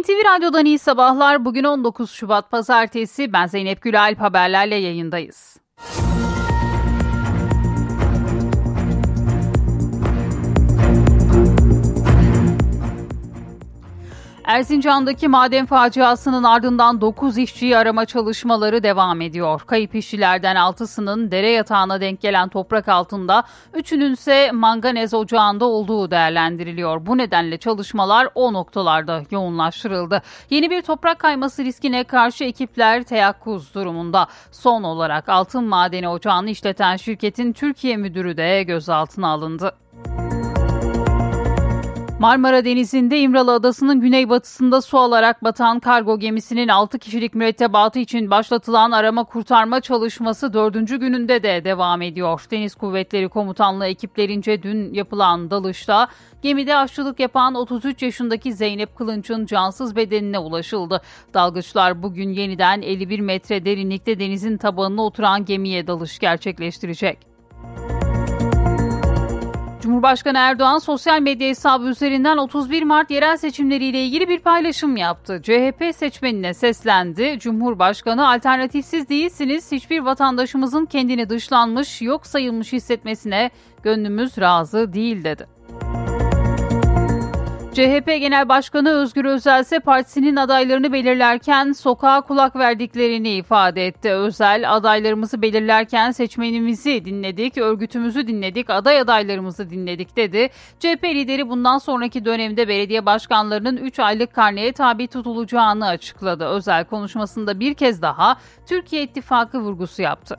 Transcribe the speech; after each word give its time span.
NTV 0.00 0.24
Radyo'dan 0.24 0.64
iyi 0.64 0.78
sabahlar. 0.78 1.44
Bugün 1.44 1.64
19 1.64 2.10
Şubat 2.10 2.50
Pazartesi. 2.50 3.32
Ben 3.32 3.46
Zeynep 3.46 3.82
Gülalp 3.82 4.20
haberlerle 4.20 4.74
yayındayız. 4.74 5.56
Erzincan'daki 14.44 15.28
maden 15.28 15.66
faciasının 15.66 16.44
ardından 16.44 17.00
9 17.00 17.38
işçiyi 17.38 17.76
arama 17.76 18.06
çalışmaları 18.06 18.82
devam 18.82 19.20
ediyor. 19.20 19.60
Kayıp 19.60 19.94
işçilerden 19.94 20.56
6'sının 20.56 21.30
dere 21.30 21.50
yatağına 21.50 22.00
denk 22.00 22.20
gelen 22.20 22.48
toprak 22.48 22.88
altında, 22.88 23.44
3'ünün 23.74 24.12
ise 24.12 24.50
manganez 24.52 25.14
ocağında 25.14 25.64
olduğu 25.64 26.10
değerlendiriliyor. 26.10 27.06
Bu 27.06 27.18
nedenle 27.18 27.58
çalışmalar 27.58 28.28
o 28.34 28.52
noktalarda 28.52 29.22
yoğunlaştırıldı. 29.30 30.22
Yeni 30.50 30.70
bir 30.70 30.82
toprak 30.82 31.18
kayması 31.18 31.64
riskine 31.64 32.04
karşı 32.04 32.44
ekipler 32.44 33.02
teyakkuz 33.02 33.74
durumunda. 33.74 34.26
Son 34.50 34.82
olarak 34.82 35.28
altın 35.28 35.64
madeni 35.64 36.08
ocağını 36.08 36.50
işleten 36.50 36.96
şirketin 36.96 37.52
Türkiye 37.52 37.96
müdürü 37.96 38.36
de 38.36 38.62
gözaltına 38.62 39.28
alındı. 39.28 39.72
Marmara 42.22 42.64
Denizi'nde 42.64 43.20
İmralı 43.20 43.52
Adası'nın 43.52 44.00
güneybatısında 44.00 44.82
su 44.82 44.98
alarak 44.98 45.44
batan 45.44 45.80
kargo 45.80 46.18
gemisinin 46.18 46.68
6 46.68 46.98
kişilik 46.98 47.34
mürettebatı 47.34 47.98
için 47.98 48.30
başlatılan 48.30 48.90
arama 48.90 49.24
kurtarma 49.24 49.80
çalışması 49.80 50.52
4. 50.52 50.74
gününde 51.00 51.42
de 51.42 51.64
devam 51.64 52.02
ediyor. 52.02 52.46
Deniz 52.50 52.74
Kuvvetleri 52.74 53.28
Komutanlığı 53.28 53.86
ekiplerince 53.86 54.62
dün 54.62 54.94
yapılan 54.94 55.50
dalışta 55.50 56.08
gemide 56.42 56.76
aşçılık 56.76 57.20
yapan 57.20 57.54
33 57.54 58.02
yaşındaki 58.02 58.52
Zeynep 58.52 58.96
Kılınç'ın 58.96 59.46
cansız 59.46 59.96
bedenine 59.96 60.38
ulaşıldı. 60.38 61.02
Dalgıçlar 61.34 62.02
bugün 62.02 62.30
yeniden 62.30 62.82
51 62.82 63.20
metre 63.20 63.64
derinlikte 63.64 64.18
denizin 64.18 64.56
tabanına 64.56 65.04
oturan 65.04 65.44
gemiye 65.44 65.86
dalış 65.86 66.18
gerçekleştirecek. 66.18 67.31
Cumhurbaşkanı 69.92 70.38
Erdoğan 70.38 70.78
sosyal 70.78 71.20
medya 71.20 71.48
hesabı 71.48 71.88
üzerinden 71.88 72.36
31 72.36 72.82
Mart 72.82 73.10
yerel 73.10 73.36
seçimleriyle 73.36 74.04
ilgili 74.04 74.28
bir 74.28 74.38
paylaşım 74.40 74.96
yaptı. 74.96 75.40
CHP 75.42 75.94
seçmenine 75.94 76.54
seslendi. 76.54 77.38
Cumhurbaşkanı 77.38 78.28
alternatifsiz 78.28 79.08
değilsiniz. 79.08 79.72
Hiçbir 79.72 80.00
vatandaşımızın 80.00 80.86
kendini 80.86 81.28
dışlanmış, 81.28 82.02
yok 82.02 82.26
sayılmış 82.26 82.72
hissetmesine 82.72 83.50
gönlümüz 83.82 84.38
razı 84.38 84.92
değil 84.92 85.24
dedi. 85.24 85.51
CHP 87.72 88.06
Genel 88.06 88.48
Başkanı 88.48 88.90
Özgür 88.90 89.24
Özel 89.24 89.60
ise 89.60 89.80
partisinin 89.80 90.36
adaylarını 90.36 90.92
belirlerken 90.92 91.72
sokağa 91.72 92.20
kulak 92.20 92.56
verdiklerini 92.56 93.30
ifade 93.30 93.86
etti. 93.86 94.10
Özel, 94.10 94.76
adaylarımızı 94.76 95.42
belirlerken 95.42 96.10
seçmenimizi 96.10 97.04
dinledik, 97.04 97.58
örgütümüzü 97.58 98.26
dinledik, 98.26 98.70
aday 98.70 99.00
adaylarımızı 99.00 99.70
dinledik 99.70 100.16
dedi. 100.16 100.50
CHP 100.80 101.04
lideri 101.04 101.48
bundan 101.48 101.78
sonraki 101.78 102.24
dönemde 102.24 102.68
belediye 102.68 103.06
başkanlarının 103.06 103.76
3 103.76 103.98
aylık 103.98 104.34
karneye 104.34 104.72
tabi 104.72 105.06
tutulacağını 105.06 105.86
açıkladı. 105.86 106.44
Özel 106.44 106.84
konuşmasında 106.84 107.60
bir 107.60 107.74
kez 107.74 108.02
daha 108.02 108.36
Türkiye 108.66 109.02
İttifakı 109.02 109.60
vurgusu 109.60 110.02
yaptı. 110.02 110.38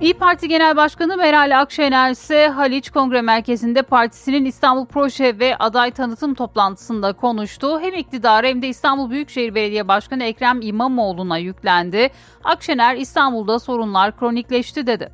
İyi 0.00 0.14
Parti 0.14 0.48
Genel 0.48 0.76
Başkanı 0.76 1.16
Meral 1.16 1.60
Akşener 1.60 2.10
ise 2.10 2.48
Haliç 2.48 2.90
Kongre 2.90 3.22
Merkezi'nde 3.22 3.82
partisinin 3.82 4.44
İstanbul 4.44 4.86
Proje 4.86 5.38
ve 5.38 5.56
aday 5.56 5.90
tanıtım 5.90 6.34
toplantısında 6.34 7.12
konuştu. 7.12 7.80
Hem 7.80 7.94
iktidarı 7.94 8.46
hem 8.46 8.62
de 8.62 8.68
İstanbul 8.68 9.10
Büyükşehir 9.10 9.54
Belediye 9.54 9.88
Başkanı 9.88 10.24
Ekrem 10.24 10.60
İmamoğlu'na 10.62 11.38
yüklendi. 11.38 12.10
Akşener 12.44 12.96
İstanbul'da 12.96 13.58
sorunlar 13.58 14.18
kronikleşti 14.18 14.86
dedi. 14.86 15.12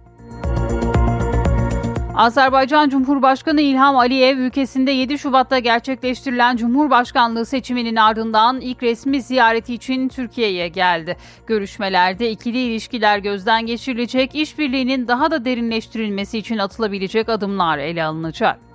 Azerbaycan 2.16 2.88
Cumhurbaşkanı 2.88 3.60
İlham 3.60 3.97
Aliyev 3.97 4.38
ülkesinde 4.38 4.91
7 4.91 5.19
Şubat'ta 5.19 5.58
gerçekleştirilen 5.58 6.56
Cumhurbaşkanlığı 6.56 7.47
seçiminin 7.47 7.97
ardından 7.97 8.60
ilk 8.60 8.82
resmi 8.82 9.22
ziyareti 9.22 9.75
için 9.75 10.08
Türkiye'ye 10.08 10.69
geldi. 10.69 11.16
Görüşmelerde 11.47 12.30
ikili 12.30 12.58
ilişkiler 12.58 13.19
gözden 13.19 13.66
geçirilecek, 13.66 14.34
işbirliğinin 14.34 15.08
daha 15.08 15.30
da 15.30 15.44
derinleştirilmesi 15.44 16.38
için 16.38 16.58
atılabilecek 16.58 17.28
adımlar 17.28 17.78
ele 17.78 18.04
alınacak. 18.04 18.74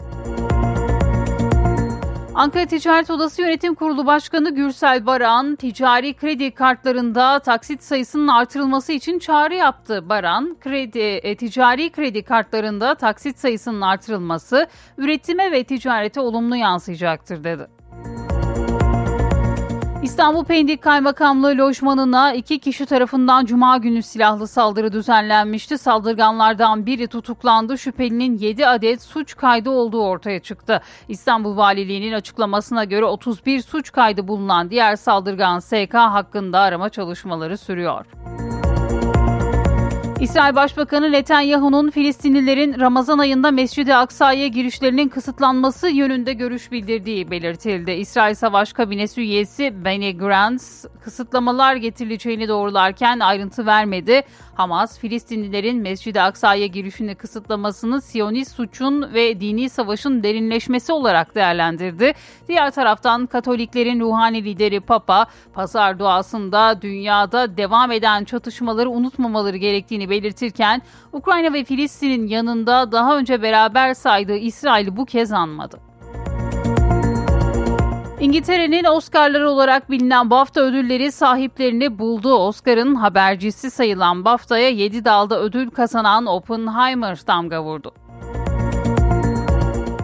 Ankara 2.39 2.66
Ticaret 2.66 3.09
Odası 3.09 3.41
Yönetim 3.41 3.75
Kurulu 3.75 4.05
Başkanı 4.05 4.55
Gürsel 4.55 5.05
Baran, 5.05 5.55
ticari 5.55 6.13
kredi 6.13 6.51
kartlarında 6.51 7.39
taksit 7.39 7.83
sayısının 7.83 8.27
artırılması 8.27 8.91
için 8.91 9.19
çağrı 9.19 9.55
yaptı. 9.55 10.09
Baran, 10.09 10.57
kredi, 10.61 11.00
e, 11.00 11.35
ticari 11.35 11.91
kredi 11.91 12.23
kartlarında 12.23 12.95
taksit 12.95 13.38
sayısının 13.38 13.81
artırılması 13.81 14.67
üretime 14.97 15.51
ve 15.51 15.63
ticarete 15.63 16.22
olumlu 16.22 16.55
yansıyacaktır 16.55 17.44
dedi. 17.44 17.67
İstanbul 20.04 20.46
Pendik 20.46 20.82
Kaymakamlığı 20.82 21.58
lojmanına 21.58 22.34
iki 22.34 22.60
kişi 22.60 22.86
tarafından 22.86 23.46
cuma 23.46 23.78
günü 23.78 24.04
silahlı 24.04 24.48
saldırı 24.48 24.94
düzenlenmişti. 24.94 25.78
Saldırganlardan 25.78 26.86
biri 26.86 27.08
tutuklandı. 27.08 27.78
Şüphelinin 27.78 28.38
7 28.38 28.68
adet 28.68 29.02
suç 29.02 29.36
kaydı 29.36 29.70
olduğu 29.70 30.02
ortaya 30.02 30.40
çıktı. 30.40 30.82
İstanbul 31.08 31.58
Valiliği'nin 31.58 32.14
açıklamasına 32.14 32.84
göre 32.84 33.06
31 33.06 33.62
suç 33.62 33.92
kaydı 33.92 34.28
bulunan 34.28 34.70
diğer 34.70 34.96
saldırgan 34.96 35.60
SK 35.60 35.94
hakkında 35.94 36.60
arama 36.60 36.90
çalışmaları 36.90 37.58
sürüyor. 37.58 38.06
İsrail 40.22 40.56
Başbakanı 40.56 41.12
Netanyahu'nun 41.12 41.90
Filistinlilerin 41.90 42.80
Ramazan 42.80 43.19
ayında 43.19 43.52
Mescid-i 43.52 43.96
Aksa'ya 43.96 44.47
girişlerinin 44.47 45.09
kısıtlanması 45.09 45.90
yönünde 45.90 46.34
görüş 46.34 46.72
bildirdiği 46.72 47.31
belirtildi. 47.31 47.91
İsrail 47.91 48.35
Savaş 48.35 48.74
Kabinesi 48.74 49.22
üyesi 49.22 49.85
Benny 49.85 50.18
Gantz 50.18 50.85
kısıtlamalar 51.02 51.75
getirileceğini 51.75 52.47
doğrularken 52.47 53.19
ayrıntı 53.19 53.66
vermedi. 53.66 54.22
Hamas, 54.59 55.00
Filistinlilerin 55.00 55.81
Mescid-i 55.81 56.22
Aksa'ya 56.22 56.66
girişini 56.66 57.16
kısıtlamasını 57.16 58.02
Siyonist 58.02 58.56
suçun 58.56 59.14
ve 59.14 59.40
dini 59.40 59.70
savaşın 59.70 60.24
derinleşmesi 60.24 60.92
olarak 60.94 61.36
değerlendirdi. 61.36 62.14
Diğer 62.47 62.72
taraftan 62.72 63.25
Katoliklerin 63.25 64.00
ruhani 64.00 64.44
lideri 64.44 64.80
Papa, 64.80 65.25
pazar 65.53 66.00
duasında 66.00 66.81
dünyada 66.81 67.58
devam 67.58 67.92
eden 67.92 68.24
çatışmaları 68.24 68.90
unutmamaları 68.90 69.58
gerektiğini 69.58 70.09
belirtirken, 70.09 70.81
Ukrayna 71.14 71.53
ve 71.53 71.64
Filistin'in 71.64 72.28
yanında 72.28 72.92
daha 72.92 73.18
önce 73.18 73.42
beraber 73.42 73.94
saydığı 73.94 74.38
İsrail'i 74.38 74.98
bu 74.98 75.06
kez 75.06 75.31
anmadı. 75.31 75.88
İngiltere'nin 78.19 78.84
Oscar'ları 78.84 79.50
olarak 79.50 79.91
bilinen 79.91 80.30
BAFTA 80.30 80.62
ödülleri 80.62 81.12
sahiplerini 81.12 82.00
buldu. 82.00 82.34
Oscar'ın 82.34 82.96
habercisi 82.96 83.72
sayılan 83.72 84.25
BAFTA'ya 84.25 84.69
7 84.69 85.06
dalda 85.06 85.41
ödül 85.41 85.69
kazanan 85.69 86.25
Oppenheimer 86.25 87.19
damga 87.28 87.63
vurdu. 87.63 87.91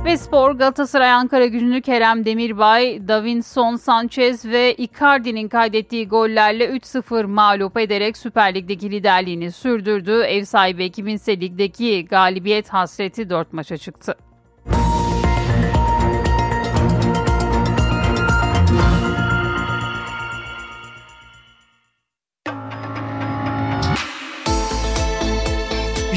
Ve 0.06 0.18
spor 0.18 0.52
Galatasaray 0.52 1.12
Ankara 1.12 1.46
gücünü 1.46 1.82
Kerem 1.82 2.26
Demirbay, 2.26 3.08
Davinson 3.08 3.76
Sanchez 3.76 4.46
ve 4.46 4.76
Icardi'nin 4.76 5.48
kaydettiği 5.48 6.08
gollerle 6.08 6.66
3-0 6.66 7.26
mağlup 7.26 7.78
ederek 7.78 8.18
Süper 8.18 8.56
Lig'deki 8.56 8.92
liderliğini 8.92 9.52
sürdürdü. 9.52 10.22
Ev 10.22 10.44
sahibi 10.44 10.84
ekibin 10.84 11.16
ise 11.16 11.42
ligdeki 11.42 12.06
galibiyet 12.06 12.70
hasreti 12.70 13.30
4 13.30 13.54
maça 13.54 13.78
çıktı. 13.78 14.16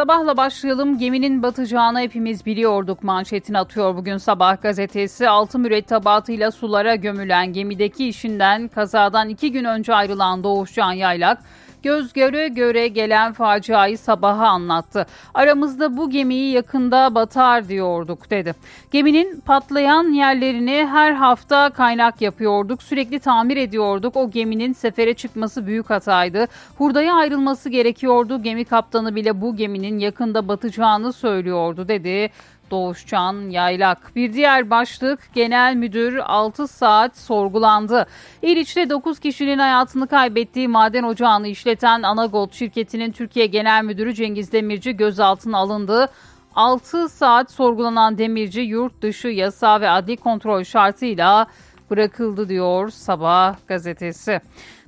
Sabahla 0.00 0.36
başlayalım. 0.36 0.98
Geminin 0.98 1.42
batacağını 1.42 2.00
hepimiz 2.00 2.46
biliyorduk 2.46 3.02
manşetini 3.02 3.58
atıyor 3.58 3.96
bugün 3.96 4.16
sabah 4.16 4.62
gazetesi. 4.62 5.28
Altı 5.28 5.58
mürettebatıyla 5.58 6.50
sulara 6.50 6.94
gömülen 6.94 7.52
gemideki 7.52 8.08
işinden 8.08 8.68
kazadan 8.68 9.28
iki 9.28 9.52
gün 9.52 9.64
önce 9.64 9.94
ayrılan 9.94 10.44
Doğuş 10.44 10.74
Can 10.74 10.92
Yaylak 10.92 11.38
göz 11.82 12.12
göre 12.12 12.48
göre 12.48 12.88
gelen 12.88 13.32
faciayı 13.32 13.98
sabaha 13.98 14.46
anlattı. 14.46 15.06
Aramızda 15.34 15.96
bu 15.96 16.10
gemiyi 16.10 16.52
yakında 16.52 17.14
batar 17.14 17.68
diyorduk 17.68 18.30
dedi. 18.30 18.54
Geminin 18.90 19.40
patlayan 19.40 20.12
yerlerini 20.12 20.88
her 20.90 21.12
hafta 21.12 21.70
kaynak 21.70 22.20
yapıyorduk. 22.20 22.82
Sürekli 22.82 23.18
tamir 23.20 23.56
ediyorduk. 23.56 24.16
O 24.16 24.30
geminin 24.30 24.72
sefere 24.72 25.14
çıkması 25.14 25.66
büyük 25.66 25.90
hataydı. 25.90 26.46
Hurdaya 26.78 27.14
ayrılması 27.14 27.68
gerekiyordu. 27.68 28.42
Gemi 28.42 28.64
kaptanı 28.64 29.16
bile 29.16 29.40
bu 29.40 29.56
geminin 29.56 29.98
yakında 29.98 30.48
batacağını 30.48 31.12
söylüyordu 31.12 31.88
dedi. 31.88 32.30
Doğuşcan 32.70 33.50
Yaylak. 33.50 34.16
Bir 34.16 34.32
diğer 34.32 34.70
başlık 34.70 35.20
Genel 35.34 35.74
Müdür 35.74 36.16
6 36.16 36.68
saat 36.68 37.16
sorgulandı. 37.16 38.06
İliç'te 38.42 38.90
9 38.90 39.18
kişinin 39.18 39.58
hayatını 39.58 40.06
kaybettiği 40.08 40.68
maden 40.68 41.02
ocağını 41.02 41.48
işleten 41.48 42.02
Anagold 42.02 42.52
şirketinin 42.52 43.12
Türkiye 43.12 43.46
Genel 43.46 43.84
Müdürü 43.84 44.14
Cengiz 44.14 44.52
Demirci 44.52 44.96
gözaltına 44.96 45.58
alındı. 45.58 46.08
6 46.54 47.08
saat 47.08 47.50
sorgulanan 47.50 48.18
Demirci 48.18 48.60
yurt 48.60 49.02
dışı 49.02 49.28
yasa 49.28 49.80
ve 49.80 49.90
adli 49.90 50.16
kontrol 50.16 50.64
şartıyla 50.64 51.46
bırakıldı 51.90 52.48
diyor 52.48 52.90
Sabah 52.90 53.56
gazetesi. 53.66 54.40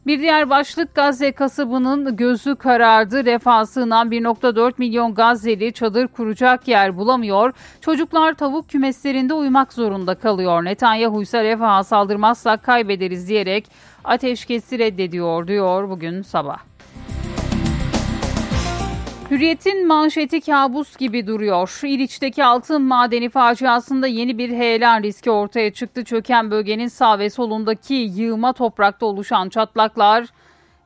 Bir 0.07 0.21
diğer 0.21 0.51
başlık 0.51 0.95
Gazze 0.95 1.33
kasabının 1.33 2.17
gözü 2.17 2.57
karardı. 2.57 3.25
Refah 3.25 3.65
sığınan 3.65 4.11
1.4 4.11 4.73
milyon 4.79 5.15
Gazze'li 5.15 5.73
çadır 5.73 6.09
kuracak 6.09 6.69
yer 6.69 6.97
bulamıyor. 6.97 7.53
Çocuklar 7.81 8.35
tavuk 8.35 8.69
kümeslerinde 8.69 9.35
uyumak 9.35 9.73
zorunda 9.73 10.15
kalıyor. 10.15 10.65
Netanyahu 10.65 11.23
ise 11.23 11.45
refaha 11.45 11.85
saldırmazsak 11.85 12.63
kaybederiz 12.63 13.29
diyerek 13.29 13.67
ateşkesi 14.05 14.79
reddediyor 14.79 15.47
diyor 15.47 15.91
bugün 15.91 16.23
sabah. 16.23 16.72
Hürriyet'in 19.33 19.87
manşeti 19.87 20.41
kabus 20.41 20.97
gibi 20.97 21.27
duruyor. 21.27 21.81
İliç'teki 21.85 22.45
altın 22.45 22.83
madeni 22.83 23.29
faciasında 23.29 24.07
yeni 24.07 24.39
bir 24.39 24.51
heyelan 24.51 25.03
riski 25.03 25.31
ortaya 25.31 25.73
çıktı. 25.73 26.05
Çöken 26.05 26.51
bölgenin 26.51 26.89
sağ 26.89 27.19
ve 27.19 27.31
solundaki 27.31 27.95
yığma 27.95 28.53
toprakta 28.53 29.07
oluşan 29.07 29.49
çatlaklar 29.49 30.27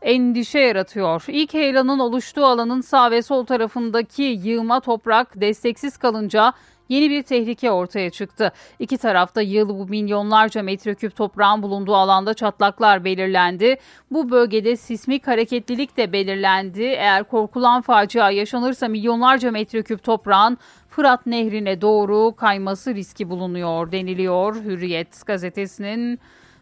endişe 0.02 0.58
yaratıyor. 0.58 1.24
İlk 1.28 1.54
heyelanın 1.54 1.98
oluştuğu 1.98 2.46
alanın 2.46 2.80
sağ 2.80 3.10
ve 3.10 3.22
sol 3.22 3.46
tarafındaki 3.46 4.22
yığma 4.22 4.80
toprak 4.80 5.40
desteksiz 5.40 5.96
kalınca 5.96 6.52
yeni 6.88 7.10
bir 7.10 7.22
tehlike 7.22 7.70
ortaya 7.70 8.10
çıktı. 8.10 8.52
İki 8.78 8.98
tarafta 8.98 9.40
yığılı 9.40 9.78
bu 9.78 9.86
milyonlarca 9.86 10.62
metreküp 10.62 11.16
toprağın 11.16 11.62
bulunduğu 11.62 11.94
alanda 11.94 12.34
çatlaklar 12.34 13.04
belirlendi. 13.04 13.76
Bu 14.10 14.30
bölgede 14.30 14.76
sismik 14.76 15.26
hareketlilik 15.26 15.96
de 15.96 16.12
belirlendi. 16.12 16.82
Eğer 16.82 17.24
korkulan 17.24 17.82
facia 17.82 18.30
yaşanırsa 18.30 18.88
milyonlarca 18.88 19.50
metreküp 19.50 20.02
toprağın 20.02 20.58
Fırat 20.88 21.26
Nehri'ne 21.26 21.80
doğru 21.80 22.36
kayması 22.36 22.94
riski 22.94 23.30
bulunuyor 23.30 23.92
deniliyor 23.92 24.54
Hürriyet 24.54 25.26
gazetesinin 25.26 26.20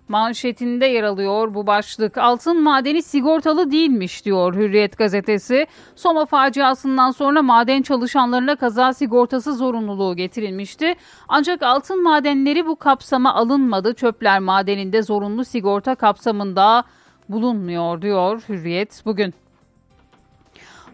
manşetinde 0.09 0.87
yer 0.87 1.03
alıyor 1.03 1.55
bu 1.55 1.67
başlık. 1.67 2.19
Altın 2.19 2.63
madeni 2.63 3.03
sigortalı 3.03 3.71
değilmiş 3.71 4.25
diyor 4.25 4.55
Hürriyet 4.55 4.99
gazetesi. 4.99 5.67
Soma 5.97 6.27
faciasından 6.27 7.11
sonra 7.11 7.43
maden 7.43 7.83
çalışanlarına 7.83 8.57
kaza 8.57 8.93
sigortası 8.93 9.55
zorunluluğu 9.55 10.17
getirilmişti. 10.17 10.95
Ancak 11.29 11.63
altın 11.63 12.03
madenleri 12.03 12.67
bu 12.67 12.77
kapsama 12.77 13.35
alınmadı. 13.35 13.95
Çöpler 13.95 14.39
madeninde 14.39 15.03
zorunlu 15.03 15.45
sigorta 15.45 15.95
kapsamında 15.95 16.85
bulunmuyor 17.29 18.03
diyor 18.03 18.43
Hürriyet 18.49 19.03
bugün. 19.05 19.44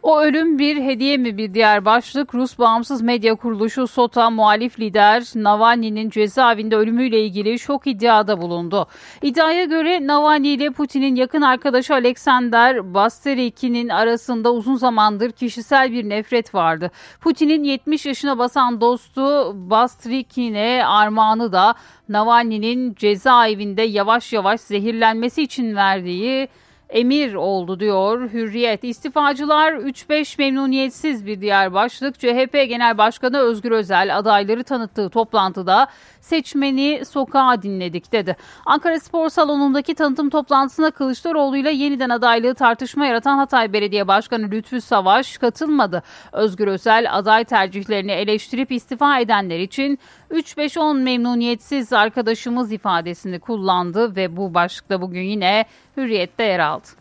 O 0.02 0.20
ölüm 0.20 0.58
bir 0.58 0.76
hediye 0.76 1.16
mi 1.16 1.38
bir 1.38 1.54
diğer 1.54 1.84
başlık 1.84 2.34
Rus 2.34 2.58
bağımsız 2.58 3.02
medya 3.02 3.34
kuruluşu 3.34 3.86
SOTA 3.86 4.30
muhalif 4.30 4.80
lider 4.80 5.22
Navalny'nin 5.34 6.10
cezaevinde 6.10 6.76
ölümüyle 6.76 7.20
ilgili 7.20 7.58
şok 7.58 7.86
iddiada 7.86 8.40
bulundu. 8.40 8.86
İddiaya 9.22 9.64
göre 9.64 10.06
Navalny 10.06 10.54
ile 10.54 10.70
Putin'in 10.70 11.16
yakın 11.16 11.42
arkadaşı 11.42 11.94
Alexander 11.94 12.94
Basterikinin 12.94 13.88
arasında 13.88 14.52
uzun 14.52 14.76
zamandır 14.76 15.32
kişisel 15.32 15.92
bir 15.92 16.08
nefret 16.08 16.54
vardı. 16.54 16.90
Putin'in 17.20 17.64
70 17.64 18.06
yaşına 18.06 18.38
basan 18.38 18.80
dostu 18.80 19.52
Bastrikin'e 19.70 20.84
armağanı 20.86 21.52
da 21.52 21.74
Navalny'nin 22.08 22.94
cezaevinde 22.94 23.82
yavaş 23.82 24.32
yavaş 24.32 24.60
zehirlenmesi 24.60 25.42
için 25.42 25.76
verdiği 25.76 26.48
emir 26.90 27.34
oldu 27.34 27.80
diyor 27.80 28.30
Hürriyet. 28.32 28.84
İstifacılar 28.84 29.72
3-5 29.72 30.38
memnuniyetsiz 30.38 31.26
bir 31.26 31.40
diğer 31.40 31.72
başlık. 31.72 32.18
CHP 32.18 32.52
Genel 32.52 32.98
Başkanı 32.98 33.38
Özgür 33.38 33.70
Özel 33.70 34.18
adayları 34.18 34.64
tanıttığı 34.64 35.10
toplantıda 35.10 35.88
seçmeni 36.20 37.04
sokağa 37.04 37.62
dinledik 37.62 38.12
dedi. 38.12 38.36
Ankara 38.66 39.00
Spor 39.00 39.28
Salonu'ndaki 39.28 39.94
tanıtım 39.94 40.30
toplantısına 40.30 40.90
Kılıçdaroğlu 40.90 41.56
ile 41.56 41.70
yeniden 41.70 42.10
adaylığı 42.10 42.54
tartışma 42.54 43.06
yaratan 43.06 43.38
Hatay 43.38 43.72
Belediye 43.72 44.08
Başkanı 44.08 44.50
Lütfü 44.50 44.80
Savaş 44.80 45.38
katılmadı. 45.38 46.02
Özgür 46.32 46.66
Özel 46.66 47.06
aday 47.18 47.44
tercihlerini 47.44 48.12
eleştirip 48.12 48.72
istifa 48.72 49.20
edenler 49.20 49.58
için 49.58 49.98
3-5-10 50.30 51.02
memnuniyetsiz 51.02 51.92
arkadaşımız 51.92 52.72
ifadesini 52.72 53.40
kullandı 53.40 54.16
ve 54.16 54.36
bu 54.36 54.54
başlıkta 54.54 55.02
bugün 55.02 55.22
yine 55.22 55.64
Hürriyet'te 55.96 56.44
yer 56.44 56.58
aldı. 56.58 56.99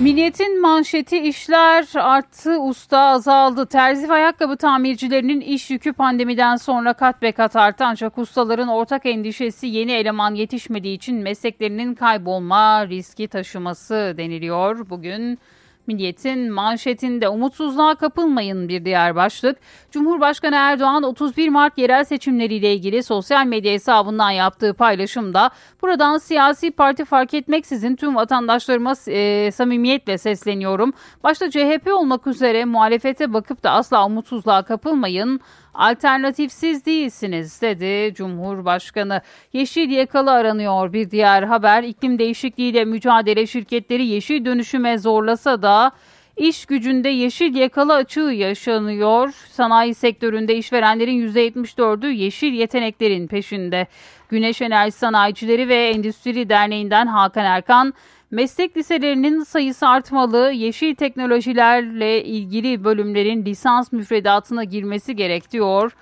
Milliyetin 0.00 0.60
manşeti 0.60 1.18
işler 1.18 1.86
arttı, 1.94 2.60
usta 2.60 2.98
azaldı. 2.98 3.66
Terzi 3.66 4.12
ayakkabı 4.12 4.56
tamircilerinin 4.56 5.40
iş 5.40 5.70
yükü 5.70 5.92
pandemiden 5.92 6.56
sonra 6.56 6.92
kat 6.92 7.22
be 7.22 7.32
kat 7.32 7.56
arttı. 7.56 7.84
Ancak 7.84 8.18
ustaların 8.18 8.68
ortak 8.68 9.06
endişesi 9.06 9.66
yeni 9.66 9.92
eleman 9.92 10.34
yetişmediği 10.34 10.96
için 10.96 11.16
mesleklerinin 11.16 11.94
kaybolma 11.94 12.88
riski 12.88 13.28
taşıması 13.28 14.14
deniliyor. 14.16 14.90
Bugün 14.90 15.38
Milliyet'in 15.86 16.52
manşetinde 16.52 17.28
umutsuzluğa 17.28 17.94
kapılmayın 17.94 18.68
bir 18.68 18.84
diğer 18.84 19.16
başlık. 19.16 19.58
Cumhurbaşkanı 19.90 20.56
Erdoğan 20.56 21.02
31 21.02 21.48
Mart 21.48 21.78
yerel 21.78 22.04
seçimleriyle 22.04 22.74
ilgili 22.74 23.02
sosyal 23.02 23.46
medya 23.46 23.72
hesabından 23.72 24.30
yaptığı 24.30 24.74
paylaşımda 24.74 25.50
buradan 25.82 26.18
siyasi 26.18 26.70
parti 26.70 27.04
fark 27.04 27.34
etmeksizin 27.34 27.96
tüm 27.96 28.16
vatandaşlarıma 28.16 28.92
e, 29.08 29.50
samimiyetle 29.50 30.18
sesleniyorum. 30.18 30.92
Başta 31.24 31.50
CHP 31.50 31.88
olmak 31.92 32.26
üzere 32.26 32.64
muhalefete 32.64 33.32
bakıp 33.32 33.62
da 33.62 33.70
asla 33.70 34.06
umutsuzluğa 34.06 34.62
kapılmayın 34.62 35.40
alternatifsiz 35.76 36.86
değilsiniz 36.86 37.62
dedi 37.62 38.14
Cumhurbaşkanı. 38.14 39.20
Yeşil 39.52 39.90
yakalı 39.90 40.32
aranıyor 40.32 40.92
bir 40.92 41.10
diğer 41.10 41.42
haber. 41.42 41.82
İklim 41.82 42.18
değişikliğiyle 42.18 42.84
mücadele 42.84 43.46
şirketleri 43.46 44.06
yeşil 44.06 44.44
dönüşüme 44.44 44.98
zorlasa 44.98 45.62
da 45.62 45.92
İş 46.36 46.66
gücünde 46.66 47.08
yeşil 47.08 47.54
yakalı 47.54 47.94
açığı 47.94 48.20
yaşanıyor. 48.20 49.32
Sanayi 49.50 49.94
sektöründe 49.94 50.56
işverenlerin 50.56 51.28
%74'ü 51.28 52.10
yeşil 52.10 52.52
yeteneklerin 52.52 53.26
peşinde. 53.26 53.86
Güneş 54.28 54.62
Enerji 54.62 54.92
Sanayicileri 54.92 55.68
ve 55.68 55.88
Endüstri 55.88 56.48
Derneği'nden 56.48 57.06
Hakan 57.06 57.44
Erkan, 57.44 57.94
Meslek 58.30 58.76
liselerinin 58.76 59.42
sayısı 59.42 59.88
artmalı, 59.88 60.52
yeşil 60.52 60.94
teknolojilerle 60.94 62.24
ilgili 62.24 62.84
bölümlerin 62.84 63.44
lisans 63.44 63.92
müfredatına 63.92 64.64
girmesi 64.64 65.16
gerek 65.16 65.52
diyor. 65.52 65.92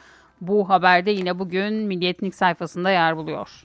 Bu 0.40 0.68
haberde 0.68 1.10
yine 1.10 1.38
bugün 1.38 1.74
Milliyetnik 1.74 2.34
sayfasında 2.34 2.90
yer 2.90 3.16
buluyor. 3.16 3.64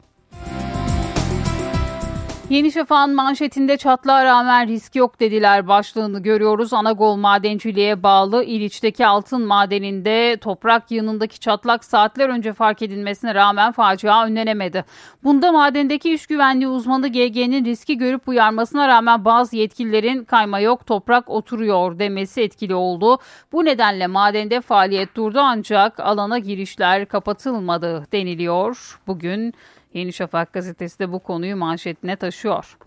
Yeni 2.49 2.71
Şafak'ın 2.71 3.15
manşetinde 3.15 3.77
çatlağa 3.77 4.25
rağmen 4.25 4.67
risk 4.67 4.95
yok 4.95 5.19
dediler 5.19 5.67
başlığını 5.67 6.19
görüyoruz. 6.19 6.73
Anagol 6.73 7.15
madenciliğe 7.15 8.03
bağlı 8.03 8.43
İliç'teki 8.43 9.05
altın 9.05 9.45
madeninde 9.45 10.37
toprak 10.37 10.91
yığınındaki 10.91 11.39
çatlak 11.39 11.85
saatler 11.85 12.29
önce 12.29 12.53
fark 12.53 12.81
edilmesine 12.81 13.35
rağmen 13.35 13.71
facia 13.71 14.25
önlenemedi. 14.25 14.85
Bunda 15.23 15.51
madendeki 15.51 16.13
iş 16.13 16.27
güvenliği 16.27 16.67
uzmanı 16.67 17.07
GG'nin 17.07 17.65
riski 17.65 17.97
görüp 17.97 18.27
uyarmasına 18.27 18.87
rağmen 18.87 19.25
bazı 19.25 19.55
yetkililerin 19.55 20.23
kayma 20.23 20.59
yok 20.59 20.85
toprak 20.85 21.29
oturuyor 21.29 21.99
demesi 21.99 22.41
etkili 22.41 22.75
oldu. 22.75 23.17
Bu 23.51 23.65
nedenle 23.65 24.07
madende 24.07 24.61
faaliyet 24.61 25.15
durdu 25.15 25.39
ancak 25.41 25.99
alana 25.99 26.39
girişler 26.39 27.05
kapatılmadı 27.05 28.07
deniliyor. 28.11 28.99
Bugün 29.07 29.53
Yeni 29.93 30.13
Şafak 30.13 30.53
gazetesi 30.53 30.99
de 30.99 31.11
bu 31.11 31.19
konuyu 31.19 31.55
manşetine 31.55 32.15
taşıyor. 32.15 32.77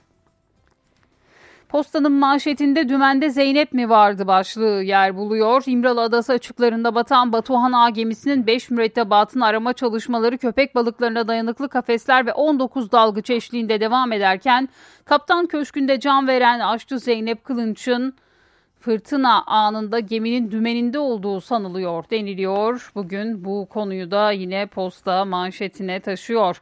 Postanın 1.73 2.13
manşetinde 2.13 2.89
dümende 2.89 3.31
Zeynep 3.31 3.73
mi 3.73 3.89
vardı 3.89 4.27
başlığı 4.27 4.83
yer 4.83 5.17
buluyor. 5.17 5.63
İmralı 5.67 6.01
Adası 6.01 6.33
açıklarında 6.33 6.95
batan 6.95 7.33
Batuhan 7.33 7.73
A 7.73 7.91
gemisinin 7.91 8.47
5 8.47 8.71
mürettebatını 8.71 9.47
arama 9.47 9.73
çalışmaları 9.73 10.39
köpek 10.39 10.75
balıklarına 10.75 11.29
dayanıklı 11.29 11.69
kafesler 11.69 12.27
ve 12.27 12.33
19 12.33 12.93
dalgıç 12.93 13.31
eşliğinde 13.31 13.81
devam 13.81 14.13
ederken 14.13 14.69
Kaptan 15.05 15.47
Köşkü'nde 15.47 16.01
can 16.01 16.29
veren 16.29 16.61
aşçı 16.61 16.99
Zeynep 16.99 17.45
Kılınç'ın 17.45 18.15
fırtına 18.81 19.43
anında 19.43 19.99
geminin 19.99 20.51
dümeninde 20.51 20.99
olduğu 20.99 21.41
sanılıyor 21.41 22.05
deniliyor. 22.11 22.93
Bugün 22.95 23.45
bu 23.45 23.67
konuyu 23.71 24.11
da 24.11 24.33
yine 24.33 24.67
posta 24.67 25.25
manşetine 25.25 26.01
taşıyor 26.01 26.61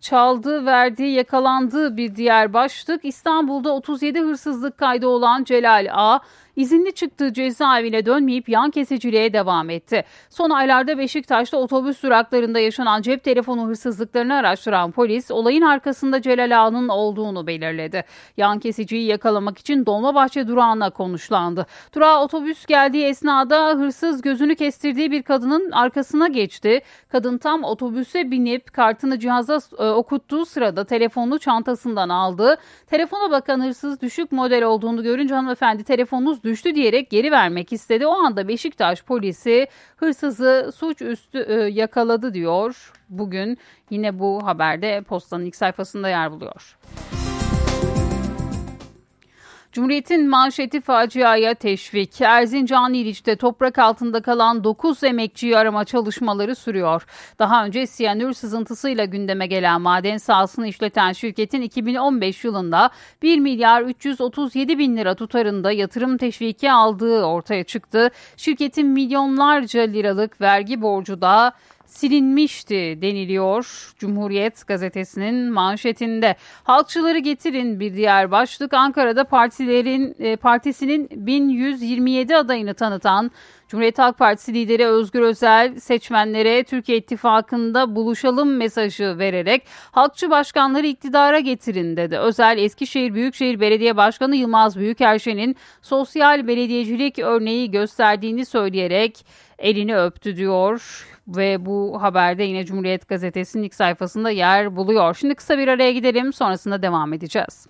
çaldı, 0.00 0.66
verdiği, 0.66 1.14
yakalandığı 1.14 1.96
bir 1.96 2.16
diğer 2.16 2.52
başlık. 2.52 3.04
İstanbul'da 3.04 3.74
37 3.74 4.20
hırsızlık 4.20 4.78
kaydı 4.78 5.06
olan 5.06 5.44
Celal 5.44 5.88
A 5.92 6.18
izinli 6.60 6.92
çıktığı 6.92 7.32
cezaevine 7.32 8.06
dönmeyip 8.06 8.48
yan 8.48 8.70
kesiciliğe 8.70 9.32
devam 9.32 9.70
etti. 9.70 10.04
Son 10.30 10.50
aylarda 10.50 10.98
Beşiktaş'ta 10.98 11.56
otobüs 11.56 12.02
duraklarında 12.02 12.58
yaşanan 12.58 13.02
cep 13.02 13.24
telefonu 13.24 13.68
hırsızlıklarını 13.68 14.34
araştıran 14.34 14.90
polis 14.90 15.30
olayın 15.30 15.62
arkasında 15.62 16.22
Celal 16.22 16.60
Ağa'nın 16.60 16.88
olduğunu 16.88 17.46
belirledi. 17.46 18.04
Yan 18.36 18.58
kesiciyi 18.58 19.06
yakalamak 19.06 19.58
için 19.58 19.86
Dolmabahçe 19.86 20.48
durağına 20.48 20.90
konuşlandı. 20.90 21.66
Durağa 21.94 22.24
otobüs 22.24 22.66
geldiği 22.66 23.04
esnada 23.04 23.68
hırsız 23.68 24.22
gözünü 24.22 24.54
kestirdiği 24.54 25.10
bir 25.10 25.22
kadının 25.22 25.70
arkasına 25.70 26.28
geçti. 26.28 26.80
Kadın 27.08 27.38
tam 27.38 27.64
otobüse 27.64 28.30
binip 28.30 28.72
kartını 28.72 29.18
cihaza 29.18 29.58
e, 29.78 29.90
okuttuğu 29.90 30.46
sırada 30.46 30.84
telefonu 30.84 31.38
çantasından 31.38 32.08
aldı. 32.08 32.56
Telefona 32.86 33.30
bakan 33.30 33.60
hırsız 33.64 34.00
düşük 34.00 34.32
model 34.32 34.62
olduğunu 34.62 35.02
görünce 35.02 35.34
hanımefendi 35.34 35.84
telefonunuz 35.84 36.44
düştü 36.50 36.74
diyerek 36.74 37.10
geri 37.10 37.30
vermek 37.30 37.72
istedi. 37.72 38.06
O 38.06 38.10
anda 38.10 38.48
Beşiktaş 38.48 39.02
polisi 39.02 39.66
hırsızı 39.96 40.70
suçüstü 40.74 41.38
e, 41.48 41.54
yakaladı 41.54 42.34
diyor. 42.34 42.92
Bugün 43.08 43.58
yine 43.90 44.18
bu 44.18 44.46
haberde 44.46 45.02
postanın 45.02 45.44
ilk 45.44 45.56
sayfasında 45.56 46.08
yer 46.08 46.32
buluyor. 46.32 46.76
Cumhuriyet'in 49.72 50.28
manşeti 50.28 50.80
faciaya 50.80 51.54
teşvik. 51.54 52.20
Erzincan 52.20 52.94
İliç'te 52.94 53.36
toprak 53.36 53.78
altında 53.78 54.22
kalan 54.22 54.64
9 54.64 55.04
emekçiyi 55.04 55.56
arama 55.56 55.84
çalışmaları 55.84 56.54
sürüyor. 56.54 57.06
Daha 57.38 57.64
önce 57.64 57.86
siyanür 57.86 58.32
sızıntısıyla 58.32 59.04
gündeme 59.04 59.46
gelen 59.46 59.80
maden 59.80 60.16
sahasını 60.16 60.66
işleten 60.66 61.12
şirketin 61.12 61.62
2015 61.62 62.44
yılında 62.44 62.90
1 63.22 63.38
milyar 63.38 63.82
337 63.82 64.78
bin 64.78 64.96
lira 64.96 65.14
tutarında 65.14 65.72
yatırım 65.72 66.16
teşviki 66.16 66.72
aldığı 66.72 67.24
ortaya 67.24 67.64
çıktı. 67.64 68.10
Şirketin 68.36 68.86
milyonlarca 68.86 69.82
liralık 69.82 70.40
vergi 70.40 70.82
borcu 70.82 71.20
da 71.20 71.52
silinmişti 71.90 72.98
deniliyor 73.02 73.92
Cumhuriyet 73.98 74.66
gazetesinin 74.66 75.52
manşetinde. 75.52 76.36
Halkçıları 76.64 77.18
getirin 77.18 77.80
bir 77.80 77.94
diğer 77.94 78.30
başlık 78.30 78.74
Ankara'da 78.74 79.24
partilerin 79.24 80.14
e, 80.18 80.36
partisinin 80.36 81.08
1127 81.12 82.36
adayını 82.36 82.74
tanıtan 82.74 83.30
Cumhuriyet 83.70 83.98
Halk 83.98 84.18
Partisi 84.18 84.54
lideri 84.54 84.86
Özgür 84.86 85.20
Özel 85.20 85.80
seçmenlere 85.80 86.64
Türkiye 86.64 86.98
İttifakı'nda 86.98 87.96
buluşalım 87.96 88.56
mesajı 88.56 89.18
vererek 89.18 89.62
halkçı 89.90 90.30
başkanları 90.30 90.86
iktidara 90.86 91.38
getirin 91.38 91.96
dedi. 91.96 92.18
Özel 92.18 92.58
Eskişehir 92.58 93.14
Büyükşehir 93.14 93.60
Belediye 93.60 93.96
Başkanı 93.96 94.36
Yılmaz 94.36 94.78
Büyükerşen'in 94.78 95.56
sosyal 95.82 96.46
belediyecilik 96.46 97.18
örneği 97.18 97.70
gösterdiğini 97.70 98.46
söyleyerek 98.46 99.26
elini 99.58 99.98
öptü 99.98 100.36
diyor 100.36 101.06
ve 101.28 101.66
bu 101.66 102.02
haberde 102.02 102.42
yine 102.42 102.64
Cumhuriyet 102.64 103.08
Gazetesi'nin 103.08 103.62
ilk 103.62 103.74
sayfasında 103.74 104.30
yer 104.30 104.76
buluyor. 104.76 105.14
Şimdi 105.14 105.34
kısa 105.34 105.58
bir 105.58 105.68
araya 105.68 105.92
gidelim 105.92 106.32
sonrasında 106.32 106.82
devam 106.82 107.12
edeceğiz. 107.12 107.66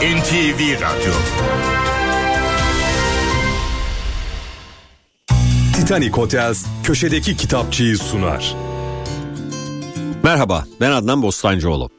NTV 0.00 0.60
Radyo 0.80 1.12
Titanic 5.74 6.10
Hotels 6.10 6.66
köşedeki 6.84 7.36
kitapçıyı 7.36 7.98
sunar. 7.98 8.56
Merhaba, 10.22 10.64
ben 10.80 10.90
Adnan 10.90 11.22
Bostancıoğlu. 11.22 11.90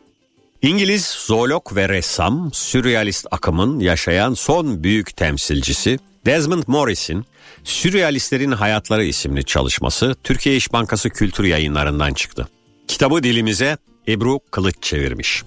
İngiliz 0.62 1.06
zoolog 1.06 1.76
ve 1.76 1.90
ressam, 1.90 2.50
sürrealist 2.54 3.28
akımın 3.32 3.80
yaşayan 3.80 4.34
son 4.34 4.84
büyük 4.84 5.18
temsilcisi 5.18 6.00
Desmond 6.26 6.64
Morris'in 6.68 7.26
Sürrealistlerin 7.64 8.52
Hayatları 8.52 9.06
isimli 9.06 9.46
çalışması 9.46 10.16
Türkiye 10.24 10.56
İş 10.56 10.74
Bankası 10.74 11.10
Kültür 11.10 11.44
Yayınlarından 11.44 12.14
çıktı. 12.14 12.48
Kitabı 12.88 13.24
dilimize 13.24 13.78
Ebru 14.08 14.40
Kılıç 14.52 14.76
çevirmiş. 14.82 15.44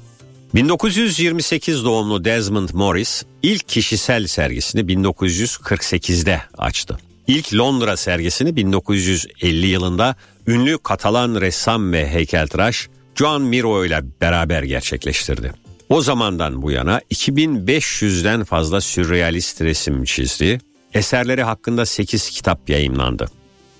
1928 0.55 1.85
doğumlu 1.85 2.25
Desmond 2.25 2.69
Morris 2.73 3.23
ilk 3.43 3.69
kişisel 3.69 4.27
sergisini 4.27 4.81
1948'de 4.81 6.43
açtı. 6.59 6.99
İlk 7.27 7.55
Londra 7.55 7.97
sergisini 7.97 8.57
1950 8.57 9.67
yılında 9.67 10.17
ünlü 10.47 10.79
Katalan 10.79 11.41
ressam 11.41 11.93
ve 11.93 12.09
heykeltıraş 12.09 12.89
Joan 13.15 13.43
Miro 13.43 13.85
ile 13.85 14.03
beraber 14.21 14.63
gerçekleştirdi. 14.63 15.53
O 15.89 16.01
zamandan 16.01 16.63
bu 16.63 16.71
yana 16.71 17.01
2500'den 17.11 18.45
fazla 18.45 18.81
sürrealist 18.81 19.61
resim 19.61 20.05
çizdi. 20.05 20.61
Eserleri 20.93 21.43
hakkında 21.43 21.87
8 21.87 22.31
kitap 22.31 22.71
yayımlandı. 22.71 23.27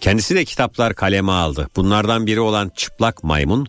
Kendisi 0.01 0.35
de 0.35 0.45
kitaplar 0.45 0.95
kaleme 0.95 1.33
aldı. 1.33 1.69
Bunlardan 1.77 2.27
biri 2.27 2.41
olan 2.41 2.73
Çıplak 2.77 3.25
Maymun 3.25 3.67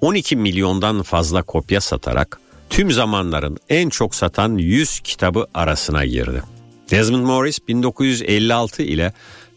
12 0.00 0.36
milyondan 0.36 1.02
fazla 1.02 1.42
kopya 1.42 1.80
satarak 1.80 2.40
tüm 2.70 2.92
zamanların 2.92 3.56
en 3.68 3.88
çok 3.88 4.14
satan 4.14 4.58
100 4.58 5.00
kitabı 5.00 5.46
arasına 5.54 6.04
girdi. 6.04 6.42
Desmond 6.90 7.24
Morris 7.24 7.58
1956 7.68 8.82
ile 8.82 9.12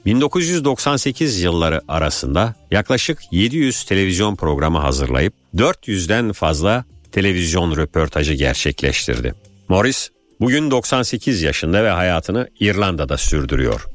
1998 0.06 1.42
yılları 1.42 1.82
arasında 1.88 2.56
yaklaşık 2.72 3.20
700 3.32 3.84
televizyon 3.84 4.36
programı 4.36 4.78
hazırlayıp 4.78 5.34
400'den 5.56 6.32
fazla 6.32 6.86
televizyon 7.12 7.78
röportajı 7.78 8.34
gerçekleştirdi. 8.34 9.34
Morris 9.70 10.10
bugün 10.40 10.72
98 10.72 11.42
yaşında 11.42 11.84
ve 11.84 11.90
hayatını 11.90 12.50
İrlanda'da 12.60 13.18
sürdürüyor. 13.18 13.86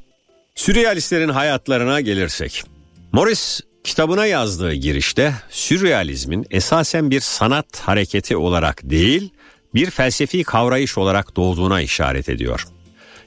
Sürrealistlerin 0.54 1.28
hayatlarına 1.28 2.00
gelirsek. 2.00 2.64
Morris 3.12 3.60
kitabına 3.84 4.26
yazdığı 4.26 4.72
girişte 4.72 5.34
sürrealizmin 5.50 6.46
esasen 6.50 7.10
bir 7.10 7.20
sanat 7.20 7.80
hareketi 7.80 8.36
olarak 8.36 8.90
değil, 8.90 9.30
bir 9.74 9.90
felsefi 9.90 10.42
kavrayış 10.42 10.98
olarak 10.98 11.36
doğduğuna 11.36 11.80
işaret 11.80 12.28
ediyor. 12.28 12.66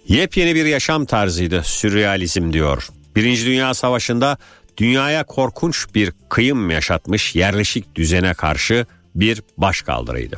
Yepyeni 0.08 0.56
bir 0.56 0.66
yaşam 0.66 1.06
tarzıydı 1.06 1.64
sürrealizm 1.64 2.54
diyor. 2.54 2.88
Birinci 3.16 3.46
Dünya 3.46 3.74
Savaşı'nda 3.74 4.38
dünyaya 4.78 5.24
korkunç 5.24 5.86
bir 5.96 6.14
kıyım 6.30 6.70
yaşatmış 6.70 7.36
yerleşik 7.36 7.96
düzene 7.96 8.34
karşı 8.34 8.86
bir 9.16 9.42
başkaldırıydı. 9.58 10.36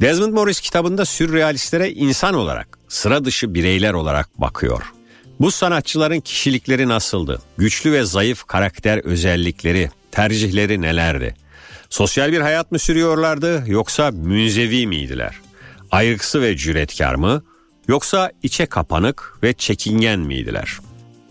Desmond 0.00 0.32
Morris 0.32 0.60
kitabında 0.60 1.04
sürrealistlere 1.04 1.90
insan 1.90 2.34
olarak, 2.34 2.78
sıra 2.88 3.24
dışı 3.24 3.54
bireyler 3.54 3.92
olarak 3.92 4.40
bakıyor. 4.40 4.82
Bu 5.40 5.50
sanatçıların 5.50 6.20
kişilikleri 6.20 6.88
nasıldı? 6.88 7.42
Güçlü 7.56 7.92
ve 7.92 8.04
zayıf 8.04 8.44
karakter 8.44 8.98
özellikleri, 8.98 9.90
tercihleri 10.10 10.80
nelerdi? 10.80 11.34
Sosyal 11.90 12.32
bir 12.32 12.40
hayat 12.40 12.72
mı 12.72 12.78
sürüyorlardı 12.78 13.64
yoksa 13.66 14.10
münzevi 14.10 14.86
miydiler? 14.86 15.34
Ayrıksı 15.90 16.42
ve 16.42 16.56
cüretkar 16.56 17.14
mı 17.14 17.42
yoksa 17.88 18.32
içe 18.42 18.66
kapanık 18.66 19.34
ve 19.42 19.52
çekingen 19.52 20.20
miydiler? 20.20 20.78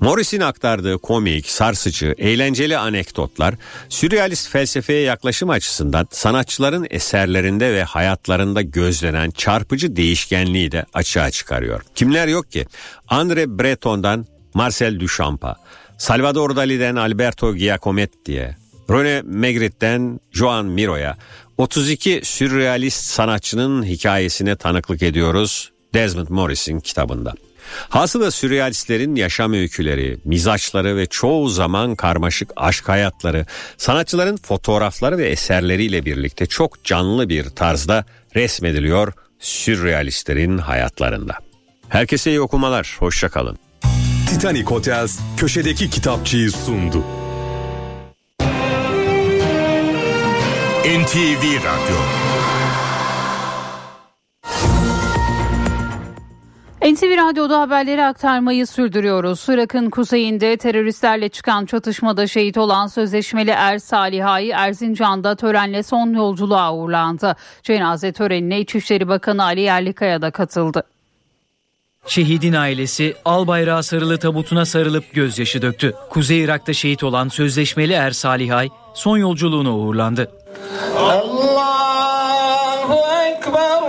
Morris'in 0.01 0.39
aktardığı 0.39 0.98
komik, 0.98 1.50
sarsıcı, 1.50 2.15
eğlenceli 2.17 2.77
anekdotlar, 2.77 3.55
sürrealist 3.89 4.50
felsefeye 4.50 5.01
yaklaşım 5.01 5.50
açısından 5.50 6.08
sanatçıların 6.12 6.88
eserlerinde 6.89 7.74
ve 7.74 7.84
hayatlarında 7.84 8.62
gözlenen 8.62 9.31
çarpıcı 9.31 9.96
değişkenliği 9.96 10.72
de 10.72 10.86
açığa 10.93 11.31
çıkarıyor. 11.31 11.81
Kimler 11.96 12.27
yok 12.27 12.51
ki? 12.51 12.65
Andre 13.08 13.60
Breton'dan 13.60 14.25
Marcel 14.53 15.00
Duchamp'a, 15.00 15.55
Salvador 15.98 16.55
Dali'den 16.55 16.96
Alberto 16.96 17.55
Giacometti'ye, 17.55 18.55
René 18.89 19.24
Magritte'den 19.24 20.20
Joan 20.31 20.65
Miro'ya 20.65 21.17
32 21.58 22.22
sürrealist 22.24 23.03
sanatçının 23.03 23.84
hikayesine 23.84 24.55
tanıklık 24.55 25.03
ediyoruz 25.03 25.72
Desmond 25.93 26.27
Morris'in 26.29 26.79
kitabında. 26.79 27.34
Hasılı 27.89 28.32
sürrealistlerin 28.32 29.15
yaşam 29.15 29.53
öyküleri, 29.53 30.18
mizaçları 30.25 30.98
ve 30.98 31.06
çoğu 31.06 31.50
zaman 31.50 31.96
karmaşık 31.96 32.51
aşk 32.56 32.89
hayatları, 32.89 33.46
sanatçıların 33.77 34.38
fotoğrafları 34.38 35.18
ve 35.18 35.30
eserleriyle 35.30 36.06
birlikte 36.06 36.46
çok 36.46 36.84
canlı 36.84 37.30
bir 37.30 37.50
tarzda 37.50 38.06
resmediliyor 38.36 39.13
sürrealistlerin 39.39 40.58
hayatlarında. 40.58 41.34
Herkese 41.89 42.32
iyi 42.32 42.41
okumalar, 42.41 42.96
hoşçakalın. 43.00 43.58
Titanic 44.30 44.63
Hotels 44.63 45.20
köşedeki 45.38 45.89
kitapçıyı 45.89 46.51
sundu. 46.51 47.03
NTV 50.86 51.44
Radyo 51.44 51.98
NTV 56.81 57.17
Radyo'da 57.17 57.59
haberleri 57.59 58.05
aktarmayı 58.05 58.67
sürdürüyoruz. 58.67 59.45
Irak'ın 59.50 59.89
kuzeyinde 59.89 60.57
teröristlerle 60.57 61.29
çıkan 61.29 61.65
çatışmada 61.65 62.27
şehit 62.27 62.57
olan 62.57 62.88
sözleşmeli 62.88 63.50
Er 63.50 63.79
Salihai 63.79 64.50
Erzincan'da 64.50 65.35
törenle 65.35 65.83
son 65.83 66.13
yolculuğa 66.13 66.73
uğurlandı. 66.73 67.35
Cenaze 67.63 68.11
törenine 68.11 68.59
İçişleri 68.59 69.07
Bakanı 69.07 69.43
Ali 69.43 69.61
Yerlikaya 69.61 70.21
da 70.21 70.31
katıldı. 70.31 70.83
Şehidin 72.07 72.53
ailesi 72.53 73.15
al 73.25 73.47
bayrağı 73.47 73.83
sarılı 73.83 74.17
tabutuna 74.17 74.65
sarılıp 74.65 75.13
gözyaşı 75.13 75.61
döktü. 75.61 75.93
Kuzey 76.09 76.43
Irak'ta 76.43 76.73
şehit 76.73 77.03
olan 77.03 77.27
sözleşmeli 77.27 77.93
Er 77.93 78.11
Salihay 78.11 78.69
son 78.93 79.17
yolculuğuna 79.17 79.77
uğurlandı. 79.77 80.31
Allahu 80.97 82.95
Ekber 83.27 83.81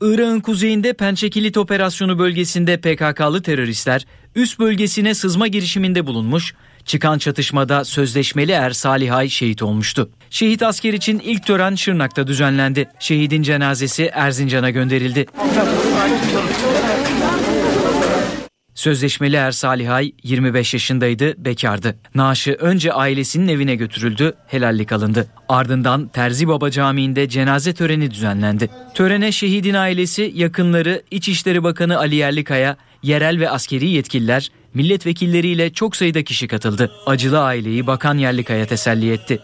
Irak'ın 0.00 0.40
kuzeyinde 0.40 0.92
Pençekilit 0.92 1.56
operasyonu 1.56 2.18
bölgesinde 2.18 2.76
PKK'lı 2.76 3.42
teröristler 3.42 4.06
üst 4.34 4.58
bölgesine 4.58 5.14
sızma 5.14 5.46
girişiminde 5.46 6.06
bulunmuş, 6.06 6.54
çıkan 6.84 7.18
çatışmada 7.18 7.84
sözleşmeli 7.84 8.52
Er 8.52 8.70
Salihay 8.70 9.28
şehit 9.28 9.62
olmuştu. 9.62 10.10
Şehit 10.30 10.62
asker 10.62 10.92
için 10.92 11.18
ilk 11.18 11.46
tören 11.46 11.74
Şırnak'ta 11.74 12.26
düzenlendi. 12.26 12.88
Şehidin 12.98 13.42
cenazesi 13.42 14.10
Erzincan'a 14.12 14.70
gönderildi. 14.70 15.26
Sözleşmeli 18.78 19.36
Er 19.36 19.50
Salihay 19.50 20.12
25 20.22 20.74
yaşındaydı, 20.74 21.44
bekardı. 21.44 21.96
Naaşı 22.14 22.52
önce 22.52 22.92
ailesinin 22.92 23.48
evine 23.48 23.74
götürüldü, 23.74 24.34
helallik 24.46 24.92
alındı. 24.92 25.26
Ardından 25.48 26.08
Terzi 26.08 26.48
Baba 26.48 26.70
Camii'nde 26.70 27.28
cenaze 27.28 27.74
töreni 27.74 28.10
düzenlendi. 28.10 28.70
Törene 28.94 29.32
şehidin 29.32 29.74
ailesi, 29.74 30.32
yakınları, 30.34 31.02
İçişleri 31.10 31.64
Bakanı 31.64 31.98
Ali 31.98 32.14
Yerlikaya, 32.14 32.76
yerel 33.02 33.40
ve 33.40 33.50
askeri 33.50 33.88
yetkililer, 33.88 34.50
milletvekilleriyle 34.74 35.72
çok 35.72 35.96
sayıda 35.96 36.24
kişi 36.24 36.48
katıldı. 36.48 36.92
Acılı 37.06 37.40
aileyi 37.40 37.86
Bakan 37.86 38.18
Yerlikaya 38.18 38.66
teselli 38.66 39.12
etti. 39.12 39.40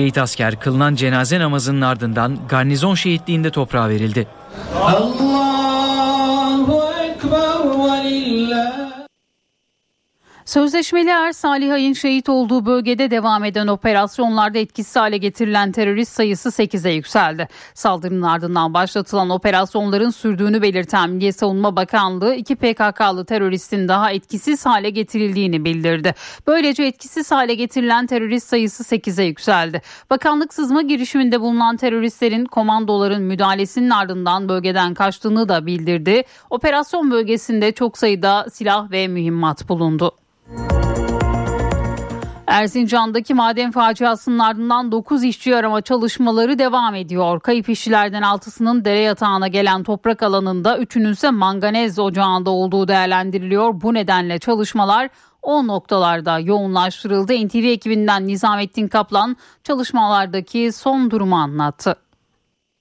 Şehit 0.00 0.18
asker 0.18 0.60
kılınan 0.60 0.94
cenaze 0.94 1.40
namazının 1.40 1.80
ardından 1.80 2.38
garnizon 2.48 2.94
şehitliğinde 2.94 3.50
toprağa 3.50 3.88
verildi. 3.88 4.26
Allahu 4.82 5.49
Sözleşmeli 10.50 11.10
Er 11.10 11.32
Salih 11.32 11.72
Ay'ın 11.72 11.92
şehit 11.92 12.28
olduğu 12.28 12.66
bölgede 12.66 13.10
devam 13.10 13.44
eden 13.44 13.66
operasyonlarda 13.66 14.58
etkisiz 14.58 14.96
hale 14.96 15.16
getirilen 15.16 15.72
terörist 15.72 16.12
sayısı 16.12 16.48
8'e 16.48 16.92
yükseldi. 16.92 17.48
Saldırının 17.74 18.22
ardından 18.22 18.74
başlatılan 18.74 19.30
operasyonların 19.30 20.10
sürdüğünü 20.10 20.62
belirten 20.62 21.10
Milli 21.10 21.32
Savunma 21.32 21.76
Bakanlığı 21.76 22.34
iki 22.34 22.56
PKK'lı 22.56 23.24
teröristin 23.24 23.88
daha 23.88 24.12
etkisiz 24.12 24.66
hale 24.66 24.90
getirildiğini 24.90 25.64
bildirdi. 25.64 26.14
Böylece 26.46 26.82
etkisiz 26.82 27.30
hale 27.30 27.54
getirilen 27.54 28.06
terörist 28.06 28.48
sayısı 28.48 28.96
8'e 28.96 29.24
yükseldi. 29.24 29.82
Bakanlık 30.10 30.54
sızma 30.54 30.82
girişiminde 30.82 31.40
bulunan 31.40 31.76
teröristlerin 31.76 32.44
komandoların 32.44 33.22
müdahalesinin 33.22 33.90
ardından 33.90 34.48
bölgeden 34.48 34.94
kaçtığını 34.94 35.48
da 35.48 35.66
bildirdi. 35.66 36.22
Operasyon 36.50 37.10
bölgesinde 37.10 37.72
çok 37.72 37.98
sayıda 37.98 38.46
silah 38.52 38.90
ve 38.90 39.08
mühimmat 39.08 39.68
bulundu. 39.68 40.12
Erzincan'daki 42.46 43.34
maden 43.34 43.70
faciasının 43.70 44.38
ardından 44.38 44.92
9 44.92 45.24
işçi 45.24 45.56
arama 45.56 45.82
çalışmaları 45.82 46.58
devam 46.58 46.94
ediyor. 46.94 47.40
Kayıp 47.40 47.68
işçilerden 47.68 48.22
6'sının 48.22 48.84
dere 48.84 48.98
yatağına 48.98 49.48
gelen 49.48 49.82
toprak 49.82 50.22
alanında 50.22 50.78
3'ünün 50.78 51.12
ise 51.12 51.30
manganez 51.30 51.98
ocağında 51.98 52.50
olduğu 52.50 52.88
değerlendiriliyor. 52.88 53.80
Bu 53.80 53.94
nedenle 53.94 54.38
çalışmalar 54.38 55.08
o 55.42 55.66
noktalarda 55.66 56.38
yoğunlaştırıldı. 56.38 57.46
NTV 57.46 57.64
ekibinden 57.64 58.26
Nizamettin 58.26 58.88
Kaplan 58.88 59.36
çalışmalardaki 59.64 60.72
son 60.72 61.10
durumu 61.10 61.36
anlattı. 61.36 61.96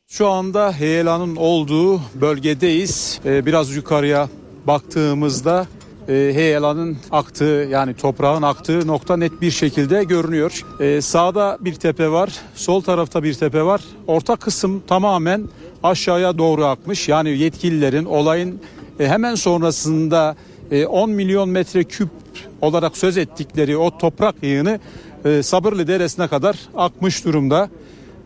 Şu 0.08 0.29
anda 0.29 0.71
heyelanın 0.71 1.36
olduğu 1.36 2.01
bölgedeyiz. 2.15 3.19
Ee, 3.25 3.45
biraz 3.45 3.75
yukarıya 3.75 4.29
baktığımızda 4.67 5.67
e, 6.10 6.13
heyelanın 6.13 6.98
aktığı 7.12 7.67
yani 7.72 7.93
toprağın 7.93 8.41
aktığı 8.41 8.88
nokta 8.88 9.17
net 9.17 9.41
bir 9.41 9.52
şekilde 9.52 10.04
görünüyor. 10.04 10.65
E, 10.80 11.02
sağda 11.02 11.58
bir 11.62 11.76
tepe 11.76 12.12
var, 12.12 12.30
sol 12.56 12.82
tarafta 12.82 13.24
bir 13.24 13.34
tepe 13.34 13.63
var. 13.63 13.82
Orta 14.08 14.36
kısım 14.36 14.84
tamamen 14.88 15.43
aşağıya 15.84 16.38
doğru 16.38 16.65
akmış. 16.65 17.10
Yani 17.10 17.30
yetkililerin 17.30 18.06
olayın 18.06 18.60
e, 19.00 19.08
hemen 19.08 19.36
sonrasında 19.36 20.36
e, 20.72 20.86
10 20.86 21.10
milyon 21.10 21.50
metre 21.50 21.84
küp 21.84 22.10
olarak 22.62 22.98
söz 22.98 23.17
ettikleri 23.17 23.78
o 23.78 23.98
toprak 23.98 24.36
yığını 24.41 24.80
e, 25.26 25.43
Sabırlı 25.43 25.88
Deresi'ne 25.88 26.28
kadar 26.28 26.60
akmış 26.76 27.26
durumda. 27.26 27.69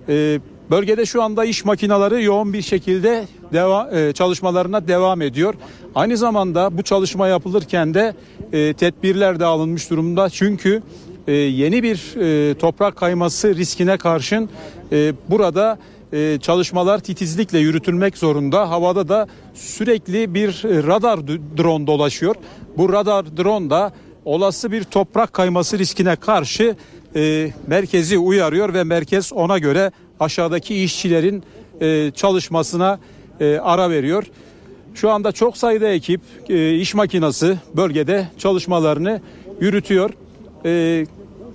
E, 0.09 0.39
Bölgede 0.71 1.05
şu 1.05 1.23
anda 1.23 1.45
iş 1.45 1.65
makineleri 1.65 2.23
yoğun 2.23 2.53
bir 2.53 2.61
şekilde 2.61 3.27
deva, 3.53 3.89
e, 3.91 4.13
çalışmalarına 4.13 4.87
devam 4.87 5.21
ediyor. 5.21 5.53
Aynı 5.95 6.17
zamanda 6.17 6.77
bu 6.77 6.83
çalışma 6.83 7.27
yapılırken 7.27 7.93
de 7.93 8.15
e, 8.53 8.73
tedbirler 8.73 9.39
de 9.39 9.45
alınmış 9.45 9.89
durumda. 9.89 10.29
Çünkü 10.29 10.81
e, 11.27 11.31
yeni 11.31 11.83
bir 11.83 12.15
e, 12.19 12.53
toprak 12.53 12.95
kayması 12.95 13.55
riskine 13.55 13.97
karşın 13.97 14.49
e, 14.91 15.13
burada 15.29 15.79
e, 16.13 16.39
çalışmalar 16.41 16.99
titizlikle 16.99 17.59
yürütülmek 17.59 18.17
zorunda. 18.17 18.69
Havada 18.69 19.07
da 19.07 19.27
sürekli 19.53 20.33
bir 20.33 20.63
radar 20.63 21.27
drone 21.27 21.87
dolaşıyor. 21.87 22.35
Bu 22.77 22.93
radar 22.93 23.37
drone 23.37 23.69
da 23.69 23.91
olası 24.25 24.71
bir 24.71 24.83
toprak 24.83 25.33
kayması 25.33 25.79
riskine 25.79 26.15
karşı 26.15 26.75
e, 27.15 27.51
merkezi 27.67 28.17
uyarıyor 28.17 28.73
ve 28.73 28.83
merkez 28.83 29.33
ona 29.33 29.57
göre 29.57 29.91
aşağıdaki 30.19 30.83
işçilerin 30.83 31.43
e, 31.81 32.11
çalışmasına 32.11 32.99
e, 33.39 33.57
ara 33.57 33.89
veriyor. 33.89 34.23
Şu 34.95 35.09
anda 35.09 35.31
çok 35.31 35.57
sayıda 35.57 35.87
ekip, 35.87 36.21
e, 36.49 36.75
iş 36.75 36.93
makinası 36.93 37.57
bölgede 37.75 38.27
çalışmalarını 38.37 39.21
yürütüyor. 39.61 40.09
E, 40.65 41.05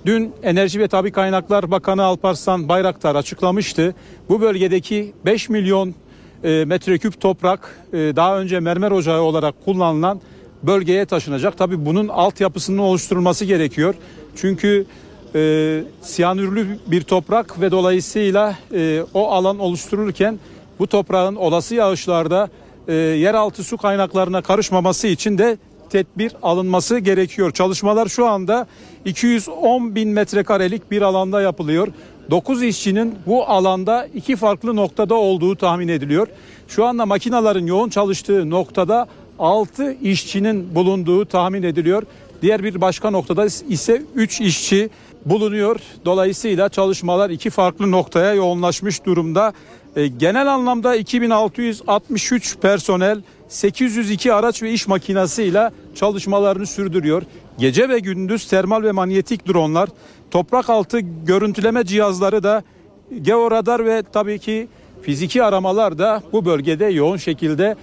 dün 0.05 0.31
Enerji 0.43 0.79
ve 0.79 0.87
Tabi 0.87 1.11
Kaynaklar 1.11 1.71
Bakanı 1.71 2.03
Alparslan 2.03 2.69
Bayraktar 2.69 3.15
açıklamıştı. 3.15 3.95
Bu 4.29 4.41
bölgedeki 4.41 5.13
5 5.25 5.49
milyon 5.49 5.95
e, 6.43 6.65
metreküp 6.65 7.21
toprak 7.21 7.79
e, 7.93 7.97
daha 7.97 8.39
önce 8.39 8.59
mermer 8.59 8.91
ocağı 8.91 9.21
olarak 9.21 9.65
kullanılan 9.65 10.21
bölgeye 10.63 11.05
taşınacak. 11.05 11.57
Tabi 11.57 11.85
bunun 11.85 12.07
altyapısının 12.07 12.77
oluşturulması 12.77 13.45
gerekiyor. 13.45 13.95
Çünkü 14.35 14.85
e, 15.35 15.83
siyanürlü 16.01 16.79
bir 16.87 17.01
toprak 17.01 17.61
ve 17.61 17.71
dolayısıyla 17.71 18.55
e, 18.73 19.03
o 19.13 19.31
alan 19.31 19.59
oluşturulurken 19.59 20.39
bu 20.79 20.87
toprağın 20.87 21.35
olası 21.35 21.75
yağışlarda 21.75 22.49
e, 22.87 22.93
yeraltı 22.93 23.63
su 23.63 23.77
kaynaklarına 23.77 24.41
karışmaması 24.41 25.07
için 25.07 25.37
de 25.37 25.57
tedbir 25.89 26.31
alınması 26.41 26.99
gerekiyor. 26.99 27.51
Çalışmalar 27.51 28.07
şu 28.07 28.27
anda 28.27 28.67
210 29.05 29.95
bin 29.95 30.09
metrekarelik 30.09 30.91
bir 30.91 31.01
alanda 31.01 31.41
yapılıyor. 31.41 31.87
9 32.31 32.63
işçinin 32.63 33.15
bu 33.25 33.45
alanda 33.45 34.07
iki 34.13 34.35
farklı 34.35 34.75
noktada 34.75 35.15
olduğu 35.15 35.55
tahmin 35.55 35.87
ediliyor. 35.87 36.27
Şu 36.67 36.85
anda 36.85 37.05
makinaların 37.05 37.65
yoğun 37.65 37.89
çalıştığı 37.89 38.49
noktada 38.49 39.07
6 39.39 39.93
işçinin 40.01 40.75
bulunduğu 40.75 41.25
tahmin 41.25 41.63
ediliyor. 41.63 42.03
Diğer 42.41 42.63
bir 42.63 42.81
başka 42.81 43.09
noktada 43.09 43.45
ise 43.45 44.01
3 44.15 44.41
işçi 44.41 44.89
bulunuyor. 45.25 45.79
Dolayısıyla 46.05 46.69
çalışmalar 46.69 47.29
iki 47.29 47.49
farklı 47.49 47.91
noktaya 47.91 48.33
yoğunlaşmış 48.33 49.05
durumda. 49.05 49.53
E, 49.95 50.07
genel 50.07 50.53
anlamda 50.53 50.95
2663 50.95 52.57
personel 52.57 53.21
802 53.47 54.33
araç 54.33 54.63
ve 54.63 54.71
iş 54.71 54.87
makinasıyla 54.87 55.71
çalışmalarını 55.95 56.65
sürdürüyor. 56.65 57.23
Gece 57.59 57.89
ve 57.89 57.99
gündüz 57.99 58.47
termal 58.47 58.83
ve 58.83 58.91
manyetik 58.91 59.47
dronlar, 59.47 59.89
toprak 60.31 60.69
altı 60.69 60.99
görüntüleme 60.99 61.85
cihazları 61.85 62.43
da 62.43 62.63
georadar 63.21 63.85
ve 63.85 64.03
tabii 64.13 64.39
ki 64.39 64.67
fiziki 65.01 65.43
aramalar 65.43 65.97
da 65.97 66.23
bu 66.31 66.45
bölgede 66.45 66.85
yoğun 66.85 67.17
şekilde 67.17 67.75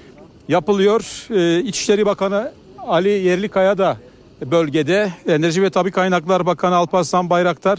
yapılıyor. 0.49 1.27
Ee, 1.31 1.61
İçişleri 1.61 2.07
Bakanı 2.07 2.53
Ali 2.87 3.09
Yerlikaya 3.09 3.79
da 3.79 3.96
bölgede. 4.40 5.12
Enerji 5.29 5.62
ve 5.62 5.70
Tabi 5.70 5.90
Kaynaklar 5.90 6.46
Bakanı 6.46 6.77
Alparslan 6.77 7.31
Bayraktar 7.31 7.79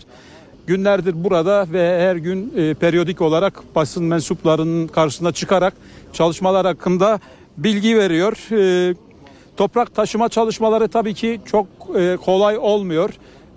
günlerdir 0.67 1.23
burada 1.23 1.65
ve 1.71 1.99
her 2.01 2.15
gün 2.15 2.53
e, 2.57 2.73
periyodik 2.73 3.21
olarak 3.21 3.75
basın 3.75 4.03
mensuplarının 4.03 4.87
karşısına 4.87 5.31
çıkarak 5.31 5.73
çalışmalar 6.13 6.65
hakkında 6.65 7.19
bilgi 7.57 7.97
veriyor. 7.97 8.37
E, 8.51 8.95
toprak 9.57 9.95
taşıma 9.95 10.29
çalışmaları 10.29 10.87
tabii 10.87 11.13
ki 11.13 11.39
çok 11.45 11.67
e, 11.95 12.17
kolay 12.25 12.57
olmuyor. 12.57 13.09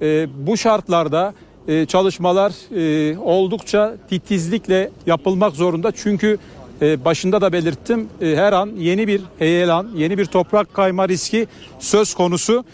E, 0.02 0.28
bu 0.46 0.56
şartlarda 0.56 1.34
e, 1.68 1.86
çalışmalar 1.86 2.52
e, 2.76 3.18
oldukça 3.18 3.94
titizlikle 4.10 4.90
yapılmak 5.06 5.54
zorunda. 5.54 5.92
Çünkü 5.92 6.38
başında 6.80 7.40
da 7.40 7.52
belirttim 7.52 8.08
e, 8.20 8.36
her 8.36 8.52
an 8.52 8.70
yeni 8.78 9.06
bir 9.06 9.20
heyelan, 9.38 9.88
yeni 9.94 10.18
bir 10.18 10.26
toprak 10.26 10.74
kayma 10.74 11.08
riski 11.08 11.46
söz 11.78 12.14
konusu. 12.14 12.64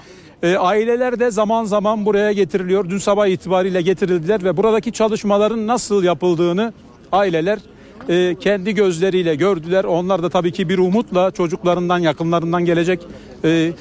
E, 0.43 0.57
aileler 0.57 1.21
de 1.21 1.31
zaman 1.31 1.65
zaman 1.65 2.07
buraya 2.07 2.33
getiriliyor. 2.33 2.91
Dün 2.91 2.99
sabah 2.99 3.27
itibariyle 3.27 3.83
getirildiler 3.83 4.45
ve 4.45 4.57
buradaki 4.57 4.93
çalışmaların 4.93 5.67
nasıl 5.67 6.05
yapıldığını 6.05 6.73
aileler 7.13 7.59
e, 8.09 8.37
kendi 8.41 8.75
gözleriyle 8.75 9.35
gördüler. 9.35 9.85
Onlar 9.85 10.23
da 10.23 10.31
tabii 10.31 10.53
ki 10.53 10.69
bir 10.69 10.79
umutla 10.79 11.31
çocuklarından, 11.31 11.99
yakınlarından 11.99 12.65
gelecek 12.65 13.01
e, 13.45 13.73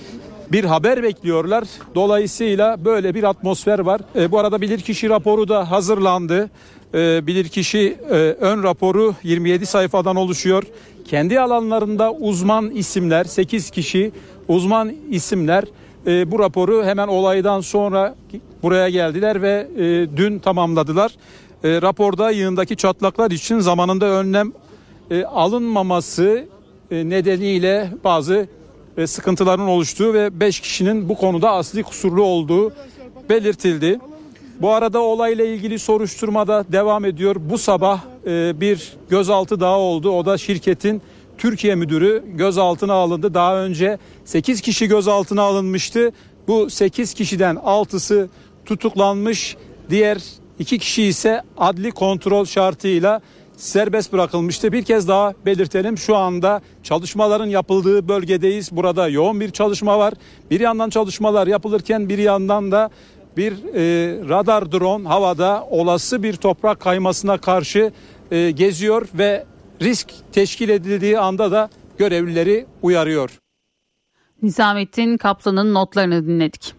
bir 0.51 0.63
haber 0.63 1.03
bekliyorlar. 1.03 1.63
Dolayısıyla 1.95 2.85
böyle 2.85 3.15
bir 3.15 3.23
atmosfer 3.23 3.79
var. 3.79 4.01
E, 4.15 4.31
bu 4.31 4.39
arada 4.39 4.61
bilirkişi 4.61 5.09
raporu 5.09 5.47
da 5.47 5.71
hazırlandı. 5.71 6.49
E, 6.95 7.27
bilirkişi 7.27 7.97
ön 8.39 8.63
raporu 8.63 9.15
27 9.23 9.65
sayfadan 9.65 10.15
oluşuyor. 10.15 10.63
Kendi 11.05 11.39
alanlarında 11.39 12.13
uzman 12.13 12.71
isimler, 12.71 13.23
8 13.23 13.69
kişi 13.69 14.11
uzman 14.47 14.93
isimler 15.09 15.63
e, 16.07 16.31
bu 16.31 16.39
raporu 16.39 16.85
hemen 16.85 17.07
olaydan 17.07 17.61
sonra 17.61 18.15
buraya 18.63 18.89
geldiler 18.89 19.41
ve 19.41 19.67
e, 19.77 20.17
dün 20.17 20.39
tamamladılar. 20.39 21.11
E, 21.63 21.81
raporda 21.81 22.31
yığındaki 22.31 22.75
çatlaklar 22.75 23.31
için 23.31 23.59
zamanında 23.59 24.05
önlem 24.05 24.53
e, 25.11 25.23
alınmaması 25.23 26.45
e, 26.91 27.09
nedeniyle 27.09 27.89
bazı 28.03 28.47
sıkıntıların 29.05 29.67
oluştuğu 29.67 30.13
ve 30.13 30.39
5 30.39 30.59
kişinin 30.59 31.09
bu 31.09 31.15
konuda 31.15 31.51
asli 31.51 31.83
kusurlu 31.83 32.23
olduğu 32.23 32.73
belirtildi. 33.29 33.99
Bu 34.61 34.73
arada 34.73 34.99
olayla 34.99 35.45
ilgili 35.45 35.79
soruşturmada 35.79 36.65
devam 36.71 37.05
ediyor. 37.05 37.35
Bu 37.39 37.57
sabah 37.57 38.01
e, 38.27 38.61
bir 38.61 38.93
gözaltı 39.09 39.59
daha 39.59 39.79
oldu. 39.79 40.09
O 40.09 40.25
da 40.25 40.37
şirketin 40.37 41.01
Türkiye 41.37 41.75
müdürü 41.75 42.23
gözaltına 42.33 42.93
alındı. 42.93 43.33
Daha 43.33 43.57
önce 43.57 43.97
8 44.25 44.61
kişi 44.61 44.87
gözaltına 44.87 45.41
alınmıştı. 45.41 46.11
Bu 46.47 46.69
8 46.69 47.13
kişiden 47.13 47.55
6'sı 47.55 48.29
tutuklanmış. 48.65 49.57
Diğer 49.89 50.17
2 50.59 50.79
kişi 50.79 51.03
ise 51.03 51.41
adli 51.57 51.91
kontrol 51.91 52.45
şartıyla 52.45 53.21
serbest 53.57 54.13
bırakılmıştı. 54.13 54.71
Bir 54.71 54.83
kez 54.83 55.07
daha 55.07 55.33
belirtelim 55.45 55.97
şu 55.97 56.15
anda 56.15 56.61
çalışmaların 56.83 57.45
yapıldığı 57.45 58.07
bölgedeyiz. 58.07 58.71
Burada 58.71 59.07
yoğun 59.07 59.39
bir 59.39 59.49
çalışma 59.49 59.99
var. 59.99 60.13
Bir 60.51 60.59
yandan 60.59 60.89
çalışmalar 60.89 61.47
yapılırken 61.47 62.09
bir 62.09 62.17
yandan 62.17 62.71
da 62.71 62.89
bir 63.37 63.51
e, 63.51 64.29
radar 64.29 64.71
drone 64.71 65.07
havada 65.07 65.67
olası 65.69 66.23
bir 66.23 66.33
toprak 66.33 66.79
kaymasına 66.79 67.37
karşı 67.37 67.91
e, 68.31 68.51
geziyor 68.51 69.07
ve 69.13 69.45
risk 69.81 70.09
teşkil 70.31 70.69
edildiği 70.69 71.19
anda 71.19 71.51
da 71.51 71.69
görevlileri 71.97 72.65
uyarıyor. 72.81 73.39
Nizamettin 74.41 75.17
Kaplan'ın 75.17 75.73
notlarını 75.73 76.27
dinledik. 76.27 76.73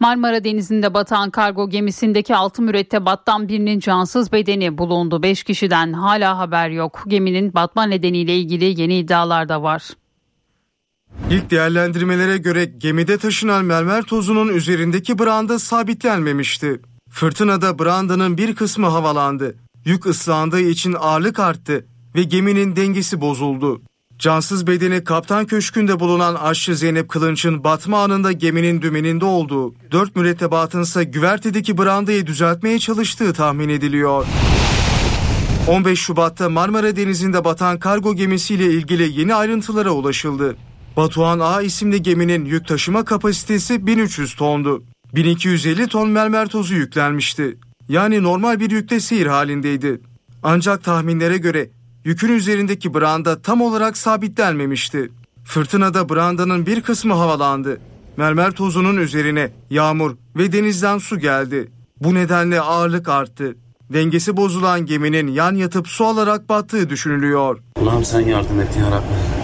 Marmara 0.00 0.44
Denizi'nde 0.44 0.94
batan 0.94 1.30
kargo 1.30 1.70
gemisindeki 1.70 2.36
altı 2.36 2.62
mürettebattan 2.62 3.48
birinin 3.48 3.80
cansız 3.80 4.32
bedeni 4.32 4.78
bulundu. 4.78 5.22
Beş 5.22 5.44
kişiden 5.44 5.92
hala 5.92 6.38
haber 6.38 6.70
yok. 6.70 7.04
Geminin 7.06 7.54
batma 7.54 7.82
nedeniyle 7.82 8.36
ilgili 8.36 8.80
yeni 8.80 8.98
iddialar 8.98 9.48
da 9.48 9.62
var. 9.62 9.82
İlk 11.30 11.50
değerlendirmelere 11.50 12.38
göre 12.38 12.64
gemide 12.64 13.18
taşınan 13.18 13.64
mermer 13.64 14.02
tozunun 14.02 14.48
üzerindeki 14.48 15.18
branda 15.18 15.58
sabitlenmemişti. 15.58 16.80
Fırtınada 17.10 17.78
brandanın 17.78 18.36
bir 18.36 18.54
kısmı 18.54 18.86
havalandı. 18.86 19.54
Yük 19.84 20.06
ıslandığı 20.06 20.60
için 20.60 20.96
ağırlık 20.98 21.40
arttı 21.40 21.86
ve 22.14 22.22
geminin 22.22 22.76
dengesi 22.76 23.20
bozuldu. 23.20 23.82
Cansız 24.18 24.66
bedeni 24.66 25.04
kaptan 25.04 25.46
köşkünde 25.46 26.00
bulunan 26.00 26.34
aşçı 26.34 26.76
Zeynep 26.76 27.08
Kılınç'ın 27.08 27.64
batma 27.64 28.02
anında 28.02 28.32
geminin 28.32 28.82
dümeninde 28.82 29.24
olduğu, 29.24 29.74
dört 29.92 30.16
mürettebatın 30.16 30.82
ise 30.82 31.04
güvertedeki 31.04 31.78
brandayı 31.78 32.26
düzeltmeye 32.26 32.78
çalıştığı 32.78 33.32
tahmin 33.32 33.68
ediliyor. 33.68 34.26
15 35.68 36.00
Şubat'ta 36.00 36.48
Marmara 36.48 36.96
Denizi'nde 36.96 37.44
batan 37.44 37.78
kargo 37.78 38.14
gemisiyle 38.14 38.64
ilgili 38.64 39.20
yeni 39.20 39.34
ayrıntılara 39.34 39.90
ulaşıldı. 39.90 40.56
Batuhan 40.96 41.38
A 41.38 41.62
isimli 41.62 42.02
geminin 42.02 42.44
yük 42.44 42.68
taşıma 42.68 43.04
kapasitesi 43.04 43.86
1300 43.86 44.34
tondu. 44.34 44.82
1250 45.14 45.86
ton 45.86 46.08
mermer 46.08 46.48
tozu 46.48 46.74
yüklenmişti. 46.74 47.58
Yani 47.88 48.22
normal 48.22 48.60
bir 48.60 48.70
yükle 48.70 49.00
seyir 49.00 49.26
halindeydi. 49.26 50.00
Ancak 50.42 50.84
tahminlere 50.84 51.38
göre 51.38 51.70
yükün 52.04 52.32
üzerindeki 52.32 52.94
branda 52.94 53.42
tam 53.42 53.60
olarak 53.60 53.96
sabitlenmemişti. 53.96 55.10
Fırtınada 55.44 56.08
brandanın 56.08 56.66
bir 56.66 56.80
kısmı 56.80 57.14
havalandı. 57.14 57.80
Mermer 58.16 58.50
tozunun 58.50 58.96
üzerine 58.96 59.50
yağmur 59.70 60.16
ve 60.36 60.52
denizden 60.52 60.98
su 60.98 61.18
geldi. 61.18 61.70
Bu 62.00 62.14
nedenle 62.14 62.60
ağırlık 62.60 63.08
arttı. 63.08 63.56
Dengesi 63.92 64.36
bozulan 64.36 64.86
geminin 64.86 65.26
yan 65.26 65.54
yatıp 65.54 65.88
su 65.88 66.04
alarak 66.04 66.48
battığı 66.48 66.90
düşünülüyor. 66.90 67.58
Allah'ım 67.80 68.04
sen 68.04 68.20
yardım 68.20 68.60
et 68.60 68.76
ya 68.76 68.90
Rabbi. 68.90 69.35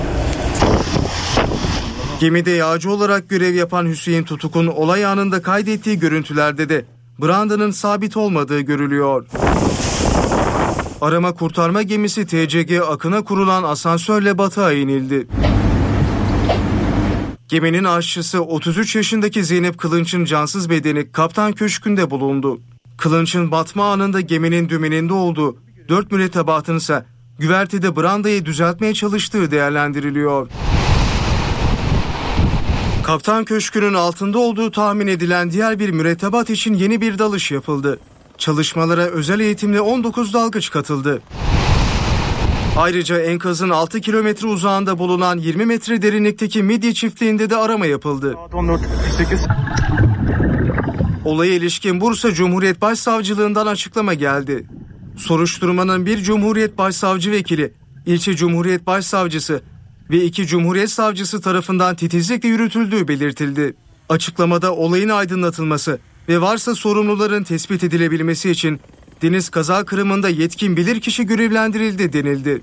Gemide 2.23 2.51
yağcı 2.51 2.91
olarak 2.91 3.29
görev 3.29 3.55
yapan 3.55 3.87
Hüseyin 3.87 4.23
Tutuk'un 4.23 4.67
olay 4.67 5.07
anında 5.07 5.43
kaydettiği 5.43 5.99
görüntülerde 5.99 6.69
de 6.69 6.85
brandanın 7.19 7.71
sabit 7.71 8.17
olmadığı 8.17 8.61
görülüyor. 8.61 9.27
Arama 11.01 11.35
kurtarma 11.35 11.83
gemisi 11.83 12.27
TCG 12.27 12.81
Akın'a 12.89 13.23
kurulan 13.25 13.63
asansörle 13.63 14.39
batığa 14.39 14.73
inildi. 14.73 15.27
Geminin 17.49 17.85
aşçısı 17.85 18.43
33 18.43 18.97
yaşındaki 18.97 19.45
Zeynep 19.45 19.79
Kılınç'ın 19.79 20.25
cansız 20.25 20.71
bedeni 20.71 21.13
kaptan 21.13 21.53
köşkünde 21.53 22.11
bulundu. 22.11 22.61
Kılınç'ın 22.99 23.51
batma 23.51 23.93
anında 23.93 24.21
geminin 24.21 24.69
dümeninde 24.69 25.13
olduğu, 25.13 25.57
dört 25.89 26.13
mürettebatın 26.13 26.77
ise 26.77 27.05
güvertede 27.39 27.97
brandayı 27.97 28.47
düzeltmeye 28.47 28.95
çalıştığı 28.95 29.51
değerlendiriliyor. 29.51 30.49
Kaptan 33.03 33.45
Köşkü'nün 33.45 33.95
altında 33.95 34.39
olduğu 34.39 34.71
tahmin 34.71 35.07
edilen 35.07 35.51
diğer 35.51 35.79
bir 35.79 35.91
mürettebat 35.91 36.51
için 36.51 36.75
yeni 36.75 37.01
bir 37.01 37.19
dalış 37.19 37.51
yapıldı. 37.51 37.99
Çalışmalara 38.39 39.03
özel 39.03 39.41
eğitimli 39.41 39.81
19 39.81 40.35
dalgıç 40.35 40.71
katıldı. 40.71 41.23
Ayrıca 42.77 43.19
enkazın 43.19 43.71
6 43.71 44.01
kilometre 44.01 44.47
uzağında 44.47 44.99
bulunan 44.99 45.39
20 45.39 45.67
metre 45.67 46.03
derinlikteki 46.03 46.63
midye 46.63 46.95
çiftliğinde 46.95 47.51
de 47.51 47.57
arama 47.57 47.87
yapıldı. 47.87 48.37
Olaya 51.25 51.55
ilişkin 51.55 52.01
Bursa 52.01 52.33
Cumhuriyet 52.33 52.81
Başsavcılığından 52.81 53.67
açıklama 53.67 54.15
geldi. 54.15 54.67
Soruşturmanın 55.17 56.07
bir 56.07 56.19
Cumhuriyet 56.19 56.79
Başsavcı 56.79 57.31
Vekili, 57.31 57.73
ilçe 58.07 58.37
Cumhuriyet 58.37 58.87
Başsavcısı 58.87 59.63
ve 60.13 60.25
iki 60.25 60.47
Cumhuriyet 60.47 60.91
Savcısı 60.91 61.41
tarafından 61.41 61.97
titizlikle 61.97 62.49
yürütüldüğü 62.49 63.09
belirtildi. 63.09 63.75
Açıklamada 64.09 64.75
olayın 64.75 65.09
aydınlatılması 65.09 65.99
ve 66.29 66.41
varsa 66.41 66.75
sorumluların 66.75 67.45
tespit 67.45 67.85
edilebilmesi 67.85 68.51
için 68.51 68.81
deniz 69.23 69.49
kaza 69.49 69.85
kırımında 69.85 70.29
yetkin 70.29 70.77
bilirkişi 70.77 71.27
görevlendirildi 71.27 72.13
denildi. 72.13 72.61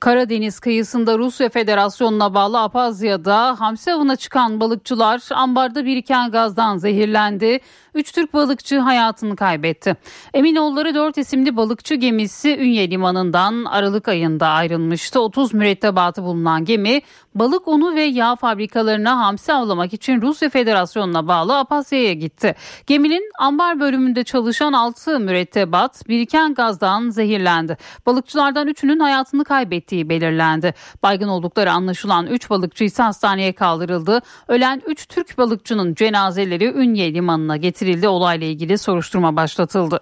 Karadeniz 0.00 0.60
kıyısında 0.60 1.18
Rusya 1.18 1.48
Federasyonu'na 1.48 2.34
bağlı 2.34 2.60
Apazya'da 2.60 3.60
hamsi 3.60 3.92
avına 3.92 4.16
çıkan 4.16 4.60
balıkçılar 4.60 5.22
ambarda 5.34 5.84
biriken 5.84 6.30
gazdan 6.30 6.76
zehirlendi. 6.76 7.60
Üç 7.94 8.12
Türk 8.12 8.34
balıkçı 8.34 8.78
hayatını 8.78 9.36
kaybetti. 9.36 9.96
Eminoğulları 10.34 10.94
4 10.94 11.18
isimli 11.18 11.56
balıkçı 11.56 11.94
gemisi 11.94 12.56
Ünye 12.56 12.90
Limanı'ndan 12.90 13.64
Aralık 13.64 14.08
ayında 14.08 14.46
ayrılmıştı. 14.48 15.20
30 15.20 15.54
mürettebatı 15.54 16.22
bulunan 16.22 16.64
gemi 16.64 17.00
balık 17.34 17.68
unu 17.68 17.94
ve 17.94 18.02
yağ 18.02 18.36
fabrikalarına 18.36 19.18
hamsi 19.18 19.52
avlamak 19.52 19.92
için 19.92 20.22
Rusya 20.22 20.48
Federasyonu'na 20.48 21.28
bağlı 21.28 21.58
Apasya'ya 21.58 22.12
gitti. 22.12 22.54
Geminin 22.86 23.30
ambar 23.38 23.80
bölümünde 23.80 24.24
çalışan 24.24 24.72
6 24.72 25.20
mürettebat 25.20 26.08
biriken 26.08 26.54
gazdan 26.54 27.10
zehirlendi. 27.10 27.76
Balıkçılardan 28.06 28.68
3'ünün 28.68 29.00
hayatını 29.00 29.44
kaybettiği 29.44 30.08
belirlendi. 30.08 30.74
Baygın 31.02 31.28
oldukları 31.28 31.72
anlaşılan 31.72 32.26
3 32.26 32.50
balıkçı 32.50 32.84
ise 32.84 33.02
hastaneye 33.02 33.52
kaldırıldı. 33.52 34.20
Ölen 34.48 34.82
3 34.86 35.06
Türk 35.08 35.38
balıkçının 35.38 35.94
cenazeleri 35.94 36.64
Ünye 36.64 37.14
limanına 37.14 37.56
getirildi. 37.56 38.08
Olayla 38.08 38.46
ilgili 38.46 38.78
soruşturma 38.78 39.36
başlatıldı. 39.36 40.00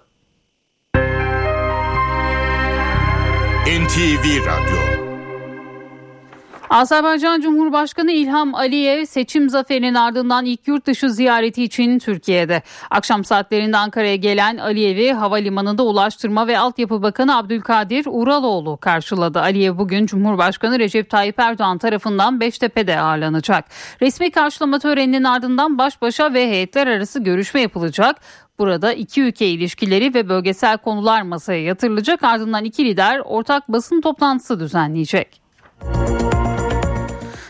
NTV 3.65 4.45
Radyo 4.45 4.88
Azerbaycan 6.69 7.41
Cumhurbaşkanı 7.41 8.11
İlham 8.11 8.55
Aliyev 8.55 9.05
seçim 9.05 9.49
zaferinin 9.49 9.93
ardından 9.93 10.45
ilk 10.45 10.67
yurt 10.67 10.87
dışı 10.87 11.09
ziyareti 11.09 11.63
için 11.63 11.99
Türkiye'de. 11.99 12.61
Akşam 12.89 13.23
saatlerinde 13.23 13.77
Ankara'ya 13.77 14.15
gelen 14.15 14.57
Aliyev'i 14.57 15.13
havalimanında 15.13 15.83
Ulaştırma 15.83 16.47
ve 16.47 16.59
Altyapı 16.59 17.01
Bakanı 17.01 17.37
Abdülkadir 17.37 18.05
Uraloğlu 18.09 18.77
karşıladı. 18.77 19.39
Aliyev 19.39 19.77
bugün 19.77 20.05
Cumhurbaşkanı 20.05 20.79
Recep 20.79 21.09
Tayyip 21.09 21.39
Erdoğan 21.39 21.77
tarafından 21.77 22.39
Beştepe'de 22.39 22.99
ağırlanacak. 22.99 23.65
Resmi 24.01 24.31
karşılama 24.31 24.79
töreninin 24.79 25.23
ardından 25.23 25.77
baş 25.77 26.01
başa 26.01 26.33
ve 26.33 26.49
heyetler 26.49 26.87
arası 26.87 27.23
görüşme 27.23 27.61
yapılacak. 27.61 28.15
Burada 28.59 28.93
iki 28.93 29.21
ülke 29.21 29.47
ilişkileri 29.47 30.13
ve 30.13 30.29
bölgesel 30.29 30.77
konular 30.77 31.21
masaya 31.21 31.63
yatırılacak 31.63 32.23
ardından 32.23 32.65
iki 32.65 32.85
lider 32.85 33.21
ortak 33.25 33.67
basın 33.69 34.01
toplantısı 34.01 34.59
düzenleyecek. 34.59 35.41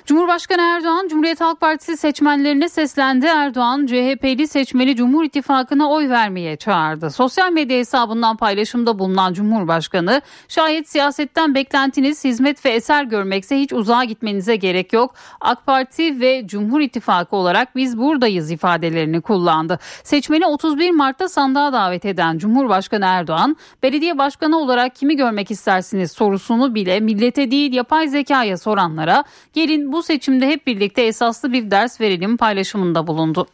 Cumhurbaşkanı 0.10 0.62
Erdoğan 0.62 1.08
Cumhuriyet 1.08 1.42
Halk 1.42 1.62
Partisi 1.62 1.98
seçmenlerine 1.98 2.70
seslendi. 2.70 3.26
Erdoğan 3.26 3.86
CHP'li 3.86 4.48
seçmeni 4.48 4.96
Cumhur 4.96 5.24
İttifakı'na 5.24 5.90
oy 5.90 6.10
vermeye 6.10 6.56
çağırdı. 6.56 7.12
Sosyal 7.12 7.52
medya 7.52 7.78
hesabından 7.78 8.38
paylaşımda 8.38 9.00
bulunan 9.00 9.34
Cumhurbaşkanı 9.34 10.22
şayet 10.48 10.90
siyasetten 10.90 11.56
beklentiniz 11.56 12.24
hizmet 12.24 12.66
ve 12.66 12.70
eser 12.70 13.04
görmekse 13.04 13.60
hiç 13.60 13.74
uzağa 13.74 14.04
gitmenize 14.04 14.56
gerek 14.56 14.94
yok. 14.94 15.16
AK 15.42 15.66
Parti 15.66 16.22
ve 16.22 16.48
Cumhur 16.48 16.82
İttifakı 16.82 17.36
olarak 17.36 17.76
biz 17.76 17.98
buradayız 17.98 18.52
ifadelerini 18.52 19.22
kullandı. 19.22 19.80
Seçmeni 20.04 20.46
31 20.46 20.92
Mart'ta 20.92 21.30
sandığa 21.30 21.74
davet 21.74 22.06
eden 22.06 22.38
Cumhurbaşkanı 22.38 23.06
Erdoğan 23.06 23.58
belediye 23.84 24.18
başkanı 24.18 24.58
olarak 24.58 24.96
kimi 24.96 25.16
görmek 25.16 25.52
istersiniz 25.52 26.12
sorusunu 26.12 26.76
bile 26.76 27.00
millete 27.00 27.52
değil 27.52 27.74
yapay 27.74 28.08
zekaya 28.08 28.58
soranlara 28.58 29.24
gelin 29.54 29.92
bu 29.92 29.99
bu 30.00 30.04
seçimde 30.04 30.48
hep 30.48 30.68
birlikte 30.68 31.02
esaslı 31.02 31.54
bir 31.54 31.72
ders 31.72 32.02
verelim 32.02 32.38
paylaşımında 32.38 33.08
bulundu. 33.08 33.48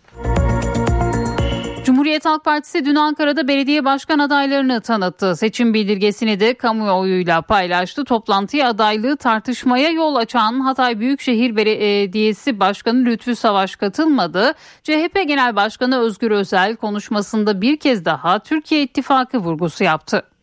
Cumhuriyet 1.86 2.26
Halk 2.26 2.46
Partisi 2.46 2.86
dün 2.86 2.96
Ankara'da 2.96 3.48
belediye 3.48 3.86
başkan 3.86 4.20
adaylarını 4.20 4.82
tanıttı. 4.82 5.36
Seçim 5.36 5.74
bildirgesini 5.74 6.40
de 6.40 6.54
kamuoyuyla 6.54 7.42
paylaştı. 7.42 8.06
Toplantıya 8.06 8.70
adaylığı 8.70 9.18
tartışmaya 9.18 9.90
yol 9.90 10.16
açan 10.16 10.60
Hatay 10.60 11.00
Büyükşehir 11.00 11.56
Belediyesi 11.56 12.60
Başkanı 12.60 13.06
Lütfü 13.06 13.36
Savaş 13.36 13.76
katılmadı. 13.76 14.54
CHP 14.84 15.24
Genel 15.28 15.56
Başkanı 15.56 16.00
Özgür 16.00 16.32
Özel 16.32 16.76
konuşmasında 16.76 17.62
bir 17.62 17.78
kez 17.78 18.06
daha 18.06 18.40
Türkiye 18.40 18.84
İttifakı 18.84 19.38
vurgusu 19.38 19.84
yaptı. 19.84 20.35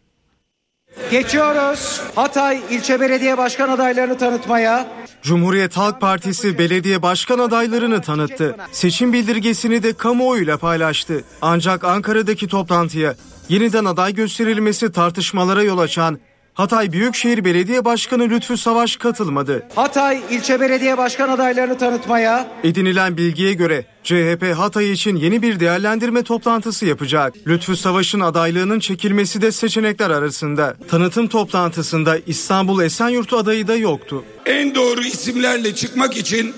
Geçiyoruz 1.11 2.01
Hatay 2.15 2.61
ilçe 2.71 3.01
belediye 3.01 3.39
başkan 3.39 3.69
adaylarını 3.69 4.19
tanıtmaya. 4.19 4.87
Cumhuriyet 5.23 5.77
Halk 5.77 6.01
Partisi 6.01 6.59
belediye 6.59 7.03
başkan 7.03 7.39
adaylarını 7.39 8.03
tanıttı. 8.03 8.57
Seçim 8.73 9.13
bildirgesini 9.13 9.83
de 9.83 9.93
kamuoyuyla 9.93 10.59
paylaştı. 10.59 11.25
Ancak 11.43 11.85
Ankara'daki 11.85 12.49
toplantıya 12.49 13.15
yeniden 13.49 13.85
aday 13.85 14.15
gösterilmesi 14.15 14.93
tartışmalara 14.93 15.63
yol 15.63 15.79
açan 15.79 16.19
Hatay 16.55 16.93
Büyükşehir 16.93 17.45
Belediye 17.45 17.85
Başkanı 17.85 18.23
Lütfü 18.23 18.57
Savaş 18.57 18.97
katılmadı. 18.97 19.67
Hatay 19.75 20.21
ilçe 20.31 20.61
belediye 20.61 20.99
başkan 20.99 21.29
adaylarını 21.29 21.79
tanıtmaya 21.79 22.49
edinilen 22.65 23.17
bilgiye 23.17 23.53
göre 23.53 23.87
CHP 24.05 24.55
Hatay 24.57 24.93
için 24.93 25.17
yeni 25.17 25.43
bir 25.43 25.61
değerlendirme 25.61 26.23
toplantısı 26.23 26.87
yapacak. 26.87 27.35
Lütfü 27.47 27.77
Savaş'ın 27.77 28.21
adaylığının 28.21 28.81
çekilmesi 28.81 29.43
de 29.43 29.53
seçenekler 29.53 30.11
arasında. 30.11 30.77
Tanıtım 30.89 31.29
toplantısında 31.29 32.19
İstanbul 32.27 32.83
Esenyurtu 32.83 33.37
adayı 33.37 33.69
da 33.69 33.77
yoktu. 33.77 34.25
En 34.47 34.75
doğru 34.75 35.01
isimlerle 35.01 35.75
çıkmak 35.75 36.17
için 36.17 36.55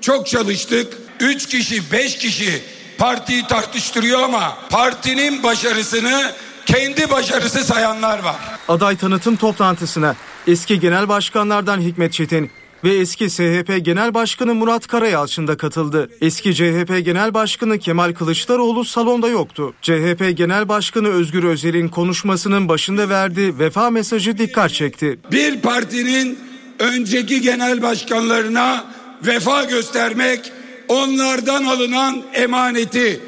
çok 0.00 0.26
çalıştık. 0.26 0.86
3 1.20 1.46
kişi 1.46 1.92
5 1.92 2.18
kişi 2.18 2.62
partiyi 2.98 3.46
tartıştırıyor 3.46 4.22
ama 4.22 4.56
partinin 4.70 5.42
başarısını 5.42 6.32
kendi 6.66 7.10
başarısı 7.10 7.64
sayanlar 7.64 8.18
var. 8.18 8.36
Aday 8.68 8.96
tanıtım 8.96 9.36
toplantısına 9.36 10.14
eski 10.46 10.80
genel 10.80 11.08
başkanlardan 11.08 11.80
Hikmet 11.80 12.12
Çetin 12.12 12.50
ve 12.84 12.94
eski 12.94 13.30
SHP 13.30 13.84
Genel 13.84 14.14
Başkanı 14.14 14.54
Murat 14.54 14.86
Karayalçın 14.86 15.48
da 15.48 15.56
katıldı. 15.56 16.10
Eski 16.20 16.54
CHP 16.54 17.04
Genel 17.04 17.34
Başkanı 17.34 17.78
Kemal 17.78 18.12
Kılıçdaroğlu 18.12 18.84
salonda 18.84 19.28
yoktu. 19.28 19.74
CHP 19.82 20.32
Genel 20.36 20.68
Başkanı 20.68 21.08
Özgür 21.08 21.44
Özel'in 21.44 21.88
konuşmasının 21.88 22.68
başında 22.68 23.08
verdiği 23.08 23.58
vefa 23.58 23.90
mesajı 23.90 24.38
dikkat 24.38 24.70
çekti. 24.72 25.18
Bir 25.32 25.60
partinin 25.60 26.38
önceki 26.78 27.40
genel 27.40 27.82
başkanlarına 27.82 28.84
vefa 29.26 29.64
göstermek, 29.64 30.52
onlardan 30.88 31.64
alınan 31.64 32.22
emaneti, 32.34 33.20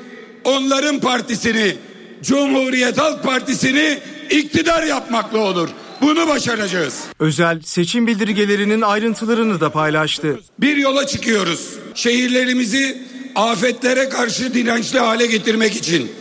onların 0.44 1.00
partisini 1.00 1.76
Cumhuriyet 2.22 2.98
Halk 2.98 3.22
Partisi'ni 3.22 3.98
iktidar 4.30 4.82
yapmakla 4.82 5.38
olur. 5.38 5.68
Bunu 6.02 6.28
başaracağız. 6.28 7.04
Özel 7.20 7.60
seçim 7.60 8.06
bildirgelerinin 8.06 8.80
ayrıntılarını 8.80 9.60
da 9.60 9.70
paylaştı. 9.70 10.40
Bir 10.58 10.76
yola 10.76 11.06
çıkıyoruz. 11.06 11.72
Şehirlerimizi 11.94 13.02
afetlere 13.34 14.08
karşı 14.08 14.54
dirençli 14.54 14.98
hale 14.98 15.26
getirmek 15.26 15.76
için 15.76 16.12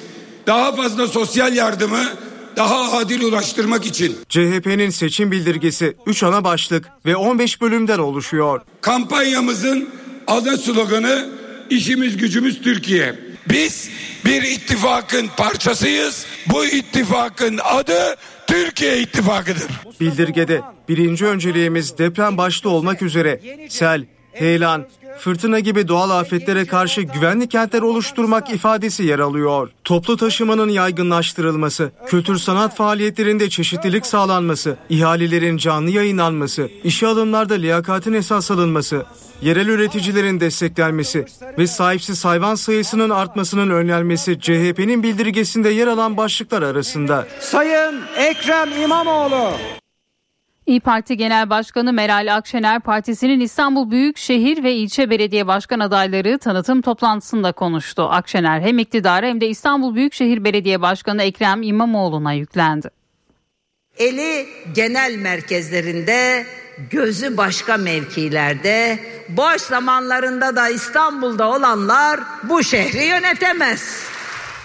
daha 0.47 0.75
fazla 0.75 1.07
sosyal 1.07 1.55
yardımı 1.55 2.03
daha 2.55 2.97
adil 2.97 3.21
ulaştırmak 3.21 3.85
için. 3.85 4.17
CHP'nin 4.29 4.89
seçim 4.89 5.31
bildirgesi 5.31 5.93
3 6.05 6.23
ana 6.23 6.43
başlık 6.43 6.85
ve 7.05 7.15
15 7.15 7.61
bölümden 7.61 7.99
oluşuyor. 7.99 8.61
Kampanyamızın 8.81 9.89
ana 10.27 10.57
sloganı 10.57 11.29
işimiz 11.69 12.17
gücümüz 12.17 12.61
Türkiye. 12.61 13.26
Biz 13.49 13.89
bir 14.25 14.43
ittifakın 14.43 15.27
parçasıyız. 15.37 16.25
Bu 16.47 16.65
ittifakın 16.65 17.59
adı 17.63 18.15
Türkiye 18.47 18.99
İttifakı'dır. 18.99 19.71
Bildirgede 19.99 20.61
birinci 20.89 21.25
önceliğimiz 21.25 21.97
deprem 21.97 22.37
başta 22.37 22.69
olmak 22.69 23.01
üzere 23.01 23.39
sel, 23.69 24.05
heyelan, 24.33 24.87
fırtına 25.19 25.59
gibi 25.59 25.87
doğal 25.87 26.09
afetlere 26.09 26.65
karşı 26.65 27.01
güvenli 27.01 27.49
kentler 27.49 27.81
oluşturmak 27.81 28.49
ifadesi 28.49 29.03
yer 29.03 29.19
alıyor. 29.19 29.69
Toplu 29.83 30.17
taşımanın 30.17 30.69
yaygınlaştırılması, 30.69 31.91
kültür 32.07 32.37
sanat 32.37 32.75
faaliyetlerinde 32.75 33.49
çeşitlilik 33.49 34.05
sağlanması, 34.05 34.77
ihalelerin 34.89 35.57
canlı 35.57 35.89
yayınlanması, 35.89 36.69
işe 36.83 37.07
alımlarda 37.07 37.53
liyakatin 37.53 38.13
esas 38.13 38.51
alınması, 38.51 39.05
yerel 39.41 39.67
üreticilerin 39.67 40.39
desteklenmesi 40.39 41.25
ve 41.57 41.67
sahipsiz 41.67 42.25
hayvan 42.25 42.55
sayısının 42.55 43.09
artmasının 43.09 43.69
önlenmesi 43.69 44.39
CHP'nin 44.39 45.03
bildirgesinde 45.03 45.69
yer 45.69 45.87
alan 45.87 46.17
başlıklar 46.17 46.61
arasında. 46.61 47.27
Sayın 47.39 48.01
Ekrem 48.17 48.81
İmamoğlu 48.83 49.51
İyi 50.67 50.79
Parti 50.79 51.17
Genel 51.17 51.49
Başkanı 51.49 51.93
Meral 51.93 52.35
Akşener 52.35 52.79
partisinin 52.79 53.39
İstanbul 53.39 53.91
Büyükşehir 53.91 54.63
ve 54.63 54.73
ilçe 54.73 55.09
belediye 55.09 55.47
başkan 55.47 55.79
adayları 55.79 56.37
tanıtım 56.37 56.81
toplantısında 56.81 57.51
konuştu. 57.51 58.03
Akşener 58.03 58.61
hem 58.61 58.79
iktidara 58.79 59.25
hem 59.25 59.41
de 59.41 59.47
İstanbul 59.47 59.95
Büyükşehir 59.95 60.43
Belediye 60.43 60.81
Başkanı 60.81 61.23
Ekrem 61.23 61.63
İmamoğlu'na 61.63 62.33
yüklendi. 62.33 62.89
Eli 63.97 64.47
genel 64.75 65.15
merkezlerinde, 65.15 66.45
gözü 66.89 67.37
başka 67.37 67.77
mevkilerde, 67.77 68.99
boş 69.29 69.61
zamanlarında 69.61 70.55
da 70.55 70.69
İstanbul'da 70.69 71.49
olanlar 71.49 72.19
bu 72.43 72.63
şehri 72.63 73.05
yönetemez. 73.05 74.16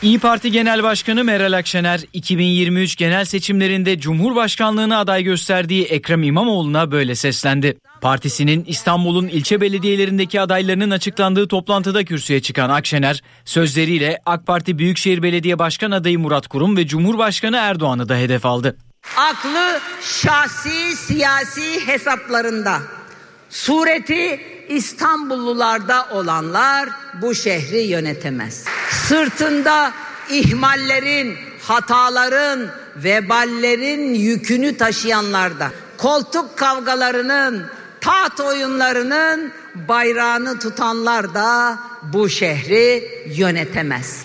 İyi 0.02 0.18
Parti 0.18 0.50
Genel 0.50 0.82
Başkanı 0.82 1.24
Meral 1.24 1.52
Akşener 1.52 2.00
2023 2.12 2.96
genel 2.96 3.24
seçimlerinde 3.24 3.98
Cumhurbaşkanlığına 3.98 4.98
aday 4.98 5.22
gösterdiği 5.22 5.84
Ekrem 5.84 6.22
İmamoğlu'na 6.22 6.90
böyle 6.90 7.14
seslendi. 7.14 7.78
Partisinin 8.00 8.64
İstanbul'un 8.64 9.28
ilçe 9.28 9.60
belediyelerindeki 9.60 10.40
adaylarının 10.40 10.90
açıklandığı 10.90 11.48
toplantıda 11.48 12.04
kürsüye 12.04 12.42
çıkan 12.42 12.70
Akşener 12.70 13.22
sözleriyle 13.44 14.18
AK 14.26 14.46
Parti 14.46 14.78
Büyükşehir 14.78 15.22
Belediye 15.22 15.58
Başkan 15.58 15.90
adayı 15.90 16.18
Murat 16.18 16.46
Kurum 16.46 16.76
ve 16.76 16.86
Cumhurbaşkanı 16.86 17.56
Erdoğan'ı 17.56 18.08
da 18.08 18.16
hedef 18.16 18.46
aldı. 18.46 18.76
Aklı 19.16 19.80
şahsi 20.02 20.96
siyasi 20.96 21.86
hesaplarında, 21.86 22.78
sureti 23.52 24.40
İstanbullularda 24.68 26.08
olanlar 26.12 26.88
bu 27.22 27.34
şehri 27.34 27.80
yönetemez. 27.80 28.64
Sırtında 28.90 29.92
ihmallerin, 30.30 31.34
hataların, 31.62 32.70
veballerin 32.96 34.14
yükünü 34.14 34.76
taşıyanlarda, 34.76 35.70
koltuk 35.98 36.56
kavgalarının, 36.58 37.66
taht 38.00 38.40
oyunlarının 38.40 39.52
bayrağını 39.74 40.58
tutanlar 40.58 41.34
da 41.34 41.78
bu 42.02 42.28
şehri 42.28 43.04
yönetemez. 43.36 44.22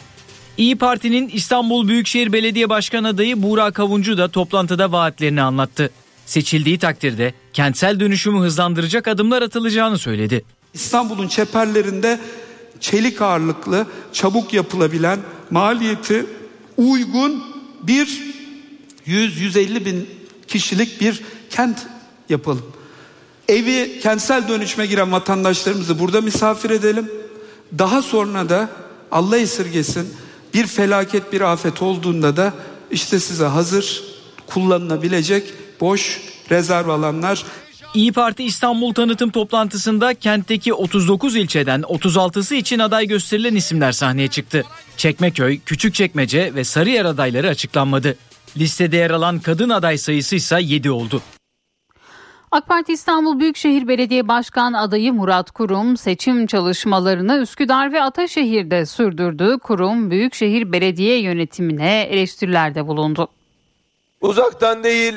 İyi 0.58 0.78
Parti'nin 0.78 1.30
İstanbul 1.30 1.88
Büyükşehir 1.88 2.34
Belediye 2.34 2.70
Başkan 2.70 3.04
adayı 3.04 3.44
Buğra 3.44 3.72
Kavuncu 3.72 4.18
da 4.18 4.28
toplantıda 4.32 4.92
vaatlerini 4.92 5.42
anlattı. 5.42 5.92
Seçildiği 6.26 6.80
takdirde 6.80 7.34
kentsel 7.58 8.00
dönüşümü 8.00 8.40
hızlandıracak 8.40 9.08
adımlar 9.08 9.42
atılacağını 9.42 9.98
söyledi. 9.98 10.46
İstanbul'un 10.74 11.28
çeperlerinde 11.28 12.20
çelik 12.80 13.22
ağırlıklı, 13.22 13.88
çabuk 14.14 14.54
yapılabilen, 14.54 15.20
maliyeti 15.52 16.26
uygun 16.78 17.44
bir 17.84 18.34
100-150 19.08 19.86
bin 19.86 20.10
kişilik 20.48 21.02
bir 21.02 21.22
kent 21.50 21.88
yapalım. 22.30 22.66
Evi 23.48 24.00
kentsel 24.00 24.48
dönüşme 24.48 24.86
giren 24.86 25.12
vatandaşlarımızı 25.12 26.00
burada 26.00 26.22
misafir 26.22 26.70
edelim. 26.70 27.12
Daha 27.78 28.02
sonra 28.02 28.50
da 28.50 28.70
Allah 29.12 29.38
esirgesin 29.38 30.14
bir 30.54 30.68
felaket 30.68 31.34
bir 31.34 31.42
afet 31.42 31.82
olduğunda 31.82 32.38
da 32.38 32.54
işte 32.92 33.20
size 33.20 33.46
hazır 33.46 34.04
kullanılabilecek 34.48 35.54
boş 35.80 36.22
rezerv 36.52 36.88
alanlar 36.88 37.44
İyi 37.94 38.12
Parti 38.12 38.44
İstanbul 38.44 38.94
tanıtım 38.94 39.30
toplantısında 39.30 40.14
kentteki 40.14 40.74
39 40.74 41.36
ilçeden 41.36 41.82
36'sı 41.82 42.56
için 42.56 42.80
aday 42.80 43.08
gösterilen 43.08 43.56
isimler 43.56 43.92
sahneye 43.92 44.28
çıktı. 44.28 44.64
Çekmeköy, 44.98 45.60
Küçükçekmece 45.60 46.56
ve 46.56 46.64
Sarıyer 46.64 47.06
adayları 47.06 47.48
açıklanmadı. 47.48 48.18
Listede 48.58 48.98
yer 48.98 49.12
alan 49.12 49.40
kadın 49.40 49.70
aday 49.70 49.98
sayısı 49.98 50.36
ise 50.36 50.60
7 50.62 50.92
oldu. 50.92 51.22
AK 52.52 52.68
Parti 52.68 52.94
İstanbul 52.94 53.40
Büyükşehir 53.40 53.88
Belediye 53.88 54.28
Başkan 54.28 54.74
adayı 54.74 55.14
Murat 55.14 55.52
Kurum 55.52 55.98
seçim 55.98 56.48
çalışmalarını 56.48 57.38
Üsküdar 57.38 57.94
ve 57.94 58.02
Ataşehir'de 58.02 58.86
sürdürdü. 58.86 59.58
Kurum 59.64 60.12
Büyükşehir 60.12 60.72
Belediye 60.72 61.22
yönetimine 61.22 62.02
eleştirilerde 62.02 62.88
bulundu. 62.88 63.28
Uzaktan 64.22 64.84
değil 64.84 65.16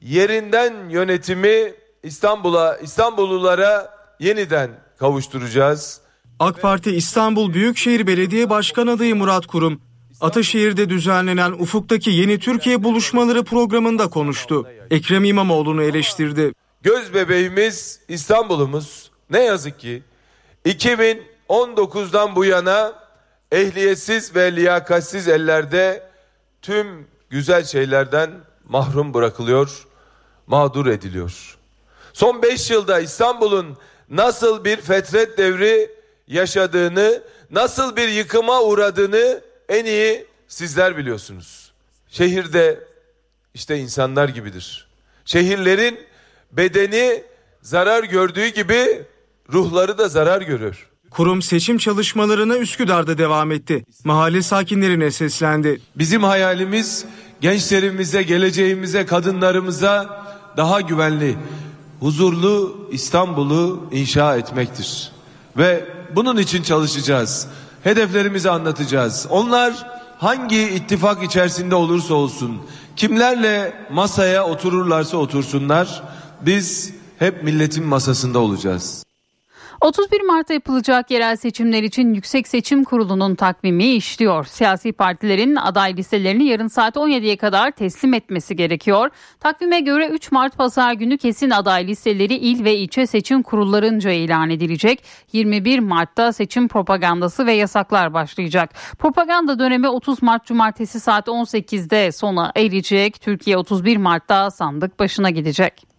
yerinden 0.00 0.88
yönetimi 0.88 1.74
İstanbul'a 2.02 2.76
İstanbullulara 2.76 3.94
yeniden 4.20 4.70
kavuşturacağız. 4.98 6.00
AK 6.38 6.62
Parti 6.62 6.90
İstanbul 6.90 7.54
Büyükşehir 7.54 8.06
Belediye 8.06 8.50
Başkan 8.50 8.86
adayı 8.86 9.16
Murat 9.16 9.46
Kurum, 9.46 9.80
Ataşehir'de 10.20 10.90
düzenlenen 10.90 11.52
Ufuk'taki 11.52 12.10
Yeni 12.10 12.38
Türkiye 12.38 12.84
Buluşmaları 12.84 13.44
programında 13.44 14.10
konuştu. 14.10 14.66
Ekrem 14.90 15.24
İmamoğlu'nu 15.24 15.82
eleştirdi. 15.82 16.52
Göz 16.82 17.14
bebeğimiz 17.14 18.00
İstanbul'umuz 18.08 19.10
ne 19.30 19.40
yazık 19.40 19.80
ki 19.80 20.02
2019'dan 20.66 22.36
bu 22.36 22.44
yana 22.44 22.92
ehliyetsiz 23.52 24.36
ve 24.36 24.56
liyakatsiz 24.56 25.28
ellerde 25.28 26.10
tüm 26.62 27.06
güzel 27.30 27.64
şeylerden 27.64 28.30
mahrum 28.68 29.14
bırakılıyor, 29.14 29.86
mağdur 30.50 30.86
ediliyor. 30.86 31.56
Son 32.12 32.42
5 32.42 32.70
yılda 32.70 33.00
İstanbul'un 33.00 33.76
nasıl 34.10 34.64
bir 34.64 34.76
fetret 34.76 35.38
devri 35.38 35.90
yaşadığını, 36.28 37.22
nasıl 37.50 37.96
bir 37.96 38.08
yıkıma 38.08 38.62
uğradığını 38.62 39.40
en 39.68 39.84
iyi 39.84 40.26
sizler 40.48 40.96
biliyorsunuz. 40.96 41.72
Şehirde 42.08 42.80
işte 43.54 43.78
insanlar 43.78 44.28
gibidir. 44.28 44.88
Şehirlerin 45.24 46.00
bedeni 46.52 47.22
zarar 47.62 48.04
gördüğü 48.04 48.46
gibi 48.46 49.02
ruhları 49.52 49.98
da 49.98 50.08
zarar 50.08 50.42
görür. 50.42 50.86
Kurum 51.10 51.42
seçim 51.42 51.78
çalışmalarına 51.78 52.56
Üsküdar'da 52.56 53.18
devam 53.18 53.52
etti. 53.52 53.84
Mahalle 54.04 54.42
sakinlerine 54.42 55.10
seslendi. 55.10 55.80
Bizim 55.96 56.22
hayalimiz 56.22 57.04
gençlerimize, 57.40 58.22
geleceğimize, 58.22 59.06
kadınlarımıza 59.06 60.26
daha 60.56 60.80
güvenli, 60.80 61.36
huzurlu 62.00 62.88
İstanbul'u 62.90 63.88
inşa 63.92 64.36
etmektir. 64.36 65.12
Ve 65.56 65.84
bunun 66.16 66.36
için 66.36 66.62
çalışacağız. 66.62 67.46
Hedeflerimizi 67.84 68.50
anlatacağız. 68.50 69.26
Onlar 69.30 69.86
hangi 70.18 70.62
ittifak 70.62 71.22
içerisinde 71.22 71.74
olursa 71.74 72.14
olsun, 72.14 72.58
kimlerle 72.96 73.86
masaya 73.92 74.46
otururlarsa 74.46 75.16
otursunlar, 75.16 76.02
biz 76.40 76.92
hep 77.18 77.42
milletin 77.42 77.84
masasında 77.84 78.38
olacağız. 78.38 79.04
31 79.80 80.20
Mart'ta 80.20 80.54
yapılacak 80.54 81.10
yerel 81.10 81.36
seçimler 81.36 81.82
için 81.82 82.14
Yüksek 82.14 82.48
Seçim 82.48 82.84
Kurulu'nun 82.84 83.34
takvimi 83.34 83.84
işliyor. 83.84 84.44
Siyasi 84.44 84.92
partilerin 84.92 85.56
aday 85.56 85.96
listelerini 85.96 86.44
yarın 86.44 86.68
saat 86.68 86.96
17'ye 86.96 87.36
kadar 87.36 87.70
teslim 87.70 88.14
etmesi 88.14 88.56
gerekiyor. 88.56 89.10
Takvime 89.40 89.80
göre 89.80 90.08
3 90.08 90.32
Mart 90.32 90.56
pazar 90.56 90.92
günü 90.92 91.18
kesin 91.18 91.50
aday 91.50 91.86
listeleri 91.86 92.34
il 92.34 92.64
ve 92.64 92.76
ilçe 92.76 93.06
seçim 93.06 93.42
kurullarınca 93.42 94.10
ilan 94.10 94.50
edilecek. 94.50 95.04
21 95.32 95.78
Mart'ta 95.78 96.32
seçim 96.32 96.68
propagandası 96.68 97.46
ve 97.46 97.52
yasaklar 97.52 98.14
başlayacak. 98.14 98.70
Propaganda 98.98 99.58
dönemi 99.58 99.88
30 99.88 100.22
Mart 100.22 100.46
Cumartesi 100.46 101.00
saat 101.00 101.28
18'de 101.28 102.12
sona 102.12 102.52
erecek. 102.56 103.20
Türkiye 103.20 103.56
31 103.56 103.96
Mart'ta 103.96 104.50
sandık 104.50 104.98
başına 104.98 105.30
gidecek. 105.30 105.89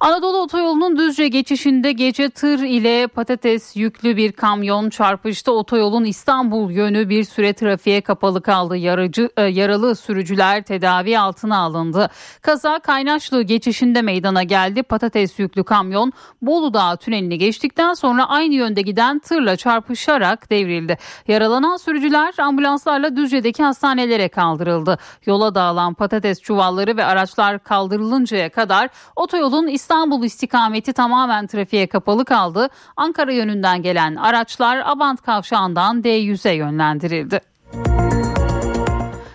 Anadolu 0.00 0.42
Otoyolu'nun 0.42 0.96
Düzce 0.98 1.28
geçişinde 1.28 1.92
gece 1.92 2.30
tır 2.30 2.58
ile 2.58 3.06
patates 3.06 3.76
yüklü 3.76 4.16
bir 4.16 4.32
kamyon 4.32 4.90
çarpıştı. 4.90 5.52
Otoyolun 5.52 6.04
İstanbul 6.04 6.70
yönü 6.70 7.08
bir 7.08 7.24
süre 7.24 7.52
trafiğe 7.52 8.00
kapalı 8.00 8.42
kaldı. 8.42 8.76
Yarıcı, 8.76 9.30
e, 9.36 9.42
yaralı 9.42 9.96
sürücüler 9.96 10.62
tedavi 10.62 11.18
altına 11.18 11.58
alındı. 11.58 12.10
Kaza 12.42 12.78
Kaynaşlı 12.78 13.42
geçişinde 13.42 14.02
meydana 14.02 14.42
geldi. 14.42 14.82
Patates 14.82 15.38
yüklü 15.38 15.64
kamyon 15.64 16.12
Bolu 16.42 16.74
Dağı 16.74 16.96
tünelini 16.96 17.38
geçtikten 17.38 17.94
sonra 17.94 18.28
aynı 18.28 18.54
yönde 18.54 18.82
giden 18.82 19.18
tırla 19.18 19.56
çarpışarak 19.56 20.50
devrildi. 20.50 20.98
Yaralanan 21.28 21.76
sürücüler 21.76 22.34
ambulanslarla 22.38 23.16
Düzce'deki 23.16 23.62
hastanelere 23.62 24.28
kaldırıldı. 24.28 24.98
Yola 25.26 25.54
dağılan 25.54 25.94
patates 25.94 26.40
çuvalları 26.42 26.96
ve 26.96 27.04
araçlar 27.04 27.58
kaldırılıncaya 27.58 28.48
kadar 28.48 28.88
otoyolun 29.16 29.66
İstanbul 29.66 29.85
İstanbul 29.86 30.24
istikameti 30.24 30.92
tamamen 30.92 31.46
trafiğe 31.46 31.86
kapalı 31.86 32.24
kaldı. 32.24 32.68
Ankara 32.96 33.32
yönünden 33.32 33.82
gelen 33.82 34.16
araçlar 34.16 34.82
Abant 34.84 35.22
kavşağından 35.22 36.00
D100'e 36.00 36.54
yönlendirildi. 36.54 37.40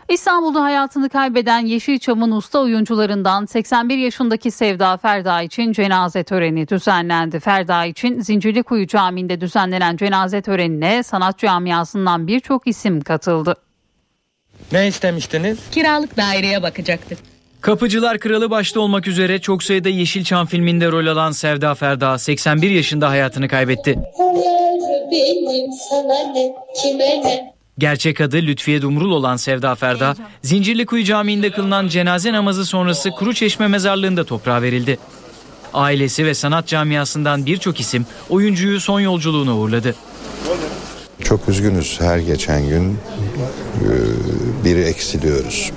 İstanbul'da 0.09 0.63
hayatını 0.63 1.09
kaybeden 1.09 1.59
Yeşilçam'ın 1.59 2.31
usta 2.31 2.59
oyuncularından 2.59 3.45
81 3.45 3.97
yaşındaki 3.97 4.51
Sevda 4.51 4.97
Ferda 4.97 5.41
için 5.41 5.71
cenaze 5.71 6.23
töreni 6.23 6.67
düzenlendi. 6.67 7.39
Ferda 7.39 7.85
için 7.85 8.19
Zincirlikuyu 8.19 8.87
Camii'nde 8.87 9.41
düzenlenen 9.41 9.97
cenaze 9.97 10.41
törenine 10.41 11.03
sanat 11.03 11.37
camiasından 11.37 12.27
birçok 12.27 12.67
isim 12.67 13.01
katıldı. 13.01 13.55
Ne 14.71 14.87
istemiştiniz? 14.87 15.59
Kiralık 15.71 16.17
daireye 16.17 16.63
bakacaktık. 16.63 17.30
Kapıcılar 17.61 18.19
Kralı 18.19 18.49
başta 18.49 18.79
olmak 18.79 19.07
üzere 19.07 19.39
çok 19.39 19.63
sayıda 19.63 19.89
Yeşilçam 19.89 20.47
filminde 20.47 20.91
rol 20.91 21.07
alan 21.07 21.31
Sevda 21.31 21.75
Ferda 21.75 22.17
81 22.17 22.69
yaşında 22.69 23.09
hayatını 23.09 23.47
kaybetti. 23.47 23.99
Gerçek 27.77 28.21
adı 28.21 28.37
Lütfiye 28.37 28.81
Dumrul 28.81 29.11
olan 29.11 29.35
Sevda 29.35 29.75
Ferda, 29.75 30.15
Zincirlikuyu 30.41 31.03
Camii'nde 31.03 31.51
kılınan 31.51 31.87
cenaze 31.87 32.33
namazı 32.33 32.65
sonrası 32.65 33.09
Kuru 33.11 33.33
Çeşme 33.33 33.67
mezarlığında 33.67 34.23
toprağa 34.23 34.61
verildi. 34.61 34.97
Ailesi 35.73 36.25
ve 36.25 36.33
sanat 36.33 36.67
camiasından 36.67 37.45
birçok 37.45 37.79
isim 37.79 38.05
oyuncuyu 38.29 38.79
son 38.79 38.99
yolculuğuna 38.99 39.57
uğurladı. 39.57 39.95
Çok 41.23 41.49
üzgünüz 41.49 42.01
her 42.01 42.17
geçen 42.17 42.69
gün 42.69 42.97
biri 44.65 44.81
eksiliyoruz. 44.81 45.71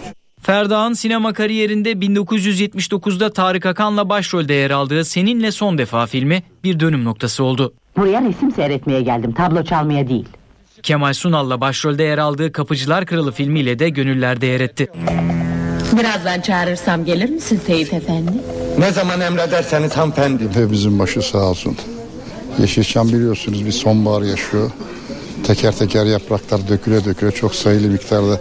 Ferda'nın 0.45 0.95
sinema 0.95 1.33
kariyerinde 1.33 1.93
1979'da 1.93 3.33
Tarık 3.33 3.67
Akan'la 3.67 4.09
başrolde 4.09 4.55
yer 4.55 4.71
aldığı 4.71 5.05
Seninle 5.05 5.53
Son 5.53 5.79
Defa 5.79 6.07
filmi 6.07 6.43
bir 6.65 6.81
dönüm 6.81 7.05
noktası 7.05 7.45
oldu. 7.45 7.75
Buraya 7.97 8.23
resim 8.23 8.53
seyretmeye 8.53 9.03
geldim, 9.03 9.33
tablo 9.33 9.65
çalmaya 9.65 10.09
değil. 10.09 10.25
Kemal 10.83 11.13
Sunal'la 11.13 11.61
başrolde 11.61 12.03
yer 12.03 12.19
aldığı 12.19 12.53
Kapıcılar 12.53 13.07
Kralı 13.07 13.33
filmiyle 13.33 13.79
de 13.79 13.89
gönüllerde 13.89 14.47
yer 14.47 14.61
etti. 14.61 14.89
Birazdan 15.93 16.41
çağırırsam 16.41 17.05
gelir 17.05 17.31
misin 17.31 17.61
Seyit 17.67 17.93
Efendi? 17.93 18.33
Ne 18.79 18.91
zaman 18.91 19.21
emrederseniz 19.21 19.97
hanımefendi. 19.97 20.49
Hepimizin 20.49 20.99
başı 20.99 21.23
sağ 21.23 21.39
olsun. 21.39 21.77
Yeşilçam 22.59 23.09
biliyorsunuz 23.09 23.67
bir 23.67 23.73
sonbahar 23.73 24.23
yaşıyor. 24.23 24.71
Teker 25.47 25.73
teker 25.73 26.05
yapraklar 26.05 26.69
döküle 26.69 27.05
döküle 27.05 27.31
çok 27.31 27.55
sayılı 27.55 27.89
miktarda 27.89 28.41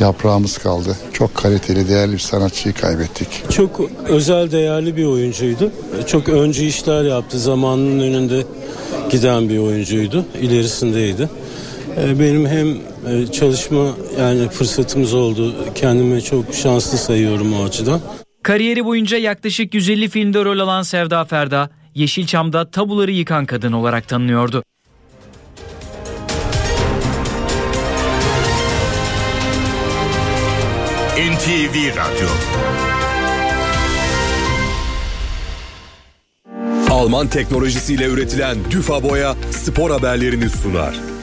yaprağımız 0.00 0.58
kaldı. 0.58 0.96
Çok 1.12 1.34
kaliteli, 1.34 1.88
değerli 1.88 2.12
bir 2.12 2.18
sanatçıyı 2.18 2.74
kaybettik. 2.74 3.28
Çok 3.50 3.80
özel, 4.08 4.50
değerli 4.50 4.96
bir 4.96 5.04
oyuncuydu. 5.04 5.72
Çok 6.06 6.28
öncü 6.28 6.64
işler 6.64 7.04
yaptı. 7.04 7.38
Zamanının 7.38 8.00
önünde 8.00 8.44
giden 9.10 9.48
bir 9.48 9.58
oyuncuydu. 9.58 10.24
İlerisindeydi. 10.40 11.28
Ee, 11.96 12.20
benim 12.20 12.46
hem 12.46 12.68
e, 13.06 13.26
çalışma 13.26 13.86
yani 14.20 14.48
fırsatımız 14.48 15.14
oldu. 15.14 15.54
Kendimi 15.74 16.22
çok 16.22 16.54
şanslı 16.54 16.98
sayıyorum 16.98 17.60
o 17.60 17.64
açıdan. 17.64 18.00
Kariyeri 18.42 18.84
boyunca 18.84 19.18
yaklaşık 19.18 19.74
150 19.74 20.08
filmde 20.08 20.44
rol 20.44 20.58
alan 20.58 20.82
Sevda 20.82 21.24
Ferda, 21.24 21.70
Yeşilçam'da 21.94 22.70
tabuları 22.70 23.10
yıkan 23.10 23.46
kadın 23.46 23.72
olarak 23.72 24.08
tanınıyordu. 24.08 24.64
NTV 31.32 31.96
Radyo 31.96 32.28
Alman 36.90 37.28
teknolojisiyle 37.28 38.04
üretilen 38.04 38.58
Düfa 38.70 39.02
Boya 39.02 39.36
spor 39.50 39.90
haberlerini 39.90 40.48
sunar. 40.48 41.13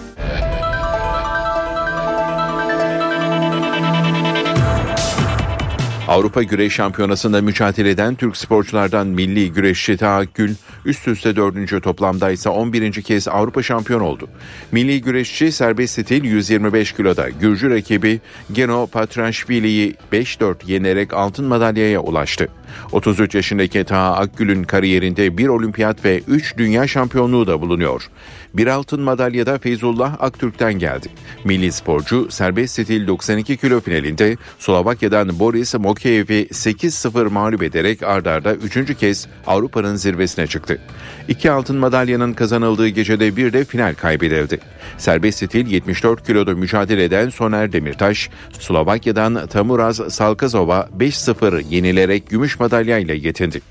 Avrupa 6.11 6.43
Güreş 6.43 6.73
Şampiyonası'nda 6.73 7.41
mücadele 7.41 7.89
eden 7.89 8.15
Türk 8.15 8.37
sporculardan 8.37 9.07
milli 9.07 9.51
güreşçi 9.53 9.97
Taha 9.97 10.23
Gül 10.23 10.55
üst 10.85 11.07
üste 11.07 11.35
dördüncü 11.35 11.81
toplamda 11.81 12.31
ise 12.31 12.49
11. 12.49 12.91
kez 12.91 13.27
Avrupa 13.27 13.63
şampiyon 13.63 13.99
oldu. 13.99 14.29
Milli 14.71 15.01
güreşçi 15.01 15.51
serbest 15.51 16.01
stil 16.01 16.23
125 16.23 16.91
kiloda 16.91 17.29
Gürcü 17.29 17.69
rakibi 17.69 18.21
Geno 18.51 18.87
Patrashvili'yi 18.87 19.95
5-4 20.11 20.55
yenerek 20.67 21.13
altın 21.13 21.45
madalyaya 21.45 21.99
ulaştı. 21.99 22.47
33 22.91 23.35
yaşındaki 23.35 23.83
Taha 23.83 24.15
Akgül'ün 24.15 24.63
kariyerinde 24.63 25.37
bir 25.37 25.47
olimpiyat 25.47 26.05
ve 26.05 26.21
3 26.27 26.57
dünya 26.57 26.87
şampiyonluğu 26.87 27.47
da 27.47 27.61
bulunuyor. 27.61 28.09
Bir 28.53 28.67
altın 28.67 29.01
madalya 29.01 29.45
da 29.45 29.57
Feyzullah 29.57 30.15
Aktürk'ten 30.19 30.73
geldi. 30.73 31.07
Milli 31.43 31.71
sporcu 31.71 32.27
serbest 32.31 32.73
stil 32.73 33.07
92 33.07 33.57
kilo 33.57 33.79
finalinde 33.79 34.37
Slovakya'dan 34.59 35.39
Boris 35.39 35.75
Mokeyev'i 35.75 36.47
8-0 36.51 37.29
mağlup 37.29 37.63
ederek 37.63 38.03
ardarda 38.03 38.55
3. 38.55 38.97
kez 38.97 39.27
Avrupa'nın 39.47 39.95
zirvesine 39.95 40.47
çıktı. 40.47 40.81
İki 41.27 41.51
altın 41.51 41.77
madalyanın 41.77 42.33
kazanıldığı 42.33 42.87
gecede 42.87 43.35
bir 43.35 43.53
de 43.53 43.65
final 43.65 43.93
kaybedildi. 43.93 44.59
Serbest 44.97 45.43
stil 45.43 45.67
74 45.67 46.27
kiloda 46.27 46.55
mücadele 46.55 47.03
eden 47.03 47.29
Soner 47.29 47.71
Demirtaş, 47.71 48.29
Slovakya'dan 48.59 49.47
Tamuraz 49.47 49.95
Salkazova 49.95 50.89
5-0 50.99 51.63
yenilerek 51.69 52.29
gümüş 52.29 52.59
madalyayla 52.61 53.13
yetindi. 53.13 53.61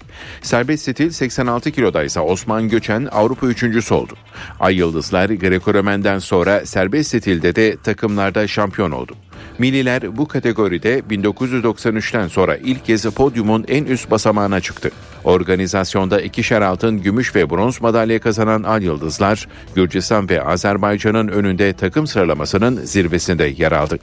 Serbest 0.42 0.90
stil 0.90 1.10
86 1.10 1.70
kiloda 1.70 2.02
ise 2.02 2.20
Osman 2.20 2.68
Göçen 2.68 3.08
Avrupa 3.12 3.46
üçüncüsü 3.46 3.94
oldu. 3.94 4.12
Ay 4.60 4.74
Yıldızlar 4.76 5.30
Greco-Romen'den 5.30 6.18
sonra 6.18 6.66
serbest 6.66 7.08
stilde 7.08 7.54
de 7.54 7.76
takımlarda 7.76 8.46
şampiyon 8.48 8.90
oldu. 8.90 9.14
Milliler 9.58 10.16
bu 10.16 10.28
kategoride 10.28 10.98
1993'ten 11.10 12.28
sonra 12.28 12.56
ilk 12.56 12.84
kez 12.84 13.04
podyumun 13.04 13.64
en 13.68 13.84
üst 13.84 14.10
basamağına 14.10 14.60
çıktı. 14.60 14.90
Organizasyonda 15.24 16.20
ikişer 16.20 16.62
altın, 16.62 17.02
gümüş 17.02 17.34
ve 17.34 17.50
bronz 17.50 17.80
madalya 17.80 18.20
kazanan 18.20 18.62
Al 18.62 18.82
Yıldızlar, 18.82 19.48
Gürcistan 19.74 20.28
ve 20.28 20.42
Azerbaycan'ın 20.42 21.28
önünde 21.28 21.72
takım 21.72 22.06
sıralamasının 22.06 22.80
zirvesinde 22.84 23.44
yer 23.44 23.72
aldı. 23.72 23.98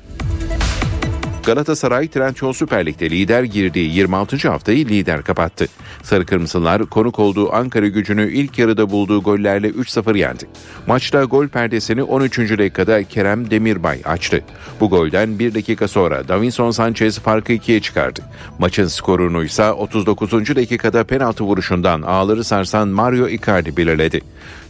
Galatasaray 1.48 2.08
Trendyol 2.08 2.54
Süper 2.54 2.86
Lig'de 2.86 3.10
lider 3.10 3.44
girdiği 3.44 3.96
26. 3.96 4.50
haftayı 4.50 4.86
lider 4.86 5.24
kapattı. 5.24 5.68
Sarı 6.04 6.26
Kırmızılar 6.26 6.86
konuk 6.86 7.20
olduğu 7.20 7.54
Ankara 7.54 7.88
gücünü 7.88 8.32
ilk 8.32 8.60
yarıda 8.60 8.90
bulduğu 8.90 9.22
gollerle 9.22 9.70
3-0 9.70 10.18
yendi. 10.18 10.46
Maçta 10.88 11.24
gol 11.24 11.48
perdesini 11.48 12.04
13. 12.04 12.40
dakikada 12.40 13.04
Kerem 13.04 13.52
Demirbay 13.52 14.02
açtı. 14.06 14.42
Bu 14.80 14.90
golden 14.90 15.40
1 15.40 15.54
dakika 15.54 15.88
sonra 15.88 16.28
Davinson 16.28 16.72
Sanchez 16.72 17.20
farkı 17.20 17.54
2'ye 17.54 17.82
çıkardı. 17.82 18.22
Maçın 18.60 18.88
skorunu 18.88 19.44
ise 19.44 19.72
39. 19.72 20.32
dakikada 20.56 21.04
penaltı 21.04 21.44
vuruşundan 21.44 22.02
ağları 22.02 22.44
sarsan 22.44 22.88
Mario 22.88 23.28
Icardi 23.28 23.78
belirledi. 23.78 24.22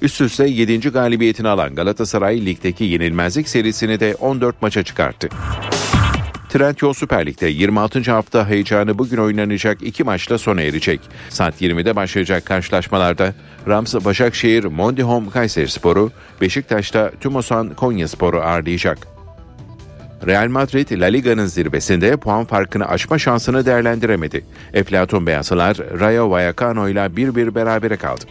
Üst 0.01 0.21
üste 0.21 0.47
7. 0.47 0.79
galibiyetini 0.79 1.47
alan 1.47 1.75
Galatasaray 1.75 2.45
ligdeki 2.45 2.83
yenilmezlik 2.83 3.49
serisini 3.49 3.99
de 3.99 4.15
14 4.15 4.61
maça 4.61 4.83
çıkarttı. 4.83 5.29
Trendyol 6.49 6.93
Süper 6.93 7.25
Lig'de 7.25 7.47
26. 7.47 8.11
hafta 8.11 8.49
heyecanı 8.49 8.97
bugün 8.97 9.17
oynanacak 9.17 9.77
iki 9.81 10.03
maçla 10.03 10.37
sona 10.37 10.61
erecek. 10.61 11.01
Saat 11.29 11.61
20'de 11.61 11.95
başlayacak 11.95 12.45
karşılaşmalarda 12.45 13.33
Rams 13.67 13.95
Başakşehir 13.95 14.63
Mondihom 14.63 15.29
Kayseri 15.29 15.67
Sporu, 15.67 16.11
Beşiktaş'ta 16.41 17.11
Tümosan 17.21 17.73
Konya 17.73 18.07
Sporu 18.07 18.41
ağırlayacak. 18.41 18.97
Real 20.25 20.47
Madrid 20.47 21.01
La 21.01 21.05
Liga'nın 21.05 21.45
zirvesinde 21.45 22.17
puan 22.17 22.45
farkını 22.45 22.87
aşma 22.87 23.19
şansını 23.19 23.65
değerlendiremedi. 23.65 24.45
Eflatun 24.73 25.27
Beyazlılar 25.27 25.77
Rayo 25.99 26.29
Vallecano 26.29 26.89
ile 26.89 26.99
1-1 26.99 27.55
berabere 27.55 27.97
kaldı. 27.97 28.25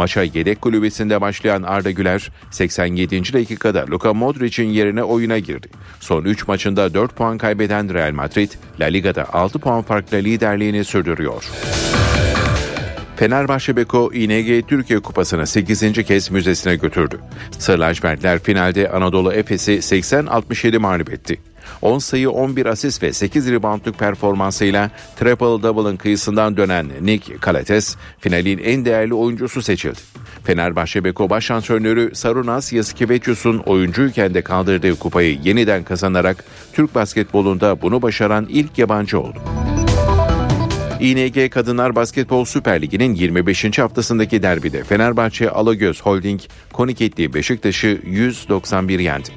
Maça 0.00 0.22
yedek 0.22 0.60
kulübesinde 0.60 1.20
başlayan 1.20 1.62
Arda 1.62 1.90
Güler 1.90 2.30
87. 2.50 3.32
dakikada 3.32 3.86
Luka 3.90 4.14
Modric'in 4.14 4.68
yerine 4.68 5.02
oyuna 5.02 5.38
girdi. 5.38 5.68
Son 6.00 6.24
3 6.24 6.48
maçında 6.48 6.94
4 6.94 7.16
puan 7.16 7.38
kaybeden 7.38 7.94
Real 7.94 8.12
Madrid 8.12 8.50
La 8.80 8.86
Liga'da 8.86 9.34
6 9.34 9.58
puan 9.58 9.82
farkla 9.82 10.16
liderliğini 10.16 10.84
sürdürüyor. 10.84 11.44
Fenerbahçe 13.16 13.76
Beko 13.76 14.12
İNG 14.12 14.68
Türkiye 14.68 15.00
Kupası'nı 15.00 15.46
8. 15.46 15.92
kez 15.92 16.30
müzesine 16.30 16.76
götürdü. 16.76 17.20
Sarı 17.58 17.80
lacivertler 17.80 18.38
finalde 18.38 18.90
Anadolu 18.90 19.32
Efes'i 19.32 19.72
80-67 19.72 20.78
mağlup 20.78 21.12
etti. 21.12 21.40
10 21.82 21.98
sayı 21.98 22.30
11 22.30 22.66
asist 22.66 23.02
ve 23.02 23.12
8 23.12 23.50
reboundluk 23.50 23.98
performansıyla 23.98 24.90
triple 25.16 25.62
double'ın 25.62 25.96
kıyısından 25.96 26.56
dönen 26.56 26.86
Nick 27.00 27.36
Kalates 27.36 27.96
finalin 28.20 28.58
en 28.58 28.84
değerli 28.84 29.14
oyuncusu 29.14 29.62
seçildi. 29.62 30.00
Fenerbahçe 30.44 31.04
Beko 31.04 31.30
baş 31.30 31.50
antrenörü 31.50 32.14
Sarunas 32.14 32.72
Yasikevicius'un 32.72 33.58
oyuncuyken 33.58 34.34
de 34.34 34.42
kaldırdığı 34.42 34.98
kupayı 34.98 35.38
yeniden 35.44 35.84
kazanarak 35.84 36.44
Türk 36.72 36.94
basketbolunda 36.94 37.82
bunu 37.82 38.02
başaran 38.02 38.46
ilk 38.50 38.78
yabancı 38.78 39.20
oldu. 39.20 39.38
İNG 41.00 41.50
Kadınlar 41.50 41.94
Basketbol 41.96 42.44
Süper 42.44 42.82
Ligi'nin 42.82 43.14
25. 43.14 43.78
haftasındaki 43.78 44.42
derbide 44.42 44.84
Fenerbahçe 44.84 45.50
Alagöz 45.50 46.02
Holding 46.02 46.40
konuk 46.72 47.00
ettiği 47.00 47.34
Beşiktaş'ı 47.34 48.00
191 48.04 48.98
yendi. 48.98 49.30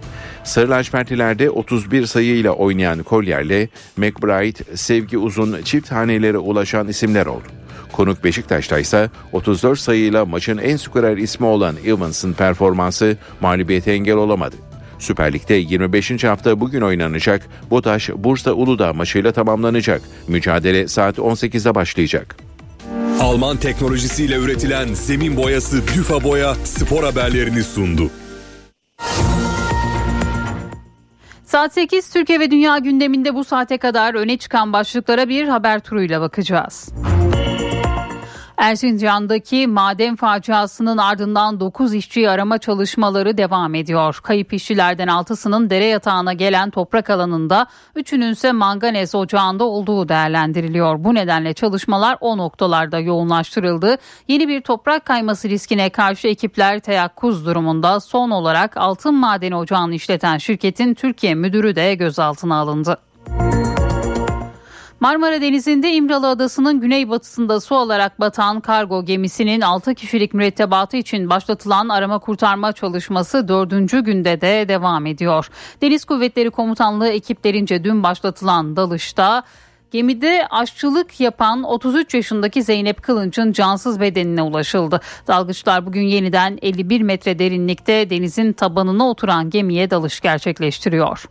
Sarı 0.43 0.69
lacivertlilerde 0.69 1.49
31 1.49 2.05
sayıyla 2.05 2.51
oynayan 2.51 3.03
Kolyer'le 3.03 3.67
McBride, 3.97 4.77
Sevgi 4.77 5.17
Uzun 5.17 5.61
çift 5.63 5.91
hanelere 5.91 6.37
ulaşan 6.37 6.87
isimler 6.87 7.25
oldu. 7.25 7.47
Konuk 7.91 8.23
Beşiktaş'ta 8.23 8.79
ise 8.79 9.09
34 9.31 9.79
sayıyla 9.79 10.25
maçın 10.25 10.57
en 10.57 10.77
skorer 10.77 11.17
ismi 11.17 11.45
olan 11.45 11.75
Evans'ın 11.85 12.33
performansı 12.33 13.17
mağlubiyete 13.41 13.91
engel 13.91 14.15
olamadı. 14.15 14.55
Süper 14.99 15.33
Lig'de 15.33 15.53
25. 15.53 16.23
hafta 16.23 16.59
bugün 16.59 16.81
oynanacak. 16.81 17.41
BOTAŞ 17.71 18.09
Bursa 18.09 18.53
Uludağ 18.53 18.93
maçıyla 18.93 19.31
tamamlanacak. 19.31 20.01
Mücadele 20.27 20.87
saat 20.87 21.17
18'de 21.17 21.75
başlayacak. 21.75 22.35
Alman 23.19 23.57
teknolojisiyle 23.57 24.35
üretilen 24.35 24.93
zemin 24.93 25.37
boyası 25.37 25.87
Düfa 25.87 26.23
Boya 26.23 26.55
spor 26.55 27.03
haberlerini 27.03 27.63
sundu. 27.63 28.11
Saat 31.53 31.73
8 31.73 32.09
Türkiye 32.09 32.39
ve 32.39 32.51
Dünya 32.51 32.77
gündeminde 32.77 33.35
bu 33.35 33.43
saate 33.43 33.77
kadar 33.77 34.13
öne 34.13 34.37
çıkan 34.37 34.73
başlıklara 34.73 35.29
bir 35.29 35.47
haber 35.47 35.79
turuyla 35.79 36.21
bakacağız. 36.21 36.93
Erzincan'daki 38.64 39.68
maden 39.68 40.16
faciasının 40.16 40.97
ardından 40.97 41.59
9 41.59 41.93
işçi 41.93 42.30
arama 42.30 42.57
çalışmaları 42.57 43.38
devam 43.38 43.76
ediyor. 43.76 44.20
Kayıp 44.24 44.53
işçilerden 44.53 45.07
6'sının 45.07 45.70
dere 45.70 45.86
yatağına 45.86 46.34
gelen 46.34 46.70
toprak 46.70 47.09
alanında 47.09 47.68
3'ünün 47.95 48.32
ise 48.32 48.51
manganez 48.51 49.16
ocağında 49.16 49.64
olduğu 49.64 50.09
değerlendiriliyor. 50.09 51.03
Bu 51.03 51.14
nedenle 51.16 51.53
çalışmalar 51.53 52.18
o 52.22 52.38
noktalarda 52.38 52.99
yoğunlaştırıldı. 52.99 53.97
Yeni 54.28 54.47
bir 54.47 54.61
toprak 54.61 55.05
kayması 55.05 55.49
riskine 55.49 55.89
karşı 55.89 56.28
ekipler 56.28 56.80
teyakkuz 56.80 57.45
durumunda 57.45 57.99
son 57.99 58.30
olarak 58.30 58.78
altın 58.78 59.16
madeni 59.16 59.55
ocağını 59.55 59.93
işleten 59.93 60.38
şirketin 60.38 60.93
Türkiye 60.93 61.36
müdürü 61.36 61.76
de 61.76 61.95
gözaltına 61.95 62.55
alındı. 62.55 62.97
Marmara 65.03 65.41
Denizi'nde 65.41 65.93
İmralı 65.93 66.27
Adası'nın 66.27 66.81
güneybatısında 66.81 67.59
su 67.59 67.75
alarak 67.75 68.19
batan 68.19 68.59
kargo 68.59 69.05
gemisinin 69.05 69.61
6 69.61 69.95
kişilik 69.95 70.33
mürettebatı 70.33 70.97
için 70.97 71.29
başlatılan 71.29 71.89
arama 71.89 72.19
kurtarma 72.19 72.71
çalışması 72.71 73.47
4. 73.47 73.69
günde 74.05 74.41
de 74.41 74.65
devam 74.67 75.05
ediyor. 75.05 75.49
Deniz 75.81 76.05
Kuvvetleri 76.05 76.49
Komutanlığı 76.49 77.07
ekiplerince 77.07 77.83
dün 77.83 78.03
başlatılan 78.03 78.75
dalışta 78.75 79.43
Gemide 79.91 80.47
aşçılık 80.49 81.19
yapan 81.19 81.63
33 81.63 82.13
yaşındaki 82.13 82.63
Zeynep 82.63 83.03
Kılınç'ın 83.03 83.51
cansız 83.51 83.99
bedenine 83.99 84.41
ulaşıldı. 84.41 85.01
Dalgıçlar 85.27 85.85
bugün 85.85 86.07
yeniden 86.07 86.59
51 86.61 87.01
metre 87.01 87.39
derinlikte 87.39 88.09
denizin 88.09 88.53
tabanına 88.53 89.09
oturan 89.09 89.49
gemiye 89.49 89.89
dalış 89.89 90.19
gerçekleştiriyor. 90.21 91.25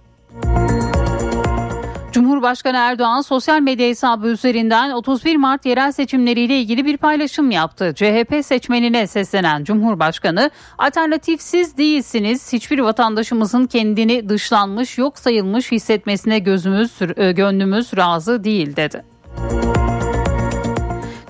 Cumhurbaşkanı 2.43 2.77
Erdoğan 2.77 3.21
sosyal 3.21 3.61
medya 3.61 3.89
hesabı 3.89 4.29
üzerinden 4.29 4.91
31 4.91 5.37
Mart 5.37 5.67
yerel 5.67 5.93
seçimleriyle 5.93 6.61
ilgili 6.61 6.85
bir 6.85 6.97
paylaşım 6.97 7.51
yaptı. 7.51 7.93
CHP 7.97 8.45
seçmenine 8.45 9.07
seslenen 9.07 9.65
Cumhurbaşkanı 9.65 10.51
alternatifsiz 10.79 11.77
değilsiniz. 11.77 12.53
Hiçbir 12.53 12.79
vatandaşımızın 12.79 13.67
kendini 13.67 14.29
dışlanmış, 14.29 14.99
yok 14.99 15.19
sayılmış 15.19 15.73
hissetmesine 15.73 16.39
gözümüz, 16.39 16.99
gönlümüz 17.37 17.97
razı 17.97 18.45
değil 18.45 18.77
dedi. 18.77 19.12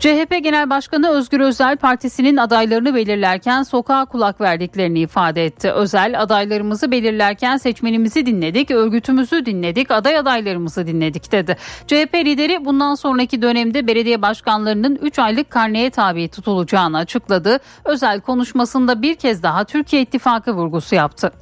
CHP 0.03 0.45
Genel 0.45 0.71
Başkanı 0.71 1.11
Özgür 1.11 1.41
Özel 1.41 1.77
partisinin 1.77 2.37
adaylarını 2.37 2.95
belirlerken 2.95 3.63
sokağa 3.63 4.05
kulak 4.05 4.41
verdiklerini 4.41 5.01
ifade 5.01 5.45
etti. 5.45 5.71
Özel 5.71 6.23
adaylarımızı 6.23 6.91
belirlerken 6.91 7.57
seçmenimizi 7.57 8.27
dinledik, 8.27 8.71
örgütümüzü 8.71 9.47
dinledik, 9.47 9.91
aday 9.91 10.19
adaylarımızı 10.19 10.87
dinledik 10.87 11.33
dedi. 11.33 11.57
CHP 11.87 12.15
lideri 12.15 12.65
bundan 12.65 12.95
sonraki 12.95 13.43
dönemde 13.43 13.87
belediye 13.87 14.23
başkanlarının 14.23 14.99
3 15.03 15.19
aylık 15.19 15.51
karneye 15.51 15.91
tabi 15.91 16.29
tutulacağını 16.29 16.99
açıkladı. 16.99 17.59
Özel 17.85 18.21
konuşmasında 18.21 19.03
bir 19.03 19.15
kez 19.15 19.43
daha 19.43 19.65
Türkiye 19.65 20.03
İttifakı 20.03 20.53
vurgusu 20.53 20.95
yaptı. 20.95 21.33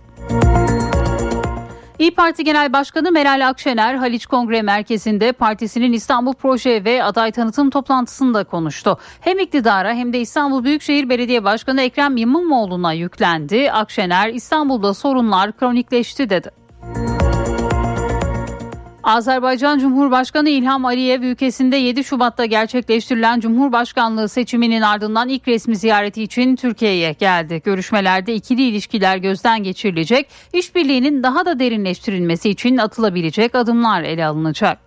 İyi 2.01 2.14
Parti 2.14 2.44
Genel 2.44 2.72
Başkanı 2.72 3.12
Meral 3.12 3.48
Akşener 3.48 3.94
Haliç 3.94 4.26
Kongre 4.26 4.62
Merkezi'nde 4.62 5.32
partisinin 5.32 5.92
İstanbul 5.92 6.32
Proje 6.32 6.84
ve 6.84 7.05
aday 7.05 7.32
tanıtım 7.32 7.70
toplantısında 7.70 8.44
konuştu. 8.44 8.98
Hem 9.20 9.38
iktidara 9.38 9.94
hem 9.94 10.12
de 10.12 10.20
İstanbul 10.20 10.64
Büyükşehir 10.64 11.09
Belediye 11.09 11.44
Başkanı 11.44 11.82
Ekrem 11.82 12.16
İmamoğlu'na 12.16 12.92
yüklendi. 12.92 13.72
Akşener 13.72 14.28
İstanbul'da 14.28 14.94
sorunlar 14.94 15.57
kronikleşti 15.57 16.30
dedi. 16.30 16.60
Azerbaycan 19.03 19.78
Cumhurbaşkanı 19.78 20.48
İlham 20.48 20.84
Aliyev 20.84 21.22
ülkesinde 21.22 21.76
7 21.76 22.05
Şubat'ta 22.05 22.44
gerçekleştirilen 22.44 23.40
Cumhurbaşkanlığı 23.40 24.28
seçiminin 24.28 24.82
ardından 24.82 25.28
ilk 25.28 25.48
resmi 25.48 25.76
ziyareti 25.76 26.22
için 26.22 26.57
Türkiye'ye 26.57 27.12
geldi. 27.12 27.62
Görüşmelerde 27.64 28.34
ikili 28.34 28.62
ilişkiler 28.62 29.16
gözden 29.16 29.62
geçirilecek, 29.62 30.28
işbirliğinin 30.53 31.22
daha 31.22 31.46
da 31.46 31.59
derinleştirilmesi 31.59 32.51
için 32.51 32.76
atılabilecek 32.76 33.55
adımlar 33.55 34.03
ele 34.03 34.26
alınacak. 34.26 34.78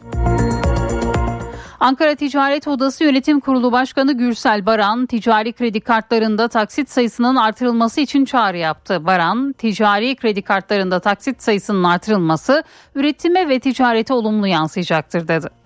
Ankara 1.80 2.16
Ticaret 2.16 2.68
Odası 2.68 3.04
Yönetim 3.04 3.40
Kurulu 3.40 3.72
Başkanı 3.72 4.14
Gürsel 4.14 4.66
Baran, 4.66 5.06
ticari 5.06 5.54
kredi 5.54 5.82
kartlarında 5.82 6.48
taksit 6.48 6.90
sayısının 6.90 7.36
artırılması 7.36 8.02
için 8.02 8.26
çağrı 8.26 8.58
yaptı. 8.58 9.06
Baran, 9.06 9.54
ticari 9.54 10.16
kredi 10.16 10.42
kartlarında 10.42 11.00
taksit 11.00 11.44
sayısının 11.44 11.84
artırılması 11.84 12.64
üretime 12.96 13.50
ve 13.50 13.60
ticarete 13.60 14.14
olumlu 14.14 14.48
yansıyacaktır 14.48 15.28
dedi. 15.28 15.63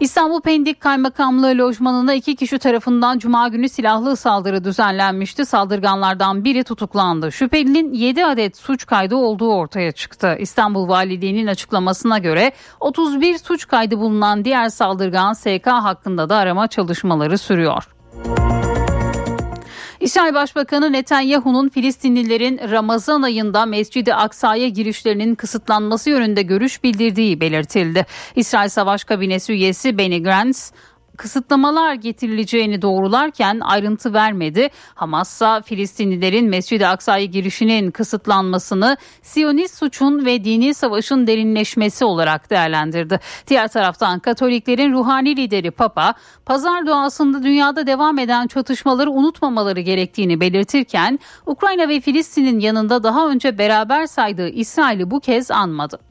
İstanbul 0.00 0.40
Pendik 0.40 0.80
Kaymakamlığı 0.80 1.58
lojmanına 1.58 2.14
iki 2.14 2.36
kişi 2.36 2.58
tarafından 2.58 3.18
cuma 3.18 3.48
günü 3.48 3.68
silahlı 3.68 4.16
saldırı 4.16 4.64
düzenlenmişti. 4.64 5.46
Saldırganlardan 5.46 6.44
biri 6.44 6.64
tutuklandı. 6.64 7.32
Şüphelinin 7.32 7.92
7 7.92 8.24
adet 8.24 8.56
suç 8.56 8.86
kaydı 8.86 9.16
olduğu 9.16 9.54
ortaya 9.54 9.92
çıktı. 9.92 10.36
İstanbul 10.38 10.88
Valiliği'nin 10.88 11.46
açıklamasına 11.46 12.18
göre 12.18 12.52
31 12.80 13.38
suç 13.38 13.66
kaydı 13.66 13.98
bulunan 13.98 14.44
diğer 14.44 14.68
saldırgan 14.68 15.32
SK 15.32 15.66
hakkında 15.66 16.28
da 16.28 16.36
arama 16.36 16.68
çalışmaları 16.68 17.38
sürüyor. 17.38 17.88
İsrail 20.00 20.34
Başbakanı 20.34 20.92
Netanyahu'nun 20.92 21.68
Filistinlilerin 21.68 22.60
Ramazan 22.70 23.22
ayında 23.22 23.66
Mescid-i 23.66 24.14
Aksa'ya 24.14 24.68
girişlerinin 24.68 25.34
kısıtlanması 25.34 26.10
yönünde 26.10 26.42
görüş 26.42 26.84
bildirdiği 26.84 27.40
belirtildi. 27.40 28.06
İsrail 28.36 28.68
Savaş 28.68 29.04
Kabinesi 29.04 29.52
üyesi 29.52 29.98
Benny 29.98 30.22
Gantz 30.22 30.72
kısıtlamalar 31.18 31.94
getirileceğini 31.94 32.82
doğrularken 32.82 33.60
ayrıntı 33.60 34.14
vermedi. 34.14 34.68
Hamas 34.94 35.34
ise 35.34 35.62
Filistinlilerin 35.64 36.48
Mescid-i 36.48 36.86
Aksa'ya 36.86 37.24
girişinin 37.24 37.90
kısıtlanmasını 37.90 38.96
Siyonist 39.22 39.78
suçun 39.78 40.24
ve 40.26 40.44
dini 40.44 40.74
savaşın 40.74 41.26
derinleşmesi 41.26 42.04
olarak 42.04 42.50
değerlendirdi. 42.50 43.20
Diğer 43.46 43.68
taraftan 43.68 44.18
Katoliklerin 44.18 44.92
ruhani 44.92 45.36
lideri 45.36 45.70
Papa, 45.70 46.14
pazar 46.46 46.86
duasında 46.86 47.42
dünyada 47.42 47.86
devam 47.86 48.18
eden 48.18 48.46
çatışmaları 48.46 49.10
unutmamaları 49.10 49.80
gerektiğini 49.80 50.40
belirtirken 50.40 51.18
Ukrayna 51.46 51.88
ve 51.88 52.00
Filistin'in 52.00 52.60
yanında 52.60 53.02
daha 53.02 53.28
önce 53.28 53.58
beraber 53.58 54.06
saydığı 54.06 54.48
İsrail'i 54.48 55.10
bu 55.10 55.20
kez 55.20 55.50
anmadı. 55.50 56.07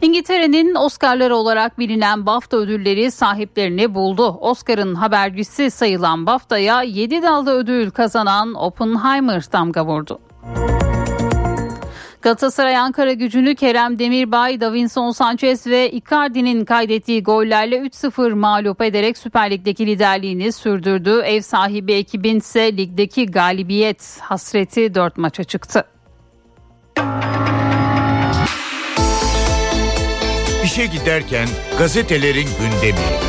İngiltere'nin 0.00 0.74
Oscar'ları 0.74 1.36
olarak 1.36 1.78
bilinen 1.78 2.26
BAFTA 2.26 2.56
ödülleri 2.56 3.10
sahiplerini 3.10 3.94
buldu. 3.94 4.38
Oscar'ın 4.40 4.94
habercisi 4.94 5.70
sayılan 5.70 6.26
BAFTA'ya 6.26 6.82
7 6.82 7.22
dalda 7.22 7.54
ödül 7.54 7.90
kazanan 7.90 8.54
Oppenheimer 8.54 9.42
damga 9.52 9.86
vurdu. 9.86 10.18
Galatasaray 12.22 12.76
Ankara 12.76 13.12
gücünü 13.12 13.54
Kerem 13.54 13.98
Demirbay, 13.98 14.60
Davinson 14.60 15.10
Sanchez 15.10 15.66
ve 15.66 15.90
Icardi'nin 15.90 16.64
kaydettiği 16.64 17.22
gollerle 17.22 17.76
3-0 17.76 18.34
mağlup 18.34 18.82
ederek 18.82 19.18
Süper 19.18 19.50
Lig'deki 19.50 19.86
liderliğini 19.86 20.52
sürdürdü. 20.52 21.20
Ev 21.24 21.40
sahibi 21.40 21.92
ekibin 21.92 22.38
ise 22.38 22.76
ligdeki 22.76 23.26
galibiyet 23.26 24.18
hasreti 24.20 24.94
4 24.94 25.16
maça 25.18 25.44
çıktı. 25.44 25.84
İşe 30.66 30.86
giderken 30.86 31.48
gazetelerin 31.78 32.48
gündemi. 32.60 33.26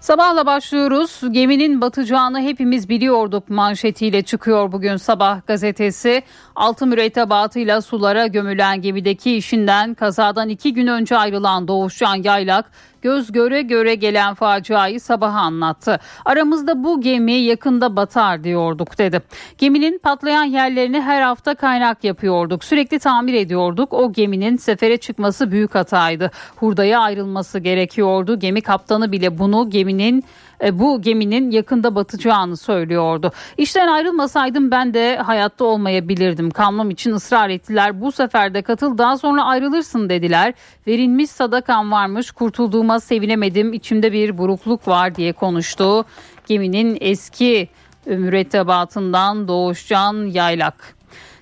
Sabahla 0.00 0.46
başlıyoruz. 0.46 1.20
Geminin 1.30 1.80
batacağını 1.80 2.40
hepimiz 2.40 2.88
biliyorduk 2.88 3.48
manşetiyle 3.50 4.22
çıkıyor 4.22 4.72
bugün 4.72 4.96
sabah 4.96 5.46
gazetesi. 5.46 6.22
Altı 6.56 6.86
mürettebatıyla 6.86 7.80
sulara 7.80 8.26
gömülen 8.26 8.82
gemideki 8.82 9.36
işinden 9.36 9.94
kazadan 9.94 10.48
iki 10.48 10.74
gün 10.74 10.86
önce 10.86 11.16
ayrılan 11.16 11.68
Doğuşcan 11.68 12.14
Yaylak 12.14 12.70
göz 13.04 13.32
göre 13.32 13.62
göre 13.62 13.94
gelen 13.94 14.34
faciayı 14.34 15.00
sabaha 15.00 15.40
anlattı. 15.40 16.00
Aramızda 16.24 16.84
bu 16.84 17.00
gemi 17.00 17.32
yakında 17.32 17.96
batar 17.96 18.44
diyorduk 18.44 18.98
dedi. 18.98 19.22
Geminin 19.58 19.98
patlayan 19.98 20.44
yerlerini 20.44 21.00
her 21.00 21.22
hafta 21.22 21.54
kaynak 21.54 22.04
yapıyorduk. 22.04 22.64
Sürekli 22.64 22.98
tamir 22.98 23.34
ediyorduk. 23.34 23.92
O 23.92 24.12
geminin 24.12 24.56
sefere 24.56 24.96
çıkması 24.96 25.50
büyük 25.50 25.74
hataydı. 25.74 26.30
Hurdaya 26.56 27.00
ayrılması 27.00 27.58
gerekiyordu. 27.58 28.38
Gemi 28.38 28.60
kaptanı 28.60 29.12
bile 29.12 29.38
bunu 29.38 29.70
geminin 29.70 30.24
bu 30.72 31.02
geminin 31.02 31.50
yakında 31.50 31.94
batacağını 31.94 32.56
söylüyordu. 32.56 33.32
İşten 33.58 33.88
ayrılmasaydım 33.88 34.70
ben 34.70 34.94
de 34.94 35.16
hayatta 35.16 35.64
olmayabilirdim. 35.64 36.50
Kalmam 36.50 36.90
için 36.90 37.10
ısrar 37.12 37.48
ettiler. 37.48 38.00
Bu 38.00 38.12
sefer 38.12 38.54
de 38.54 38.62
katıl 38.62 38.98
daha 38.98 39.18
sonra 39.18 39.44
ayrılırsın 39.44 40.08
dediler. 40.08 40.54
Verilmiş 40.86 41.30
sadakan 41.30 41.92
varmış 41.92 42.30
kurtulduğuma 42.30 43.00
sevinemedim. 43.00 43.72
İçimde 43.72 44.12
bir 44.12 44.38
burukluk 44.38 44.88
var 44.88 45.14
diye 45.14 45.32
konuştu. 45.32 46.04
Geminin 46.46 46.98
eski 47.00 47.68
mürettebatından 48.06 49.48
Doğuşcan 49.48 50.26
Yaylak. 50.26 50.94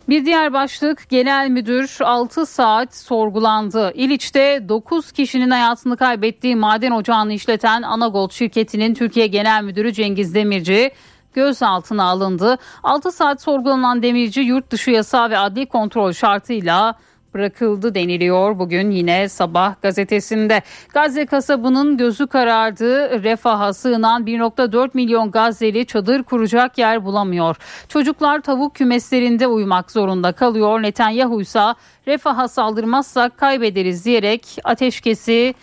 Bir 0.09 0.25
diğer 0.25 0.53
başlık 0.53 1.09
genel 1.09 1.49
müdür 1.49 1.97
6 2.01 2.47
saat 2.47 2.95
sorgulandı. 2.95 3.93
İliç'te 3.95 4.69
9 4.69 5.13
kişinin 5.13 5.51
hayatını 5.51 5.97
kaybettiği 5.97 6.57
maden 6.57 6.91
ocağını 6.91 7.33
işleten 7.33 7.83
Anagold 7.83 8.31
şirketinin 8.31 8.95
Türkiye 8.95 9.27
Genel 9.27 9.65
Müdürü 9.65 9.93
Cengiz 9.93 10.35
Demirci 10.35 10.91
gözaltına 11.35 12.05
alındı. 12.05 12.59
6 12.83 13.13
saat 13.13 13.43
sorgulanan 13.43 14.03
Demirci 14.03 14.41
yurt 14.41 14.71
dışı 14.71 14.91
yasağı 14.91 15.31
ve 15.31 15.39
adli 15.39 15.67
kontrol 15.67 16.13
şartıyla 16.13 16.95
bırakıldı 17.35 17.95
deniliyor 17.95 18.59
bugün 18.59 18.91
yine 18.91 19.29
sabah 19.29 19.83
gazetesinde. 19.83 20.63
Gazze 20.95 21.27
kasabının 21.27 21.97
gözü 21.97 22.27
karardı. 22.27 23.23
Refaha 23.23 23.73
sığınan 23.73 24.25
1.4 24.25 24.91
milyon 24.95 25.31
Gazze'li 25.31 25.87
çadır 25.87 26.23
kuracak 26.23 26.79
yer 26.79 27.05
bulamıyor. 27.05 27.57
Çocuklar 27.89 28.41
tavuk 28.41 28.75
kümeslerinde 28.75 29.47
uyumak 29.47 29.91
zorunda 29.91 30.33
kalıyor. 30.33 30.83
Netanyahu 30.83 31.41
ise 31.41 31.75
refaha 32.09 32.49
saldırmazsak 32.49 33.39
kaybederiz 33.39 34.05
diyerek 34.05 34.59
ateşkesi 34.65 35.55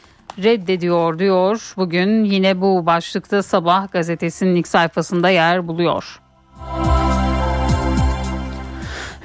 reddediyor 0.44 1.20
diyor. 1.20 1.74
Bugün 1.78 2.24
yine 2.24 2.62
bu 2.62 2.86
başlıkta 2.86 3.44
sabah 3.44 3.92
gazetesinin 3.92 4.56
ilk 4.56 4.68
sayfasında 4.68 5.30
yer 5.30 5.68
buluyor. 5.68 6.22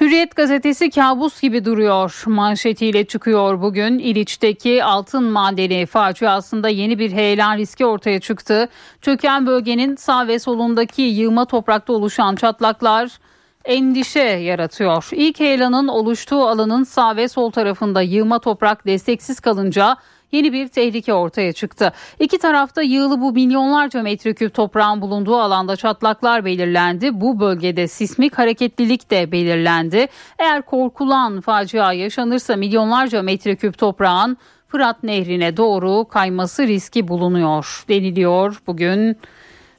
Hürriyet 0.01 0.35
gazetesi 0.35 0.89
kabus 0.89 1.41
gibi 1.41 1.65
duruyor. 1.65 2.23
Manşetiyle 2.25 3.05
çıkıyor 3.05 3.61
bugün. 3.61 3.99
İliç'teki 3.99 4.83
altın 4.83 5.23
madeni 5.23 5.85
faciasında 5.85 6.69
yeni 6.69 6.99
bir 6.99 7.11
heyelan 7.11 7.57
riski 7.57 7.85
ortaya 7.85 8.19
çıktı. 8.19 8.69
Çöken 9.01 9.47
bölgenin 9.47 9.95
sağ 9.95 10.27
ve 10.27 10.39
solundaki 10.39 11.01
yığma 11.01 11.45
toprakta 11.45 11.93
oluşan 11.93 12.35
çatlaklar 12.35 13.19
endişe 13.65 14.19
yaratıyor. 14.19 15.07
İlk 15.11 15.39
heyelanın 15.39 15.87
oluştuğu 15.87 16.47
alanın 16.47 16.83
sağ 16.83 17.15
ve 17.15 17.27
sol 17.27 17.51
tarafında 17.51 18.01
yığma 18.01 18.39
toprak 18.39 18.85
desteksiz 18.85 19.39
kalınca 19.39 19.97
yeni 20.35 20.53
bir 20.53 20.67
tehlike 20.67 21.13
ortaya 21.13 21.53
çıktı. 21.53 21.93
İki 22.19 22.37
tarafta 22.37 22.81
yığılı 22.81 23.21
bu 23.21 23.31
milyonlarca 23.31 24.01
metreküp 24.01 24.53
toprağın 24.53 25.01
bulunduğu 25.01 25.35
alanda 25.35 25.75
çatlaklar 25.75 26.45
belirlendi. 26.45 27.21
Bu 27.21 27.39
bölgede 27.39 27.87
sismik 27.87 28.37
hareketlilik 28.37 29.11
de 29.11 29.31
belirlendi. 29.31 30.07
Eğer 30.39 30.61
korkulan 30.61 31.41
facia 31.41 31.93
yaşanırsa 31.93 32.55
milyonlarca 32.55 33.21
metreküp 33.21 33.77
toprağın 33.77 34.37
Fırat 34.67 35.03
Nehri'ne 35.03 35.57
doğru 35.57 36.07
kayması 36.07 36.67
riski 36.67 37.07
bulunuyor 37.07 37.83
deniliyor 37.89 38.61
bugün. 38.67 39.17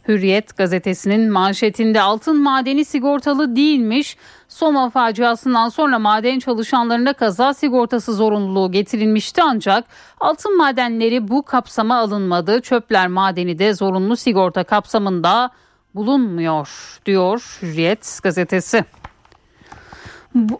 Hürriyet 0.09 0.57
gazetesinin 0.57 1.33
manşetinde 1.33 2.01
altın 2.01 2.43
madeni 2.43 2.85
sigortalı 2.85 3.57
değilmiş. 3.57 4.17
Soma 4.49 4.91
faciasından 4.91 5.69
sonra 5.69 5.99
maden 5.99 6.39
çalışanlarına 6.39 7.13
kaza 7.13 7.55
sigortası 7.55 8.15
zorunluluğu 8.15 8.73
getirilmişti 8.73 9.43
ancak 9.43 9.85
altın 10.21 10.57
madenleri 10.57 11.29
bu 11.29 11.43
kapsama 11.43 11.97
alınmadı. 11.97 12.61
Çöpler 12.61 13.09
madeni 13.09 13.59
de 13.59 13.75
zorunlu 13.75 14.17
sigorta 14.17 14.65
kapsamında 14.65 15.51
bulunmuyor 15.95 16.99
diyor 17.07 17.59
Hürriyet 17.63 18.19
gazetesi. 18.23 18.85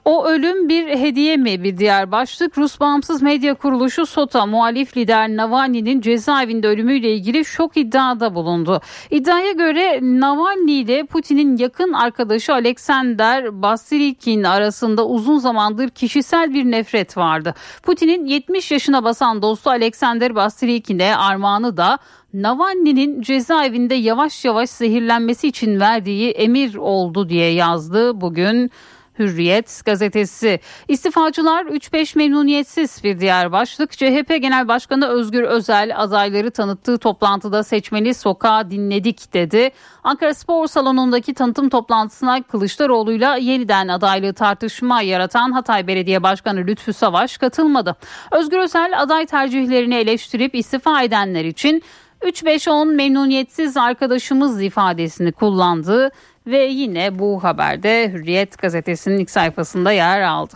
O 0.05 0.27
ölüm 0.27 0.69
bir 0.69 0.89
hediye 0.89 1.37
mi 1.37 1.65
bir 1.65 1.79
diğer 1.79 2.13
başlık. 2.13 2.59
Rus 2.59 2.81
bağımsız 2.81 3.23
medya 3.23 3.55
kuruluşu 3.55 4.07
SOTA 4.07 4.47
muhalif 4.47 4.97
lider 4.97 5.29
Navalny'nin 5.29 6.01
cezaevinde 6.01 6.69
ölümüyle 6.69 7.15
ilgili 7.15 7.45
şok 7.45 7.77
iddiada 7.77 8.35
bulundu. 8.35 8.81
İddiaya 9.11 9.53
göre 9.53 10.01
Navalny 10.03 10.81
ile 10.81 11.05
Putin'in 11.05 11.57
yakın 11.57 11.93
arkadaşı 11.93 12.53
Alexander 12.53 13.63
Basilikin 13.63 14.43
arasında 14.43 15.07
uzun 15.07 15.39
zamandır 15.39 15.89
kişisel 15.89 16.55
bir 16.55 16.65
nefret 16.65 17.17
vardı. 17.17 17.55
Putin'in 17.83 18.27
70 18.27 18.71
yaşına 18.71 19.05
basan 19.05 19.43
dostu 19.43 19.71
Alexander 19.71 20.35
Basilikin'e 20.35 21.17
armağanı 21.17 21.77
da 21.77 21.99
Navalny'nin 22.35 23.23
cezaevinde 23.23 23.95
yavaş 23.95 24.45
yavaş 24.45 24.71
zehirlenmesi 24.71 25.49
için 25.49 25.81
verdiği 25.81 26.31
emir 26.31 26.75
oldu 26.75 27.29
diye 27.29 27.53
yazdı 27.53 28.21
bugün. 28.21 28.71
Hürriyet 29.19 29.83
gazetesi. 29.85 30.61
İstifacılar 30.89 31.65
3-5 31.65 32.19
memnuniyetsiz 32.19 33.05
bir 33.05 33.21
diğer 33.21 33.53
başlık. 33.53 33.93
CHP 33.93 34.29
Genel 34.41 34.69
Başkanı 34.69 35.09
Özgür 35.09 35.43
Özel 35.43 36.03
adayları 36.03 36.51
tanıttığı 36.51 36.99
toplantıda 36.99 37.63
seçmeni 37.63 38.15
sokağa 38.15 38.71
dinledik 38.71 39.35
dedi. 39.35 39.71
Ankara 40.05 40.35
Spor 40.35 40.67
Salonu'ndaki 40.67 41.35
tanıtım 41.35 41.69
toplantısına 41.69 42.43
Kılıçdaroğlu'yla 42.43 43.37
yeniden 43.37 43.89
adaylığı 43.89 44.35
tartışma 44.35 45.03
yaratan 45.03 45.53
Hatay 45.53 45.87
Belediye 45.87 46.23
Başkanı 46.23 46.61
Lütfü 46.61 46.93
Savaş 46.93 47.39
katılmadı. 47.39 47.97
Özgür 48.33 48.59
Özel 48.59 49.03
aday 49.03 49.27
tercihlerini 49.27 49.95
eleştirip 49.95 50.55
istifa 50.55 51.03
edenler 51.03 51.45
için 51.45 51.83
3-5-10 52.23 52.95
memnuniyetsiz 52.95 53.77
arkadaşımız 53.77 54.63
ifadesini 54.63 55.33
kullandı 55.33 56.11
ve 56.47 56.65
yine 56.65 57.19
bu 57.19 57.45
haberde 57.45 58.11
Hürriyet 58.13 58.59
gazetesinin 58.59 59.19
ilk 59.19 59.31
sayfasında 59.31 59.93
yer 59.93 60.21
aldı. 60.21 60.55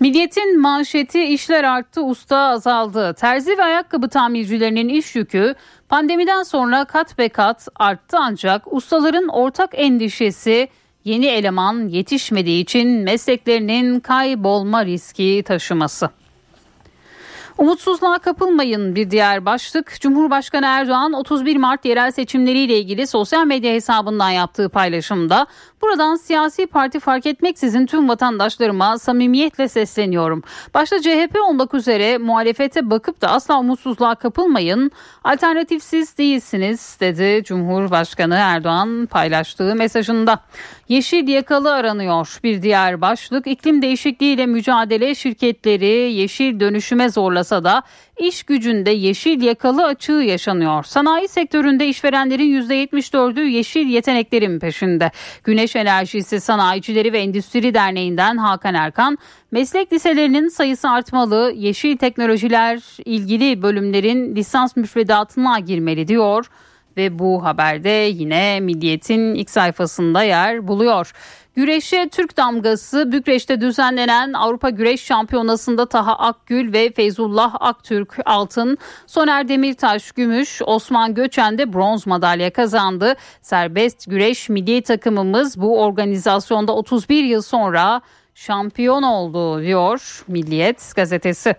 Milliyetin 0.00 0.60
manşeti 0.60 1.24
işler 1.24 1.64
arttı 1.64 2.04
usta 2.04 2.38
azaldı. 2.38 3.14
Terzi 3.14 3.58
ve 3.58 3.64
ayakkabı 3.64 4.08
tamircilerinin 4.08 4.88
iş 4.88 5.16
yükü 5.16 5.54
pandemiden 5.88 6.42
sonra 6.42 6.84
kat 6.84 7.18
be 7.18 7.28
kat 7.28 7.68
arttı 7.76 8.16
ancak 8.20 8.72
ustaların 8.72 9.28
ortak 9.28 9.70
endişesi 9.72 10.68
yeni 11.04 11.26
eleman 11.26 11.88
yetişmediği 11.88 12.62
için 12.62 12.88
mesleklerinin 12.88 14.00
kaybolma 14.00 14.84
riski 14.84 15.42
taşıması. 15.46 16.10
Umutsuzluğa 17.58 18.18
kapılmayın 18.18 18.94
bir 18.94 19.10
diğer 19.10 19.44
başlık. 19.44 20.00
Cumhurbaşkanı 20.00 20.66
Erdoğan 20.66 21.12
31 21.12 21.56
Mart 21.56 21.84
yerel 21.84 22.10
seçimleriyle 22.10 22.78
ilgili 22.78 23.06
sosyal 23.06 23.46
medya 23.46 23.72
hesabından 23.72 24.30
yaptığı 24.30 24.68
paylaşımda 24.68 25.46
buradan 25.82 26.16
siyasi 26.16 26.66
parti 26.66 27.00
fark 27.00 27.26
etmeksizin 27.26 27.86
tüm 27.86 28.08
vatandaşlarıma 28.08 28.98
samimiyetle 28.98 29.68
sesleniyorum. 29.68 30.42
Başta 30.74 31.02
CHP 31.02 31.36
olmak 31.48 31.74
üzere 31.74 32.18
muhalefete 32.18 32.90
bakıp 32.90 33.20
da 33.20 33.28
asla 33.28 33.58
umutsuzluğa 33.60 34.14
kapılmayın. 34.14 34.90
Alternatifsiz 35.24 36.18
değilsiniz 36.18 36.96
dedi 37.00 37.44
Cumhurbaşkanı 37.44 38.34
Erdoğan 38.34 39.06
paylaştığı 39.06 39.74
mesajında. 39.74 40.40
Yeşil 40.88 41.28
yakalı 41.28 41.74
aranıyor 41.74 42.38
bir 42.44 42.62
diğer 42.62 43.00
başlık. 43.00 43.46
İklim 43.46 43.82
değişikliğiyle 43.82 44.46
mücadele 44.46 45.14
şirketleri 45.14 46.12
yeşil 46.12 46.60
dönüşüme 46.60 47.08
zorlasa 47.08 47.43
da 47.50 47.82
iş 48.18 48.42
gücünde 48.42 48.90
yeşil 48.90 49.42
yakalı 49.42 49.84
açığı 49.84 50.12
yaşanıyor. 50.12 50.84
Sanayi 50.84 51.28
sektöründe 51.28 51.86
işverenlerin 51.88 52.62
%74'ü 52.62 53.48
yeşil 53.48 53.86
yeteneklerin 53.86 54.58
peşinde. 54.58 55.10
Güneş 55.44 55.76
Enerjisi 55.76 56.40
Sanayicileri 56.40 57.12
ve 57.12 57.18
Endüstri 57.18 57.74
Derneği'nden 57.74 58.36
Hakan 58.36 58.74
Erkan, 58.74 59.18
meslek 59.50 59.92
liselerinin 59.92 60.48
sayısı 60.48 60.90
artmalı, 60.90 61.52
yeşil 61.56 61.96
teknolojiler 61.96 62.80
ilgili 63.04 63.62
bölümlerin 63.62 64.36
lisans 64.36 64.76
müfredatına 64.76 65.58
girmeli 65.58 66.08
diyor 66.08 66.46
ve 66.96 67.18
bu 67.18 67.44
haberde 67.44 67.90
yine 67.90 68.60
Milliyet'in 68.60 69.34
ilk 69.34 69.50
sayfasında 69.50 70.22
yer 70.22 70.68
buluyor. 70.68 71.12
Güreşe 71.56 72.08
Türk 72.08 72.36
damgası 72.36 73.12
Bükreş'te 73.12 73.60
düzenlenen 73.60 74.32
Avrupa 74.32 74.70
Güreş 74.70 75.04
Şampiyonası'nda 75.04 75.86
Taha 75.86 76.18
Akgül 76.18 76.72
ve 76.72 76.92
Feyzullah 76.92 77.54
Aktürk 77.60 78.16
altın, 78.24 78.78
Soner 79.06 79.48
Demirtaş 79.48 80.12
gümüş, 80.12 80.62
Osman 80.66 81.14
Göçen 81.14 81.58
de 81.58 81.72
bronz 81.72 82.06
madalya 82.06 82.52
kazandı. 82.52 83.14
Serbest 83.42 84.10
güreş 84.10 84.48
milli 84.48 84.82
takımımız 84.82 85.60
bu 85.60 85.82
organizasyonda 85.82 86.74
31 86.74 87.24
yıl 87.24 87.42
sonra 87.42 88.00
şampiyon 88.34 89.02
oldu 89.02 89.62
diyor 89.62 90.24
Milliyet 90.28 90.92
gazetesi. 90.96 91.54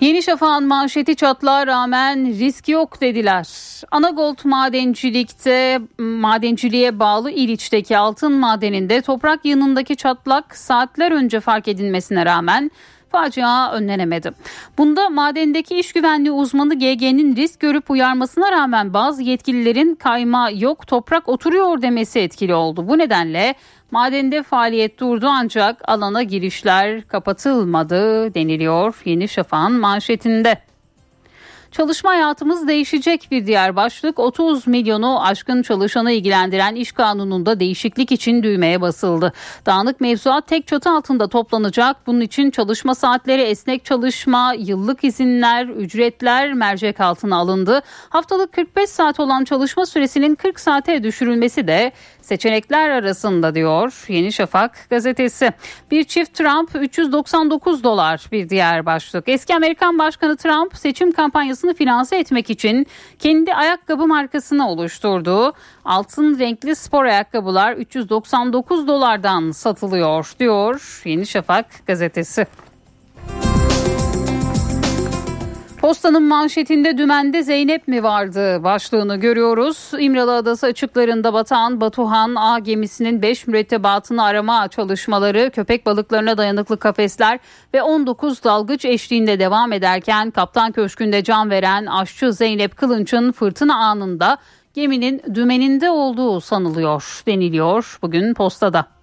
Yeni 0.00 0.22
Şafak'ın 0.22 0.66
manşeti 0.66 1.16
çatlağa 1.16 1.66
rağmen 1.66 2.26
risk 2.26 2.68
yok 2.68 3.00
dediler. 3.00 3.46
Anagold 3.90 4.38
madencilikte 4.44 5.80
madenciliğe 5.98 6.98
bağlı 6.98 7.30
İliç'teki 7.30 7.98
altın 7.98 8.32
madeninde 8.32 9.00
toprak 9.00 9.44
yanındaki 9.44 9.96
çatlak 9.96 10.56
saatler 10.56 11.12
önce 11.12 11.40
fark 11.40 11.68
edilmesine 11.68 12.26
rağmen 12.26 12.70
facia 13.12 13.72
önlenemedi. 13.72 14.32
Bunda 14.78 15.08
madendeki 15.08 15.78
iş 15.78 15.92
güvenliği 15.92 16.32
uzmanı 16.32 16.74
GG'nin 16.74 17.36
risk 17.36 17.60
görüp 17.60 17.90
uyarmasına 17.90 18.52
rağmen 18.52 18.94
bazı 18.94 19.22
yetkililerin 19.22 19.94
kayma 19.94 20.50
yok 20.50 20.86
toprak 20.86 21.28
oturuyor 21.28 21.82
demesi 21.82 22.18
etkili 22.20 22.54
oldu. 22.54 22.88
Bu 22.88 22.98
nedenle 22.98 23.54
Madende 23.90 24.42
faaliyet 24.42 25.00
durdu 25.00 25.26
ancak 25.30 25.88
alana 25.88 26.22
girişler 26.22 27.08
kapatılmadı 27.08 28.34
deniliyor 28.34 29.02
Yeni 29.04 29.28
Şafak'ın 29.28 29.80
manşetinde. 29.80 30.58
Çalışma 31.70 32.10
hayatımız 32.10 32.68
değişecek 32.68 33.28
bir 33.30 33.46
diğer 33.46 33.76
başlık 33.76 34.18
30 34.18 34.66
milyonu 34.66 35.24
aşkın 35.26 35.62
çalışanı 35.62 36.12
ilgilendiren 36.12 36.74
iş 36.74 36.92
kanununda 36.92 37.60
değişiklik 37.60 38.12
için 38.12 38.42
düğmeye 38.42 38.80
basıldı. 38.80 39.32
Dağınık 39.66 40.00
mevzuat 40.00 40.46
tek 40.46 40.66
çatı 40.66 40.90
altında 40.90 41.28
toplanacak. 41.28 41.96
Bunun 42.06 42.20
için 42.20 42.50
çalışma 42.50 42.94
saatleri, 42.94 43.42
esnek 43.42 43.84
çalışma, 43.84 44.54
yıllık 44.58 45.04
izinler, 45.04 45.66
ücretler 45.66 46.52
mercek 46.52 47.00
altına 47.00 47.36
alındı. 47.36 47.82
Haftalık 48.08 48.52
45 48.52 48.90
saat 48.90 49.20
olan 49.20 49.44
çalışma 49.44 49.86
süresinin 49.86 50.34
40 50.34 50.60
saate 50.60 51.02
düşürülmesi 51.02 51.66
de 51.66 51.92
seçenekler 52.22 52.90
arasında 52.90 53.54
diyor 53.54 54.04
Yeni 54.08 54.32
Şafak 54.32 54.86
gazetesi. 54.90 55.52
Bir 55.90 56.04
çift 56.04 56.34
Trump 56.34 56.70
399 56.74 57.84
dolar 57.84 58.26
bir 58.32 58.48
diğer 58.48 58.86
başlık. 58.86 59.28
Eski 59.28 59.54
Amerikan 59.54 59.98
Başkanı 59.98 60.36
Trump 60.36 60.76
seçim 60.76 61.12
kampanyasını 61.60 61.74
finanse 61.74 62.16
etmek 62.16 62.50
için 62.50 62.86
kendi 63.18 63.54
ayakkabı 63.54 64.06
markasını 64.06 64.68
oluşturdu. 64.68 65.52
Altın 65.84 66.38
renkli 66.38 66.76
spor 66.76 67.04
ayakkabılar 67.04 67.72
399 67.72 68.86
dolardan 68.86 69.50
satılıyor 69.50 70.34
diyor 70.38 71.02
Yeni 71.04 71.26
Şafak 71.26 71.66
gazetesi. 71.86 72.46
Postanın 75.80 76.22
manşetinde 76.22 76.98
dümende 76.98 77.42
Zeynep 77.42 77.88
mi 77.88 78.02
vardı 78.02 78.64
başlığını 78.64 79.16
görüyoruz. 79.16 79.90
İmralı 79.98 80.34
Adası 80.34 80.66
açıklarında 80.66 81.32
batan 81.32 81.80
Batuhan 81.80 82.34
A 82.34 82.58
gemisinin 82.58 83.22
5 83.22 83.46
mürettebatını 83.46 84.24
arama 84.24 84.68
çalışmaları 84.68 85.50
köpek 85.50 85.86
balıklarına 85.86 86.38
dayanıklı 86.38 86.78
kafesler 86.78 87.38
ve 87.74 87.82
19 87.82 88.44
dalgıç 88.44 88.84
eşliğinde 88.84 89.38
devam 89.38 89.72
ederken 89.72 90.30
Kaptan 90.30 90.72
Köşkü'nde 90.72 91.24
can 91.24 91.50
veren 91.50 91.86
aşçı 91.86 92.32
Zeynep 92.32 92.76
Kılınç'ın 92.76 93.32
fırtına 93.32 93.76
anında 93.76 94.38
geminin 94.74 95.22
dümeninde 95.34 95.90
olduğu 95.90 96.40
sanılıyor 96.40 97.22
deniliyor 97.26 97.98
bugün 98.02 98.34
postada. 98.34 98.99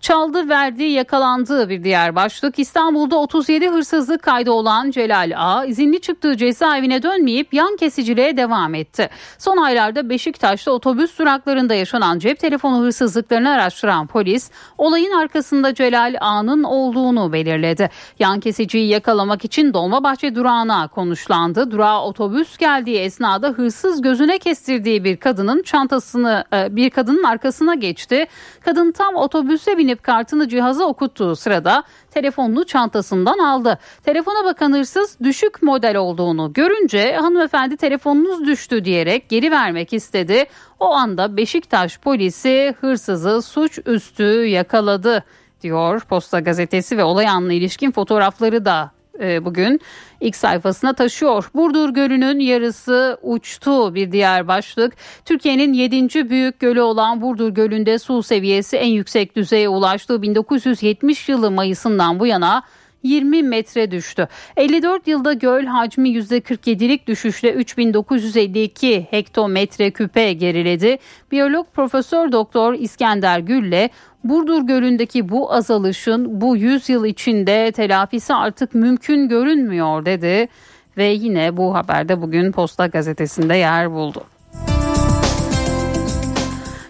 Çaldı 0.00 0.48
verdi 0.48 0.84
yakalandı 0.84 1.68
bir 1.68 1.84
diğer 1.84 2.16
başlık. 2.16 2.58
İstanbul'da 2.58 3.16
37 3.16 3.68
hırsızlık 3.68 4.22
kaydı 4.22 4.50
olan 4.50 4.90
Celal 4.90 5.32
A. 5.36 5.64
izinli 5.64 6.00
çıktığı 6.00 6.36
cezaevine 6.36 7.02
dönmeyip 7.02 7.54
yan 7.54 7.76
kesiciliğe 7.76 8.36
devam 8.36 8.74
etti. 8.74 9.10
Son 9.38 9.56
aylarda 9.56 10.10
Beşiktaş'ta 10.10 10.70
otobüs 10.70 11.18
duraklarında 11.18 11.74
yaşanan 11.74 12.18
cep 12.18 12.38
telefonu 12.38 12.82
hırsızlıklarını 12.82 13.50
araştıran 13.50 14.06
polis 14.06 14.50
olayın 14.78 15.12
arkasında 15.12 15.74
Celal 15.74 16.14
A'nın 16.20 16.62
olduğunu 16.62 17.32
belirledi. 17.32 17.90
Yan 18.18 18.40
kesiciyi 18.40 18.88
yakalamak 18.88 19.44
için 19.44 19.74
Dolmabahçe 19.74 20.34
durağına 20.34 20.88
konuşlandı. 20.88 21.70
Durağa 21.70 22.04
otobüs 22.04 22.56
geldiği 22.56 22.98
esnada 22.98 23.48
hırsız 23.48 24.02
gözüne 24.02 24.38
kestirdiği 24.38 25.04
bir 25.04 25.16
kadının 25.16 25.62
çantasını 25.62 26.44
e, 26.52 26.76
bir 26.76 26.90
kadının 26.90 27.22
arkasına 27.22 27.74
geçti. 27.74 28.26
Kadın 28.64 28.92
tam 28.92 29.16
otobüse 29.16 29.78
binip 29.78 29.89
binip 29.90 30.02
kartını 30.02 30.48
cihaza 30.48 30.84
okuttuğu 30.84 31.36
sırada 31.36 31.82
telefonunu 32.10 32.64
çantasından 32.64 33.38
aldı. 33.38 33.78
Telefona 34.04 34.44
bakan 34.44 34.72
hırsız 34.72 35.18
düşük 35.22 35.62
model 35.62 35.96
olduğunu 35.96 36.52
görünce 36.52 37.16
hanımefendi 37.16 37.76
telefonunuz 37.76 38.46
düştü 38.46 38.84
diyerek 38.84 39.28
geri 39.28 39.50
vermek 39.50 39.92
istedi. 39.92 40.44
O 40.80 40.92
anda 40.92 41.36
Beşiktaş 41.36 41.98
polisi 41.98 42.74
hırsızı 42.80 43.42
suçüstü 43.42 44.44
yakaladı 44.46 45.24
diyor 45.62 46.00
Posta 46.00 46.40
Gazetesi 46.40 46.98
ve 46.98 47.04
olay 47.04 47.28
anına 47.28 47.52
ilişkin 47.52 47.90
fotoğrafları 47.90 48.64
da 48.64 48.90
bugün 49.20 49.80
ilk 50.20 50.36
sayfasına 50.36 50.92
taşıyor. 50.92 51.50
Burdur 51.54 51.90
Gölü'nün 51.90 52.40
yarısı 52.40 53.18
uçtu 53.22 53.94
bir 53.94 54.12
diğer 54.12 54.48
başlık. 54.48 54.92
Türkiye'nin 55.24 55.72
7. 55.72 56.30
büyük 56.30 56.60
gölü 56.60 56.80
olan 56.80 57.22
Burdur 57.22 57.48
Gölü'nde 57.48 57.98
su 57.98 58.22
seviyesi 58.22 58.76
en 58.76 58.88
yüksek 58.88 59.36
düzeye 59.36 59.68
ulaştığı 59.68 60.22
1970 60.22 61.28
yılı 61.28 61.50
Mayıs'ından 61.50 62.20
bu 62.20 62.26
yana 62.26 62.62
20 63.02 63.42
metre 63.42 63.90
düştü. 63.90 64.28
54 64.56 65.08
yılda 65.08 65.32
göl 65.32 65.64
hacmi 65.66 66.08
%47'lik 66.08 67.06
düşüşle 67.06 67.52
3952 67.52 69.06
hektometre 69.10 69.90
küpe 69.90 70.32
geriledi. 70.32 70.98
Biyolog 71.32 71.66
Profesör 71.74 72.32
Doktor 72.32 72.74
İskender 72.74 73.38
Gülle 73.38 73.90
Burdur 74.24 74.62
Gölü'ndeki 74.62 75.28
bu 75.28 75.52
azalışın 75.52 76.40
bu 76.40 76.56
100 76.56 76.88
yıl 76.88 77.04
içinde 77.04 77.72
telafisi 77.72 78.34
artık 78.34 78.74
mümkün 78.74 79.28
görünmüyor 79.28 80.04
dedi 80.04 80.48
ve 80.96 81.04
yine 81.04 81.56
bu 81.56 81.74
haberde 81.74 82.22
bugün 82.22 82.52
Posta 82.52 82.86
Gazetesi'nde 82.86 83.56
yer 83.56 83.92
buldu. 83.92 84.24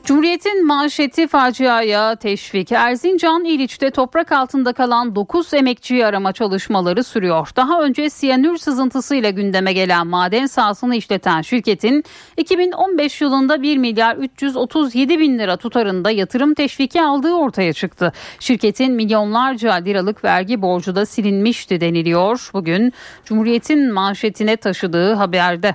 Cumhuriyet'in 0.05 0.67
manşeti 0.67 1.27
faciaya 1.27 2.17
teşvik. 2.17 2.73
Erzincan 2.73 3.45
İliç'te 3.45 3.91
toprak 3.91 4.33
altında 4.33 4.73
kalan 4.73 5.15
9 5.15 5.55
emekçiyi 5.55 6.07
arama 6.07 6.33
çalışmaları 6.33 7.05
sürüyor. 7.05 7.49
Daha 7.57 7.83
önce 7.83 8.11
siyanür 8.11 8.57
sızıntısıyla 8.57 9.31
gündeme 9.31 9.73
gelen 9.73 10.07
maden 10.07 10.47
sahasını 10.47 10.97
işleten 10.97 11.43
şirketin 11.43 12.05
2015 12.37 13.21
yılında 13.21 13.63
1 13.63 13.77
milyar 13.77 14.17
337 14.17 15.19
bin 15.19 15.39
lira 15.39 15.57
tutarında 15.57 16.11
yatırım 16.11 16.55
teşviki 16.55 17.03
aldığı 17.03 17.35
ortaya 17.35 17.73
çıktı. 17.73 18.13
Şirketin 18.41 18.93
milyonlarca 18.93 19.75
liralık 19.75 20.25
vergi 20.25 20.63
borcu 20.63 20.97
da 20.97 21.07
silinmişti 21.07 21.81
deniliyor. 21.81 22.51
Bugün 22.53 22.93
Cumhuriyet'in 23.25 23.93
manşetine 23.93 24.57
taşıdığı 24.57 25.15
haberde. 25.15 25.75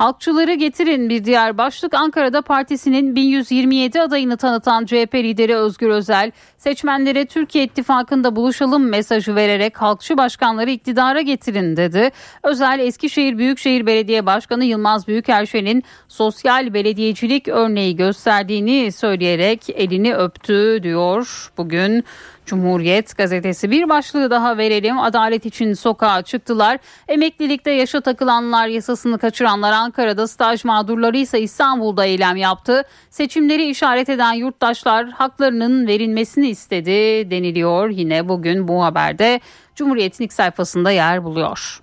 Halkçıları 0.00 0.54
getirin 0.54 1.08
bir 1.08 1.24
diğer 1.24 1.58
başlık 1.58 1.94
Ankara'da 1.94 2.42
partisinin 2.42 3.16
1127 3.16 4.00
adayını 4.00 4.36
tanıtan 4.36 4.84
CHP 4.84 5.14
lideri 5.14 5.56
Özgür 5.56 5.88
Özel 5.88 6.32
seçmenlere 6.58 7.26
Türkiye 7.26 7.64
İttifakı'nda 7.64 8.36
buluşalım 8.36 8.88
mesajı 8.88 9.34
vererek 9.34 9.76
halkçı 9.82 10.16
başkanları 10.16 10.70
iktidara 10.70 11.20
getirin 11.20 11.76
dedi. 11.76 12.10
Özel 12.42 12.78
Eskişehir 12.78 13.38
Büyükşehir 13.38 13.86
Belediye 13.86 14.26
Başkanı 14.26 14.64
Yılmaz 14.64 15.08
Büyükerşen'in 15.08 15.82
sosyal 16.08 16.74
belediyecilik 16.74 17.48
örneği 17.48 17.96
gösterdiğini 17.96 18.92
söyleyerek 18.92 19.70
elini 19.70 20.14
öptü 20.14 20.80
diyor 20.82 21.52
bugün 21.56 22.04
Cumhuriyet 22.50 23.16
gazetesi 23.16 23.70
bir 23.70 23.88
başlığı 23.88 24.30
daha 24.30 24.58
verelim. 24.58 24.98
Adalet 24.98 25.46
için 25.46 25.72
sokağa 25.72 26.22
çıktılar. 26.22 26.78
Emeklilikte 27.08 27.70
yaşa 27.70 28.00
takılanlar 28.00 28.66
yasasını 28.66 29.18
kaçıranlar 29.18 29.72
Ankara'da 29.72 30.28
staj 30.28 30.64
mağdurları 30.64 31.16
ise 31.16 31.40
İstanbul'da 31.40 32.04
eylem 32.04 32.36
yaptı. 32.36 32.82
Seçimleri 33.10 33.64
işaret 33.70 34.08
eden 34.08 34.32
yurttaşlar 34.32 35.10
haklarının 35.10 35.86
verilmesini 35.86 36.48
istedi 36.48 36.90
deniliyor. 37.30 37.90
Yine 37.90 38.28
bugün 38.28 38.68
bu 38.68 38.84
haberde 38.84 39.40
Cumhuriyet'in 39.74 40.24
ilk 40.24 40.32
sayfasında 40.32 40.90
yer 40.90 41.24
buluyor. 41.24 41.80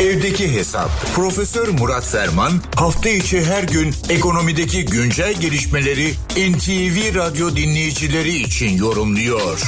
Evdeki 0.00 0.46
Hesap. 0.56 0.90
Profesör 1.16 1.68
Murat 1.80 2.06
Ferman 2.12 2.52
hafta 2.76 3.08
içi 3.08 3.38
her 3.52 3.64
gün 3.76 3.88
ekonomideki 4.16 4.80
güncel 4.96 5.34
gelişmeleri 5.44 6.08
NTV 6.50 6.96
Radyo 7.20 7.46
dinleyicileri 7.60 8.34
için 8.46 8.70
yorumluyor. 8.84 9.58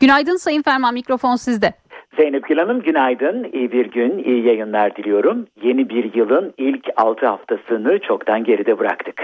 Günaydın 0.00 0.36
Sayın 0.36 0.62
Ferman 0.62 0.94
mikrofon 0.94 1.36
sizde. 1.36 1.72
Zeynep 2.16 2.48
Gül 2.48 2.58
Hanım 2.58 2.82
günaydın, 2.82 3.50
iyi 3.52 3.72
bir 3.72 3.86
gün, 3.90 4.18
iyi 4.24 4.46
yayınlar 4.46 4.96
diliyorum. 4.96 5.46
Yeni 5.62 5.88
bir 5.88 6.14
yılın 6.14 6.54
ilk 6.58 6.84
6 6.96 7.26
haftasını 7.26 7.98
çoktan 8.08 8.44
geride 8.44 8.78
bıraktık. 8.78 9.20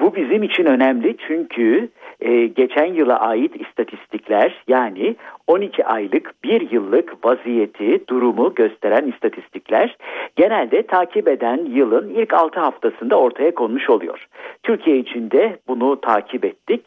Bu 0.00 0.16
bizim 0.16 0.42
için 0.42 0.64
önemli 0.64 1.16
çünkü 1.28 1.88
e, 2.20 2.46
geçen 2.46 2.94
yıla 2.94 3.20
ait 3.20 3.60
istatistikler 3.60 4.62
yani 4.68 5.16
12 5.46 5.84
aylık 5.84 6.34
bir 6.44 6.70
yıllık 6.70 7.24
vaziyeti, 7.24 8.08
durumu 8.08 8.54
gösteren 8.54 9.06
istatistikler 9.06 9.96
genelde 10.36 10.82
takip 10.82 11.28
eden 11.28 11.64
yılın 11.64 12.08
ilk 12.08 12.34
6 12.34 12.60
haftasında 12.60 13.16
ortaya 13.16 13.54
konmuş 13.54 13.90
oluyor. 13.90 14.26
Türkiye 14.62 14.98
için 14.98 15.30
de 15.30 15.58
bunu 15.68 16.00
takip 16.00 16.44
ettik. 16.44 16.84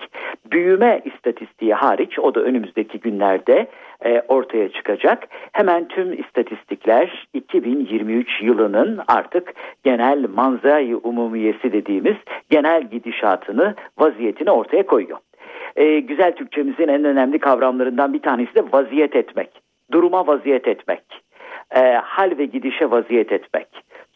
Büyüme 0.52 1.02
istatistiği 1.06 1.74
hariç 1.74 2.20
o 2.20 2.36
da 2.36 2.40
önümüzdeki 2.40 3.00
günlerde 3.00 3.68
e, 4.06 4.22
ortaya 4.28 4.70
çıkacak. 4.70 5.28
Hemen 5.52 5.88
tüm 5.88 6.14
istatistikler 6.14 7.28
2023 7.34 8.42
yılının 8.42 9.00
artık 9.08 9.54
genel 9.84 10.26
manzayı 10.30 10.98
umumiyesi 10.98 11.74
dediğimiz 11.74 12.16
genel 12.50 12.84
gidişatını, 12.84 13.76
vaziyetini 14.00 14.52
ortaya 14.52 14.86
koyuyor. 14.86 15.18
E, 15.76 16.00
güzel 16.00 16.32
Türkçemizin 16.32 16.88
en 16.88 17.04
önemli 17.04 17.40
kavramlarından 17.40 18.14
bir 18.14 18.22
tanesi 18.22 18.56
de 18.56 18.64
vaziyet 18.72 19.16
etmek. 19.16 19.50
Duruma 19.92 20.28
vaziyet 20.28 20.68
etmek. 20.68 21.04
E, 21.76 21.80
hal 21.94 22.38
ve 22.38 22.46
gidişe 22.46 22.92
vaziyet 22.92 23.32
etmek 23.32 23.68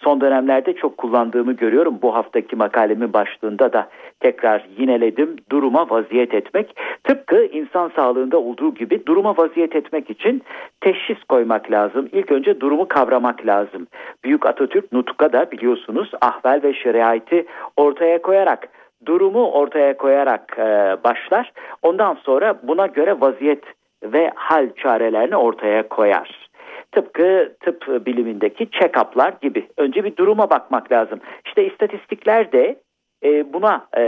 son 0.06 0.22
dönemlerde 0.22 0.74
çok 0.74 0.98
kullandığımı 0.98 1.54
görüyorum. 1.54 2.00
Bu 2.02 2.16
haftaki 2.16 2.56
makalemin 2.56 3.14
başlığında 3.14 3.74
da 3.74 3.90
tekrar 4.20 4.68
yineledim. 4.78 5.36
Duruma 5.52 5.90
vaziyet 5.90 6.34
etmek. 6.34 6.76
Tıpkı 7.04 7.46
insan 7.46 7.92
sağlığında 7.96 8.38
olduğu 8.38 8.74
gibi 8.76 9.06
duruma 9.06 9.38
vaziyet 9.38 9.76
etmek 9.76 10.10
için 10.10 10.44
teşhis 10.82 11.24
koymak 11.30 11.72
lazım. 11.72 12.10
İlk 12.12 12.32
önce 12.32 12.60
durumu 12.60 12.88
kavramak 12.88 13.46
lazım. 13.46 13.88
Büyük 14.24 14.46
Atatürk 14.46 14.92
Nutuk'a 14.92 15.34
da 15.34 15.52
biliyorsunuz 15.52 16.12
ahval 16.22 16.60
ve 16.64 16.74
şeriatı 16.74 17.46
ortaya 17.78 18.22
koyarak 18.22 18.68
durumu 19.06 19.52
ortaya 19.52 19.98
koyarak 19.98 20.56
e, 20.60 20.64
başlar. 21.04 21.52
Ondan 21.82 22.18
sonra 22.24 22.60
buna 22.64 22.88
göre 22.88 23.22
vaziyet 23.22 23.64
ve 24.04 24.32
hal 24.36 24.70
çarelerini 24.76 25.36
ortaya 25.36 25.88
koyar. 25.90 26.45
Tıpkı 26.96 27.56
tıp 27.60 28.06
bilimindeki 28.06 28.64
check-up'lar 28.64 29.34
gibi. 29.42 29.68
Önce 29.78 30.04
bir 30.04 30.16
duruma 30.16 30.50
bakmak 30.50 30.92
lazım. 30.92 31.20
İşte 31.46 31.66
istatistikler 31.66 32.52
de 32.52 32.76
e, 33.24 33.54
buna 33.54 33.88
e, 33.98 34.02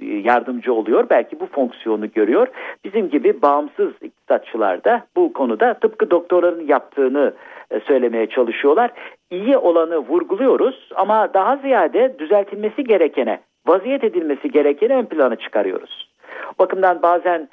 yardımcı 0.00 0.74
oluyor. 0.74 1.06
Belki 1.10 1.40
bu 1.40 1.46
fonksiyonu 1.46 2.12
görüyor. 2.12 2.48
Bizim 2.84 3.08
gibi 3.10 3.42
bağımsız 3.42 3.92
iktisatçılar 4.02 4.84
da 4.84 5.06
bu 5.16 5.32
konuda 5.32 5.74
tıpkı 5.74 6.10
doktorların 6.10 6.66
yaptığını 6.66 7.34
e, 7.70 7.80
söylemeye 7.80 8.26
çalışıyorlar. 8.26 8.90
İyi 9.30 9.56
olanı 9.56 9.98
vurguluyoruz 9.98 10.90
ama 10.94 11.34
daha 11.34 11.56
ziyade 11.56 12.18
düzeltilmesi 12.18 12.84
gerekene, 12.84 13.40
vaziyet 13.66 14.04
edilmesi 14.04 14.50
gerekeni 14.50 14.94
ön 14.94 15.04
plana 15.04 15.36
çıkarıyoruz. 15.36 16.10
O 16.54 16.58
bakımdan 16.58 17.02
bazen 17.02 17.48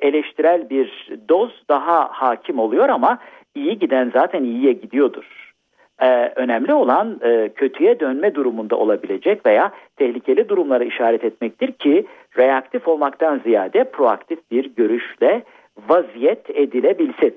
eleştirel 0.00 0.70
bir 0.70 1.12
doz 1.28 1.62
daha 1.68 2.08
hakim 2.12 2.58
oluyor 2.58 2.88
ama 2.88 3.18
iyi 3.56 3.78
giden 3.78 4.10
zaten 4.14 4.44
iyiye 4.44 4.72
gidiyordur. 4.72 5.46
Ee, 6.00 6.32
önemli 6.36 6.74
olan 6.74 7.20
e, 7.22 7.48
kötüye 7.48 8.00
dönme 8.00 8.34
durumunda 8.34 8.76
olabilecek 8.76 9.46
veya 9.46 9.72
tehlikeli 9.96 10.48
durumlara 10.48 10.84
işaret 10.84 11.24
etmektir 11.24 11.72
ki 11.72 12.06
reaktif 12.38 12.88
olmaktan 12.88 13.40
ziyade 13.44 13.84
proaktif 13.84 14.38
bir 14.50 14.74
görüşle 14.74 15.42
vaziyet 15.88 16.50
edilebilsin. 16.50 17.34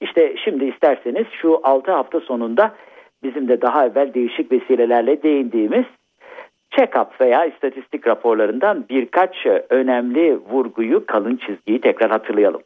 İşte 0.00 0.34
şimdi 0.44 0.64
isterseniz 0.64 1.26
şu 1.42 1.60
6 1.62 1.92
hafta 1.92 2.20
sonunda 2.20 2.74
bizim 3.22 3.48
de 3.48 3.60
daha 3.60 3.86
evvel 3.86 4.14
değişik 4.14 4.52
vesilelerle 4.52 5.22
değindiğimiz 5.22 5.84
check-up 6.70 7.20
veya 7.20 7.44
istatistik 7.44 8.06
raporlarından 8.06 8.84
birkaç 8.90 9.46
önemli 9.70 10.38
vurguyu, 10.50 11.06
kalın 11.06 11.36
çizgiyi 11.36 11.80
tekrar 11.80 12.10
hatırlayalım. 12.10 12.62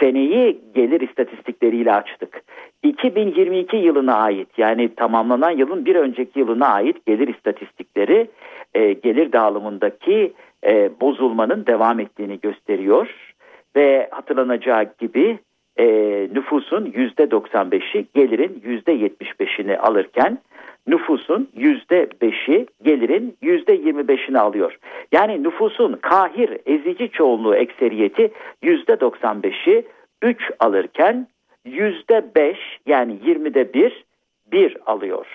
Seneyi 0.00 0.60
gelir 0.74 1.00
istatistikleriyle 1.00 1.94
açtık. 1.94 2.42
2022 2.82 3.76
yılına 3.76 4.14
ait 4.14 4.48
yani 4.56 4.94
tamamlanan 4.94 5.50
yılın 5.50 5.84
bir 5.84 5.96
önceki 5.96 6.38
yılına 6.38 6.66
ait 6.66 7.06
gelir 7.06 7.28
istatistikleri 7.28 8.30
e, 8.74 8.92
gelir 8.92 9.32
dağılımındaki 9.32 10.32
e, 10.66 10.90
bozulmanın 11.00 11.66
devam 11.66 12.00
ettiğini 12.00 12.40
gösteriyor. 12.40 13.34
Ve 13.76 14.08
hatırlanacağı 14.10 14.92
gibi 14.98 15.38
e, 15.76 15.86
nüfusun 16.32 16.86
%95'i 16.86 18.06
gelirin 18.14 18.62
%75'ini 18.66 19.76
alırken 19.76 20.38
nüfusun 20.86 21.48
%5'i 21.56 22.66
gelirin 22.82 23.36
%25'ini 23.42 24.38
alıyor. 24.38 24.78
Yani 25.12 25.42
nüfusun 25.42 25.92
kahir 25.92 26.58
ezici 26.66 27.10
çoğunluğu 27.10 27.56
ekseriyeti 27.56 28.32
%95'i 28.62 29.84
3 30.22 30.50
alırken 30.60 31.26
%5 31.66 32.56
yani 32.86 33.12
20'de 33.24 33.74
1 33.74 34.04
1 34.52 34.76
alıyor. 34.86 35.26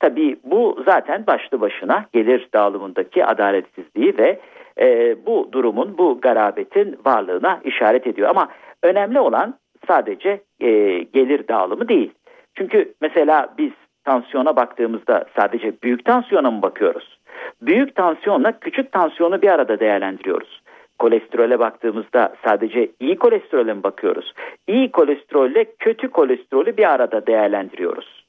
Tabii 0.00 0.36
bu 0.44 0.82
zaten 0.86 1.26
başlı 1.26 1.60
başına 1.60 2.06
gelir 2.12 2.48
dağılımındaki 2.54 3.24
adaletsizliği 3.24 4.18
ve 4.18 4.40
e, 4.80 5.16
bu 5.26 5.48
durumun, 5.52 5.98
bu 5.98 6.20
garabetin 6.20 6.98
varlığına 7.06 7.60
işaret 7.64 8.06
ediyor. 8.06 8.28
Ama 8.28 8.48
önemli 8.82 9.20
olan 9.20 9.54
sadece 9.86 10.40
e, 10.60 10.98
gelir 10.98 11.48
dağılımı 11.48 11.88
değil. 11.88 12.10
Çünkü 12.54 12.94
mesela 13.00 13.54
biz 13.58 13.72
tansiyona 14.04 14.56
baktığımızda 14.56 15.24
sadece 15.36 15.72
büyük 15.82 16.04
tansiyona 16.04 16.50
mı 16.50 16.62
bakıyoruz? 16.62 17.18
Büyük 17.62 17.94
tansiyonla 17.94 18.58
küçük 18.58 18.92
tansiyonu 18.92 19.42
bir 19.42 19.48
arada 19.48 19.80
değerlendiriyoruz. 19.80 20.62
Kolesterole 20.98 21.58
baktığımızda 21.58 22.34
sadece 22.46 22.90
iyi 23.00 23.18
kolesterole 23.18 23.74
mi 23.74 23.82
bakıyoruz? 23.82 24.32
İyi 24.68 24.90
kolesterolle 24.90 25.64
kötü 25.78 26.08
kolesterolü 26.08 26.76
bir 26.76 26.90
arada 26.90 27.26
değerlendiriyoruz. 27.26 28.24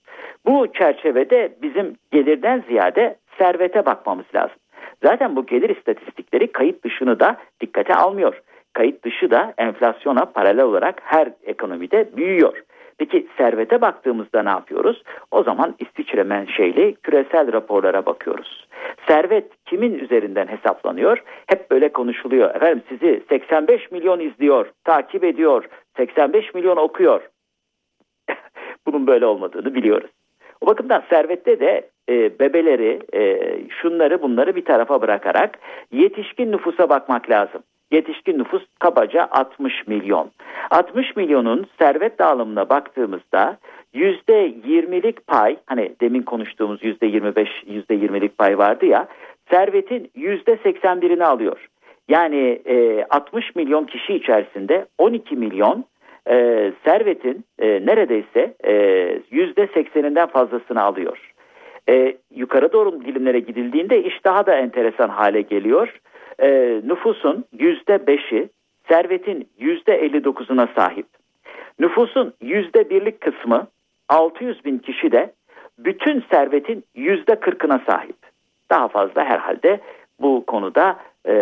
Bu 0.45 0.67
çerçevede 0.73 1.55
bizim 1.61 1.95
gelirden 2.11 2.63
ziyade 2.67 3.15
servete 3.37 3.85
bakmamız 3.85 4.25
lazım. 4.35 4.57
Zaten 5.03 5.35
bu 5.35 5.45
gelir 5.45 5.69
istatistikleri 5.69 6.51
kayıt 6.51 6.83
dışını 6.83 7.19
da 7.19 7.37
dikkate 7.61 7.93
almıyor. 7.93 8.41
Kayıt 8.73 9.03
dışı 9.05 9.31
da 9.31 9.53
enflasyona 9.57 10.25
paralel 10.25 10.63
olarak 10.63 11.01
her 11.03 11.29
ekonomide 11.43 12.17
büyüyor. 12.17 12.63
Peki 12.97 13.27
servete 13.37 13.81
baktığımızda 13.81 14.43
ne 14.43 14.49
yapıyoruz? 14.49 15.03
O 15.31 15.43
zaman 15.43 15.75
İsviçre 15.79 16.23
menşeli 16.23 16.95
küresel 16.95 17.53
raporlara 17.53 18.05
bakıyoruz. 18.05 18.67
Servet 19.07 19.65
kimin 19.65 19.99
üzerinden 19.99 20.47
hesaplanıyor? 20.47 21.23
Hep 21.47 21.71
böyle 21.71 21.91
konuşuluyor. 21.91 22.55
Efendim 22.55 22.83
sizi 22.89 23.23
85 23.29 23.91
milyon 23.91 24.19
izliyor, 24.19 24.71
takip 24.83 25.23
ediyor, 25.23 25.65
85 25.97 26.53
milyon 26.53 26.77
okuyor. 26.77 27.21
Bunun 28.87 29.07
böyle 29.07 29.25
olmadığını 29.25 29.75
biliyoruz. 29.75 30.11
O 30.61 30.65
bakımdan 30.65 31.03
servette 31.09 31.59
de 31.59 31.89
e, 32.09 32.39
bebeleri, 32.39 32.99
e, 33.13 33.39
şunları 33.69 34.21
bunları 34.21 34.55
bir 34.55 34.65
tarafa 34.65 35.01
bırakarak 35.01 35.59
yetişkin 35.91 36.51
nüfusa 36.51 36.89
bakmak 36.89 37.29
lazım 37.29 37.63
yetişkin 37.91 38.39
nüfus 38.39 38.63
kabaca 38.79 39.27
60 39.31 39.87
milyon. 39.87 40.31
60 40.71 41.15
milyonun 41.15 41.65
servet 41.79 42.19
dağılımına 42.19 42.69
baktığımızda 42.69 43.57
%20'lik 43.95 45.27
pay 45.27 45.57
hani 45.65 45.91
demin 46.01 46.21
konuştuğumuz 46.21 46.83
%25 46.83 47.47
%20'lik 47.67 48.37
pay 48.37 48.57
vardı 48.57 48.85
ya 48.85 49.07
servetin 49.51 50.11
%81'ini 50.17 51.23
alıyor. 51.23 51.67
Yani 52.07 52.61
e, 52.65 53.05
60 53.09 53.55
milyon 53.55 53.85
kişi 53.85 54.13
içerisinde 54.13 54.85
12 54.97 55.35
milyon 55.35 55.85
e, 56.29 56.71
servetin 56.85 57.45
e, 57.59 57.85
neredeyse 57.85 58.53
e, 58.63 58.73
%80'inden 59.31 60.27
fazlasını 60.27 60.83
alıyor. 60.83 61.31
E, 61.89 62.17
yukarı 62.35 62.73
doğru 62.73 63.05
dilimlere 63.05 63.39
gidildiğinde 63.39 64.03
iş 64.03 64.25
daha 64.25 64.45
da 64.45 64.55
enteresan 64.55 65.09
hale 65.09 65.41
geliyor 65.41 65.99
e, 66.39 66.81
nüfusun 66.85 67.45
yüzde 67.59 68.07
beşi 68.07 68.49
servetin 68.89 69.49
yüzde 69.59 69.93
elli 69.95 70.23
dokuzuna 70.23 70.67
sahip. 70.75 71.07
Nüfusun 71.79 72.33
yüzde 72.41 72.89
birlik 72.89 73.21
kısmı 73.21 73.67
600 74.09 74.65
bin 74.65 74.77
kişi 74.77 75.11
de 75.11 75.33
bütün 75.77 76.23
servetin 76.31 76.83
yüzde 76.95 77.35
kırkına 77.35 77.81
sahip. 77.87 78.15
Daha 78.69 78.87
fazla 78.87 79.25
herhalde 79.25 79.79
bu 80.19 80.45
konuda 80.45 80.99
e, 81.27 81.33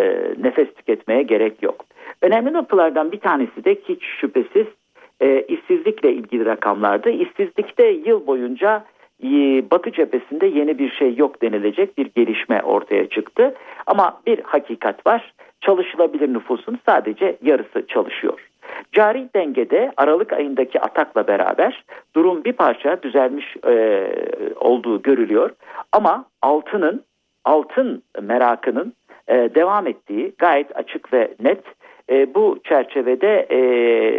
nefes 0.42 0.74
tüketmeye 0.74 1.24
gerek 1.24 1.64
yok. 1.64 1.86
Önemli 2.22 2.54
noktalardan 2.54 3.12
bir 3.12 3.20
tanesi 3.20 3.66
de 3.66 3.76
hiç 3.76 4.04
şüphesiz 4.04 4.68
e, 5.22 5.42
işsizlikle 5.42 6.14
ilgili 6.14 6.46
rakamlardı. 6.46 7.10
İşsizlikte 7.10 7.88
yıl 7.88 8.28
boyunca 8.28 8.86
Batı 9.72 9.92
cephesinde 9.92 10.46
yeni 10.46 10.80
bir 10.80 10.92
şey 10.92 11.16
yok 11.16 11.42
denilecek 11.42 11.98
bir 11.98 12.06
gelişme 12.06 12.62
ortaya 12.62 13.10
çıktı. 13.10 13.54
Ama 13.88 14.22
bir 14.28 14.40
hakikat 14.40 15.08
var. 15.08 15.34
Çalışılabilir 15.62 16.34
nüfusun 16.34 16.80
sadece 16.86 17.38
yarısı 17.42 17.88
çalışıyor. 17.88 18.50
Cari 18.92 19.30
dengede 19.36 19.92
Aralık 19.98 20.34
ayındaki 20.34 20.82
atakla 20.82 21.28
beraber 21.28 21.84
durum 22.16 22.44
bir 22.44 22.54
parça 22.54 23.04
düzelmiş 23.04 23.56
e, 23.68 24.08
olduğu 24.60 25.02
görülüyor. 25.02 25.50
Ama 25.92 26.26
altının, 26.42 27.04
altın 27.46 28.04
merakının 28.22 28.94
e, 29.28 29.34
devam 29.56 29.88
ettiği 29.88 30.34
gayet 30.38 30.78
açık 30.78 31.14
ve 31.14 31.34
net. 31.40 31.64
E, 32.10 32.36
bu 32.36 32.60
çerçevede 32.64 33.48
e, 33.50 33.58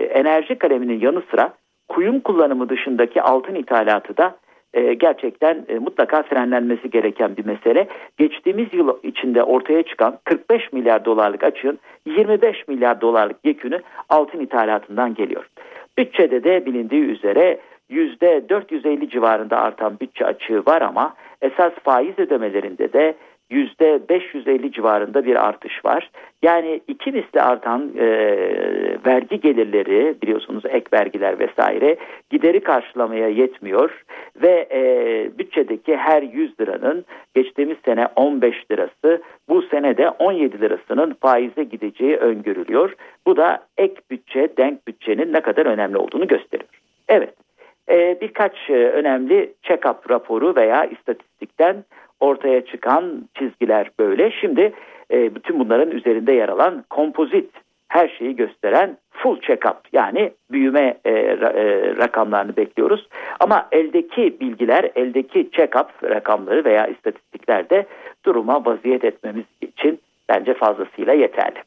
enerji 0.04 0.54
kaleminin 0.54 1.00
yanı 1.00 1.22
sıra 1.30 1.52
kuyum 1.88 2.20
kullanımı 2.20 2.68
dışındaki 2.68 3.22
altın 3.22 3.54
ithalatı 3.54 4.16
da 4.16 4.36
e, 4.74 4.94
gerçekten 4.94 5.64
e, 5.68 5.78
mutlaka 5.78 6.22
frenlenmesi 6.22 6.90
gereken 6.90 7.36
bir 7.36 7.44
mesele. 7.44 7.88
Geçtiğimiz 8.18 8.74
yıl 8.74 8.98
içinde 9.02 9.42
ortaya 9.42 9.82
çıkan 9.82 10.18
45 10.24 10.72
milyar 10.72 11.04
dolarlık 11.04 11.44
açığın 11.44 11.78
25 12.06 12.68
milyar 12.68 13.00
dolarlık 13.00 13.36
yekünü 13.44 13.80
altın 14.08 14.40
ithalatından 14.40 15.14
geliyor. 15.14 15.44
Bütçede 15.98 16.44
de 16.44 16.66
bilindiği 16.66 17.02
üzere 17.02 17.58
%450 17.90 19.10
civarında 19.10 19.58
artan 19.58 20.00
bütçe 20.00 20.26
açığı 20.26 20.62
var 20.66 20.82
ama 20.82 21.14
esas 21.42 21.72
faiz 21.72 22.18
ödemelerinde 22.18 22.92
de 22.92 23.14
%550 23.50 24.72
civarında 24.72 25.24
bir 25.24 25.46
artış 25.46 25.84
var. 25.84 26.10
Yani 26.42 26.80
iki 26.88 27.12
misli 27.12 27.40
artan 27.40 27.92
e, 27.98 28.06
vergi 29.06 29.40
gelirleri 29.40 30.14
biliyorsunuz 30.22 30.64
ek 30.66 30.86
vergiler 30.92 31.38
vesaire 31.38 31.96
gideri 32.30 32.60
karşılamaya 32.60 33.28
yetmiyor 33.28 34.04
ve 34.42 34.68
e, 34.72 35.38
bütçedeki 35.38 35.96
her 35.96 36.22
100 36.22 36.60
liranın 36.60 37.04
geçtiğimiz 37.34 37.76
sene 37.84 38.08
15 38.16 38.70
lirası 38.70 39.22
bu 39.48 39.62
sene 39.62 39.96
de 39.96 40.10
17 40.10 40.60
lirasının 40.60 41.16
faize 41.20 41.64
gideceği 41.64 42.16
öngörülüyor. 42.16 42.94
Bu 43.26 43.36
da 43.36 43.66
ek 43.78 43.94
bütçe 44.10 44.48
denk 44.56 44.88
bütçenin 44.88 45.32
ne 45.32 45.40
kadar 45.40 45.66
önemli 45.66 45.96
olduğunu 45.96 46.26
gösteriyor. 46.26 46.70
Evet 47.08 47.34
e, 47.88 48.20
birkaç 48.20 48.70
e, 48.70 48.72
önemli 48.72 49.54
check-up 49.62 50.10
raporu 50.10 50.56
veya 50.56 50.84
istatistikten 50.84 51.84
ortaya 52.20 52.64
çıkan 52.64 53.28
çizgiler 53.38 53.90
böyle. 53.98 54.30
Şimdi 54.30 54.72
e, 55.10 55.34
bütün 55.34 55.60
bunların 55.60 55.90
üzerinde 55.90 56.32
yer 56.32 56.48
alan 56.48 56.84
kompozit 56.90 57.50
her 57.88 58.08
şeyi 58.08 58.36
gösteren 58.36 58.96
full 59.10 59.40
check-up 59.40 59.76
yani 59.92 60.32
büyüme 60.50 60.94
e, 61.04 61.10
e, 61.10 61.36
rakamlarını 61.96 62.56
bekliyoruz. 62.56 63.08
Ama 63.40 63.68
eldeki 63.72 64.40
bilgiler, 64.40 64.90
eldeki 64.94 65.50
check-up 65.50 66.10
rakamları 66.10 66.64
veya 66.64 66.86
istatistiklerde 66.86 67.86
duruma 68.24 68.64
vaziyet 68.64 69.04
etmemiz 69.04 69.44
için 69.60 70.00
bence 70.28 70.54
fazlasıyla 70.54 71.12
yeterli. 71.12 71.58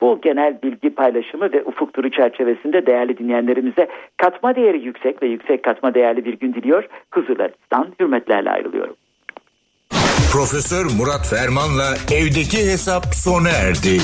Bu 0.00 0.20
genel 0.20 0.62
bilgi 0.62 0.90
paylaşımı 0.90 1.52
ve 1.52 1.62
ufuk 1.64 1.92
turu 1.92 2.10
çerçevesinde 2.10 2.86
değerli 2.86 3.18
dinleyenlerimize 3.18 3.88
katma 4.16 4.56
değeri 4.56 4.84
yüksek 4.84 5.22
ve 5.22 5.26
yüksek 5.26 5.62
katma 5.62 5.94
değerli 5.94 6.24
bir 6.24 6.34
gün 6.34 6.54
diliyor. 6.54 6.88
Huzurlarınızdan 7.10 7.86
hürmetlerle 8.00 8.50
ayrılıyorum. 8.50 8.96
Profesör 10.30 10.84
Murat 10.84 11.26
Ferman'la 11.26 11.96
evdeki 12.10 12.70
hesap 12.70 13.14
sona 13.14 13.48
erdi. 13.48 14.00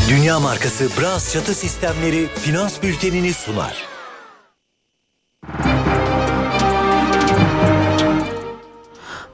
Dünya 0.10 0.40
markası 0.40 0.90
Bras 1.02 1.34
çatı 1.34 1.54
sistemleri 1.54 2.28
finans 2.44 2.82
bültenini 2.84 3.34
sunar. 3.34 3.93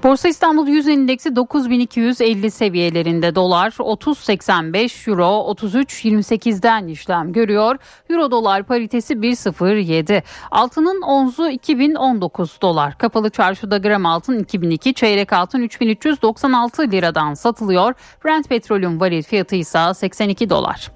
Borsa 0.04 0.30
İstanbul 0.30 0.68
100 0.68 0.88
endeksi 0.88 1.36
9250 1.36 2.52
seviyelerinde 2.52 3.36
dolar 3.36 3.72
30.85 3.72 5.10
euro 5.10 5.54
33.28'den 5.54 6.88
işlem 6.88 7.34
görüyor. 7.34 7.76
Euro 8.10 8.32
dolar 8.32 8.64
paritesi 8.64 9.14
1.07. 9.14 10.24
Altının 10.52 11.02
onzu 11.02 11.50
2019 11.50 12.62
dolar. 12.62 12.98
Kapalı 12.98 13.30
çarşıda 13.30 13.78
gram 13.78 14.06
altın 14.06 14.40
2002 14.40 14.94
çeyrek 14.94 15.34
altın 15.34 15.62
3396 15.62 16.92
liradan 16.92 17.34
satılıyor. 17.34 17.94
Brent 18.26 18.50
petrolün 18.50 19.00
varil 19.00 19.24
fiyatı 19.24 19.56
ise 19.56 19.94
82 19.94 20.50
dolar. 20.50 20.92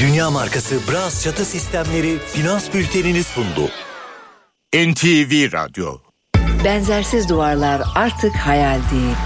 Dünya 0.00 0.30
markası 0.30 0.76
Bras 0.92 1.24
çatı 1.24 1.44
sistemleri 1.44 2.18
finans 2.18 2.74
bültenini 2.74 3.22
sundu. 3.22 3.70
NTV 4.74 5.52
Radyo 5.52 6.05
Benzersiz 6.66 7.28
duvarlar 7.28 7.82
artık 7.94 8.36
hayal 8.36 8.78
değil. 8.92 9.16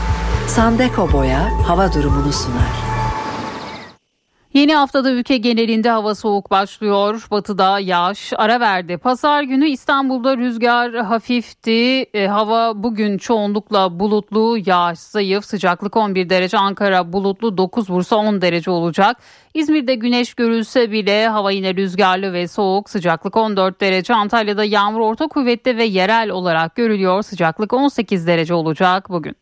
Sandeko 0.48 1.12
Boya 1.12 1.50
hava 1.66 1.92
durumunu 1.92 2.32
sunar. 2.32 2.89
Yeni 4.52 4.74
haftada 4.74 5.10
ülke 5.10 5.36
genelinde 5.36 5.90
hava 5.90 6.14
soğuk 6.14 6.50
başlıyor. 6.50 7.26
Batıda 7.30 7.78
yağış 7.78 8.32
ara 8.36 8.60
verdi. 8.60 8.98
Pazar 8.98 9.42
günü 9.42 9.68
İstanbul'da 9.68 10.36
rüzgar 10.36 10.94
hafifti. 10.94 12.06
E, 12.14 12.26
hava 12.26 12.82
bugün 12.82 13.18
çoğunlukla 13.18 14.00
bulutlu, 14.00 14.58
yağış 14.66 14.98
zayıf. 14.98 15.44
Sıcaklık 15.44 15.96
11 15.96 16.30
derece. 16.30 16.58
Ankara 16.58 17.12
bulutlu 17.12 17.58
9 17.58 17.88
Bursa 17.88 18.16
10 18.16 18.40
derece 18.40 18.70
olacak. 18.70 19.16
İzmir'de 19.54 19.94
güneş 19.94 20.34
görülse 20.34 20.92
bile 20.92 21.28
hava 21.28 21.50
yine 21.50 21.74
rüzgarlı 21.74 22.32
ve 22.32 22.48
soğuk. 22.48 22.90
Sıcaklık 22.90 23.36
14 23.36 23.80
derece. 23.80 24.14
Antalya'da 24.14 24.64
yağmur 24.64 25.00
orta 25.00 25.28
kuvvetli 25.28 25.76
ve 25.76 25.84
yerel 25.84 26.30
olarak 26.30 26.76
görülüyor. 26.76 27.22
Sıcaklık 27.22 27.72
18 27.72 28.26
derece 28.26 28.54
olacak 28.54 29.10
bugün. 29.10 29.36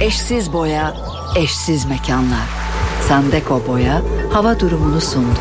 Eşsiz 0.00 0.52
boya, 0.52 0.94
eşsiz 1.36 1.84
mekanlar. 1.86 2.69
Sandeko 3.10 3.58
Boya 3.66 4.02
hava 4.32 4.60
durumunu 4.60 5.00
sundu. 5.00 5.40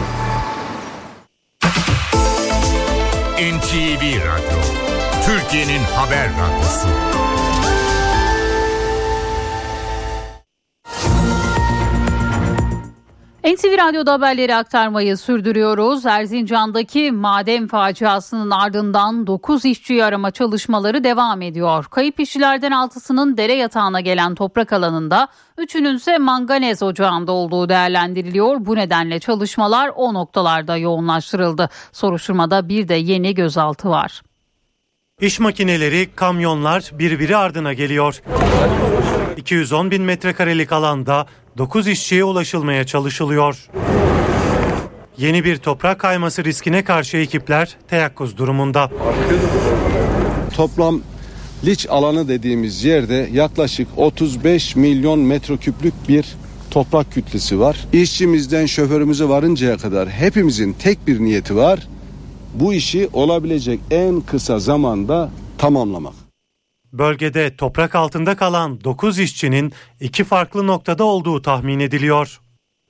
NTV 3.54 4.02
Radyo, 4.26 4.60
Türkiye'nin 5.26 5.84
haber 5.96 6.30
radyosu. 6.30 6.88
NTV 13.56 13.78
Radyo'da 13.78 14.14
haberleri 14.14 14.56
aktarmayı 14.56 15.18
sürdürüyoruz. 15.18 16.06
Erzincan'daki 16.06 17.12
maden 17.12 17.68
faciasının 17.68 18.52
ardından 18.52 19.28
9 19.28 19.66
işçiyi 19.66 20.04
arama 20.04 20.32
çalışmaları 20.32 21.04
devam 21.04 21.42
ediyor. 21.42 21.86
Kayıp 21.86 22.20
işçilerden 22.20 22.72
6'sının 22.72 23.38
dere 23.38 23.54
yatağına 23.54 24.00
gelen 24.00 24.36
toprak 24.36 24.74
alanında, 24.74 25.28
3'ünün 25.58 25.96
ise 25.96 26.18
manganez 26.18 26.84
ocağında 26.84 27.32
olduğu 27.32 27.70
değerlendiriliyor. 27.70 28.66
Bu 28.66 28.76
nedenle 28.76 29.20
çalışmalar 29.20 29.92
o 29.96 30.14
noktalarda 30.14 30.78
yoğunlaştırıldı. 30.78 31.70
Soruşturmada 31.92 32.70
bir 32.70 32.88
de 32.88 32.96
yeni 32.96 33.36
gözaltı 33.36 33.90
var. 33.90 34.22
İş 35.22 35.40
makineleri, 35.40 36.10
kamyonlar 36.16 36.92
birbiri 36.94 37.38
ardına 37.38 37.74
geliyor. 37.74 38.22
210 39.40 39.92
bin 39.92 40.04
metrekarelik 40.04 40.72
alanda 40.72 41.26
9 41.58 41.88
işçiye 41.88 42.24
ulaşılmaya 42.24 42.86
çalışılıyor. 42.86 43.70
Yeni 45.18 45.44
bir 45.44 45.58
toprak 45.58 46.00
kayması 46.00 46.44
riskine 46.44 46.84
karşı 46.84 47.18
ekipler 47.18 47.78
teyakkuz 47.88 48.38
durumunda. 48.38 48.92
Toplam 50.56 51.02
liç 51.66 51.88
alanı 51.90 52.28
dediğimiz 52.28 52.84
yerde 52.84 53.30
yaklaşık 53.34 53.88
35 53.98 54.76
milyon 54.76 55.20
metreküplük 55.20 55.94
bir 56.10 56.26
toprak 56.72 57.12
kütlesi 57.12 57.60
var. 57.60 57.88
İşçimizden 57.94 58.66
şoförümüze 58.66 59.30
varıncaya 59.30 59.78
kadar 59.78 60.10
hepimizin 60.10 60.74
tek 60.74 61.08
bir 61.08 61.20
niyeti 61.20 61.56
var. 61.56 61.88
Bu 62.54 62.74
işi 62.74 63.10
olabilecek 63.14 63.80
en 63.92 64.22
kısa 64.22 64.60
zamanda 64.60 65.30
tamamlamak. 65.58 66.29
Bölgede 66.94 67.56
toprak 67.56 67.96
altında 67.96 68.36
kalan 68.36 68.84
9 68.84 69.20
işçinin 69.20 69.74
iki 70.00 70.24
farklı 70.24 70.68
noktada 70.68 71.04
olduğu 71.04 71.42
tahmin 71.42 71.80
ediliyor. 71.80 72.40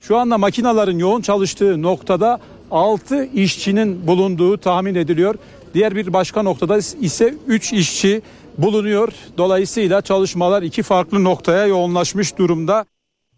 Şu 0.00 0.16
anda 0.16 0.38
makinaların 0.38 0.98
yoğun 0.98 1.20
çalıştığı 1.20 1.82
noktada 1.82 2.40
6 2.70 3.24
işçinin 3.24 4.06
bulunduğu 4.06 4.58
tahmin 4.58 4.94
ediliyor. 4.94 5.34
Diğer 5.74 5.96
bir 5.96 6.12
başka 6.12 6.42
noktada 6.42 6.78
ise 6.78 7.34
3 7.46 7.72
işçi 7.72 8.22
bulunuyor. 8.58 9.12
Dolayısıyla 9.38 10.00
çalışmalar 10.00 10.62
iki 10.62 10.82
farklı 10.82 11.24
noktaya 11.24 11.66
yoğunlaşmış 11.66 12.38
durumda. 12.38 12.84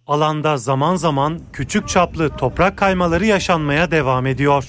Alanda 0.07 0.57
zaman 0.57 0.97
zaman 0.97 1.41
küçük 1.53 1.89
çaplı 1.89 2.37
toprak 2.37 2.77
kaymaları 2.77 3.27
yaşanmaya 3.27 3.91
devam 3.91 4.27
ediyor. 4.27 4.65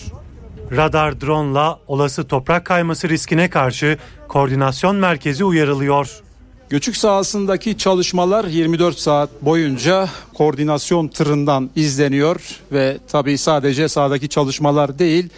Radar 0.76 1.22
drone'la 1.22 1.80
olası 1.88 2.28
toprak 2.28 2.66
kayması 2.66 3.10
riskine 3.10 3.50
karşı 3.50 3.98
koordinasyon 4.28 4.96
merkezi 4.96 5.46
uyarılıyor. 5.46 6.22
Göçük 6.70 6.98
sahasındaki 6.98 7.78
çalışmalar 7.78 8.46
24 8.46 9.00
saat 9.00 9.30
boyunca 9.42 10.10
koordinasyon 10.34 11.08
tırından 11.08 11.70
izleniyor 11.76 12.60
ve 12.72 12.98
tabii 13.08 13.38
sadece 13.38 13.88
sahadaki 13.88 14.30
çalışmalar 14.30 15.00
değil 15.00 15.30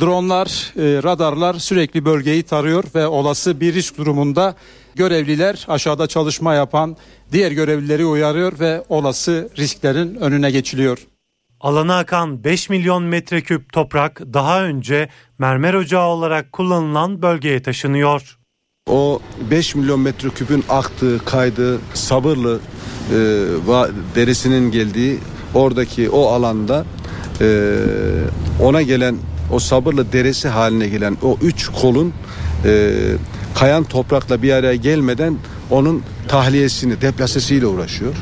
dronlar, 0.00 0.72
e, 0.76 1.02
radarlar 1.02 1.54
sürekli 1.54 2.04
bölgeyi 2.04 2.42
tarıyor 2.42 2.84
ve 2.94 3.06
olası 3.06 3.60
bir 3.60 3.74
risk 3.74 3.98
durumunda 3.98 4.54
görevliler 4.94 5.64
aşağıda 5.68 6.06
çalışma 6.06 6.54
yapan 6.54 6.96
diğer 7.32 7.52
görevlileri 7.52 8.04
uyarıyor 8.04 8.60
ve 8.60 8.84
olası 8.88 9.48
risklerin 9.58 10.14
önüne 10.14 10.50
geçiliyor. 10.50 10.98
Alana 11.60 11.98
akan 11.98 12.44
5 12.44 12.70
milyon 12.70 13.02
metreküp 13.02 13.72
toprak 13.72 14.20
daha 14.34 14.62
önce 14.64 15.08
mermer 15.38 15.74
ocağı 15.74 16.06
olarak 16.06 16.52
kullanılan 16.52 17.22
bölgeye 17.22 17.62
taşınıyor. 17.62 18.38
O 18.90 19.20
5 19.50 19.74
milyon 19.74 20.00
metreküpün 20.00 20.64
aktığı, 20.68 21.24
kaydığı, 21.24 21.80
sabırlı 21.94 22.60
e, 23.10 23.14
derisinin 24.14 24.70
geldiği 24.70 25.18
oradaki 25.54 26.10
o 26.10 26.26
alanda 26.26 26.84
e, 27.40 27.74
ona 28.62 28.82
gelen 28.82 29.16
o 29.52 29.58
sabırlı 29.58 30.12
deresi 30.12 30.48
haline 30.48 30.88
gelen 30.88 31.16
o 31.22 31.38
üç 31.42 31.68
kolun 31.68 32.12
e, 32.64 32.92
kayan 33.54 33.84
toprakla 33.84 34.42
bir 34.42 34.52
araya 34.52 34.76
gelmeden 34.76 35.38
onun 35.70 36.02
tahliyesini, 36.28 37.00
deplasesiyle 37.00 37.66
uğraşıyor. 37.66 38.14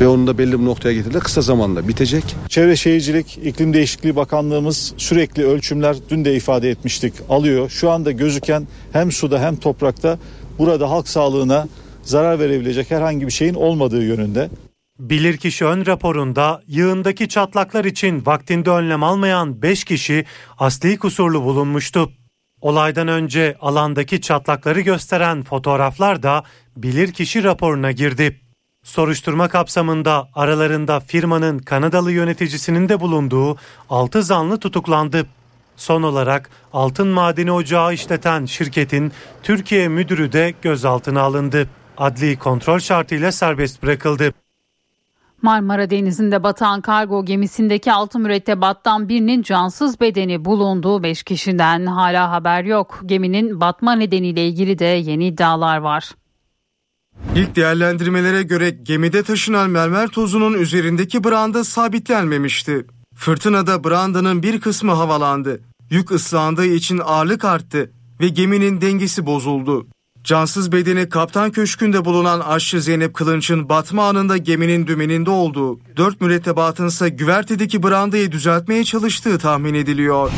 Ve 0.00 0.08
onu 0.08 0.26
da 0.26 0.38
belli 0.38 0.60
bir 0.60 0.64
noktaya 0.64 0.94
getirdiler. 0.94 1.22
Kısa 1.22 1.40
zamanda 1.40 1.88
bitecek. 1.88 2.24
Çevre 2.48 2.76
Şehircilik 2.76 3.38
İklim 3.42 3.74
Değişikliği 3.74 4.16
Bakanlığımız 4.16 4.94
sürekli 4.96 5.46
ölçümler 5.46 5.96
dün 6.10 6.24
de 6.24 6.36
ifade 6.36 6.70
etmiştik 6.70 7.14
alıyor. 7.28 7.70
Şu 7.70 7.90
anda 7.90 8.12
gözüken 8.12 8.66
hem 8.92 9.12
suda 9.12 9.42
hem 9.42 9.56
toprakta 9.56 10.18
burada 10.58 10.90
halk 10.90 11.08
sağlığına 11.08 11.68
zarar 12.02 12.38
verebilecek 12.38 12.90
herhangi 12.90 13.26
bir 13.26 13.32
şeyin 13.32 13.54
olmadığı 13.54 14.04
yönünde. 14.04 14.50
Bilirkişi 14.98 15.64
ön 15.64 15.86
raporunda 15.86 16.62
yığındaki 16.66 17.28
çatlaklar 17.28 17.84
için 17.84 18.26
vaktinde 18.26 18.70
önlem 18.70 19.02
almayan 19.02 19.62
5 19.62 19.84
kişi 19.84 20.24
asli 20.58 20.98
kusurlu 20.98 21.42
bulunmuştu. 21.44 22.12
Olaydan 22.60 23.08
önce 23.08 23.56
alandaki 23.60 24.20
çatlakları 24.20 24.80
gösteren 24.80 25.42
fotoğraflar 25.42 26.22
da 26.22 26.44
bilirkişi 26.76 27.44
raporuna 27.44 27.92
girdi. 27.92 28.40
Soruşturma 28.86 29.48
kapsamında 29.48 30.28
aralarında 30.34 31.00
firmanın 31.00 31.58
Kanadalı 31.58 32.12
yöneticisinin 32.12 32.88
de 32.88 33.00
bulunduğu 33.00 33.56
6 33.90 34.22
zanlı 34.22 34.58
tutuklandı. 34.58 35.26
Son 35.76 36.02
olarak 36.02 36.50
altın 36.72 37.08
madeni 37.08 37.52
ocağı 37.52 37.94
işleten 37.94 38.44
şirketin 38.44 39.12
Türkiye 39.42 39.88
müdürü 39.88 40.32
de 40.32 40.54
gözaltına 40.62 41.20
alındı. 41.20 41.68
Adli 41.98 42.38
kontrol 42.38 42.78
şartıyla 42.78 43.32
serbest 43.32 43.82
bırakıldı. 43.82 44.32
Marmara 45.42 45.90
Denizi'nde 45.90 46.42
batan 46.42 46.80
kargo 46.80 47.24
gemisindeki 47.24 47.92
altı 47.92 48.18
mürettebattan 48.18 49.08
birinin 49.08 49.42
cansız 49.42 50.00
bedeni 50.00 50.44
bulunduğu 50.44 51.02
5 51.02 51.22
kişiden 51.22 51.86
hala 51.86 52.30
haber 52.30 52.64
yok. 52.64 53.00
Geminin 53.06 53.60
batma 53.60 53.92
nedeniyle 53.92 54.46
ilgili 54.46 54.78
de 54.78 54.84
yeni 54.84 55.26
iddialar 55.26 55.78
var. 55.78 56.10
İlk 57.36 57.56
değerlendirmelere 57.56 58.42
göre 58.42 58.70
gemide 58.70 59.22
taşınan 59.22 59.70
mermer 59.70 60.08
tozunun 60.08 60.52
üzerindeki 60.52 61.24
branda 61.24 61.64
sabitlenmemişti. 61.64 62.86
Fırtınada 63.14 63.84
brandanın 63.84 64.42
bir 64.42 64.60
kısmı 64.60 64.92
havalandı. 64.92 65.60
Yük 65.90 66.10
ıslandığı 66.10 66.66
için 66.66 67.00
ağırlık 67.04 67.44
arttı 67.44 67.90
ve 68.20 68.28
geminin 68.28 68.80
dengesi 68.80 69.26
bozuldu. 69.26 69.86
Cansız 70.24 70.72
bedeni 70.72 71.08
kaptan 71.08 71.50
köşkünde 71.50 72.04
bulunan 72.04 72.40
aşçı 72.40 72.82
Zeynep 72.82 73.14
Kılınç'ın 73.14 73.68
batma 73.68 74.08
anında 74.08 74.36
geminin 74.36 74.86
dümeninde 74.86 75.30
olduğu, 75.30 75.80
dört 75.96 76.20
mürettebatın 76.20 76.86
ise 76.86 77.08
güvertedeki 77.08 77.82
brandayı 77.82 78.32
düzeltmeye 78.32 78.84
çalıştığı 78.84 79.38
tahmin 79.38 79.74
ediliyor. 79.74 80.30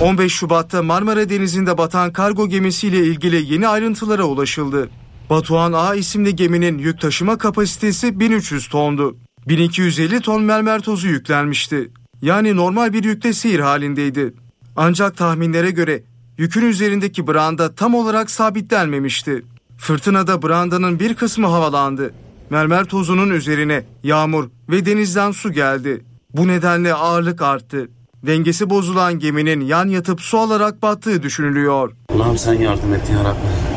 15 0.00 0.32
Şubat'ta 0.32 0.82
Marmara 0.82 1.28
Denizi'nde 1.28 1.78
batan 1.78 2.12
kargo 2.12 2.48
gemisiyle 2.48 3.06
ilgili 3.06 3.52
yeni 3.52 3.68
ayrıntılara 3.68 4.24
ulaşıldı. 4.24 4.90
Batuhan 5.30 5.72
A 5.72 5.94
isimli 5.94 6.36
geminin 6.36 6.78
yük 6.78 7.00
taşıma 7.00 7.38
kapasitesi 7.38 8.20
1300 8.20 8.68
tondu. 8.68 9.16
1250 9.48 10.20
ton 10.20 10.42
mermer 10.42 10.80
tozu 10.80 11.08
yüklenmişti. 11.08 11.90
Yani 12.22 12.56
normal 12.56 12.92
bir 12.92 13.04
yükte 13.04 13.32
seyir 13.32 13.60
halindeydi. 13.60 14.34
Ancak 14.76 15.16
tahminlere 15.16 15.70
göre 15.70 16.02
yükün 16.38 16.66
üzerindeki 16.66 17.26
branda 17.26 17.74
tam 17.74 17.94
olarak 17.94 18.30
sabitlenmemişti. 18.30 19.44
Fırtınada 19.78 20.42
brandanın 20.42 21.00
bir 21.00 21.14
kısmı 21.14 21.46
havalandı. 21.46 22.14
Mermer 22.50 22.84
tozunun 22.84 23.30
üzerine 23.30 23.84
yağmur 24.02 24.48
ve 24.70 24.86
denizden 24.86 25.30
su 25.30 25.52
geldi. 25.52 26.04
Bu 26.34 26.48
nedenle 26.48 26.94
ağırlık 26.94 27.42
arttı. 27.42 27.88
Dengesi 28.26 28.70
bozulan 28.70 29.18
geminin 29.18 29.60
yan 29.60 29.88
yatıp 29.88 30.20
su 30.20 30.38
alarak 30.38 30.82
battığı 30.82 31.22
düşünülüyor. 31.22 31.92
Allah'ım 32.14 32.38
sen 32.38 32.54
yardım 32.54 32.94
et 32.94 33.10
ya 33.10 33.24
Rabbi. 33.24 33.73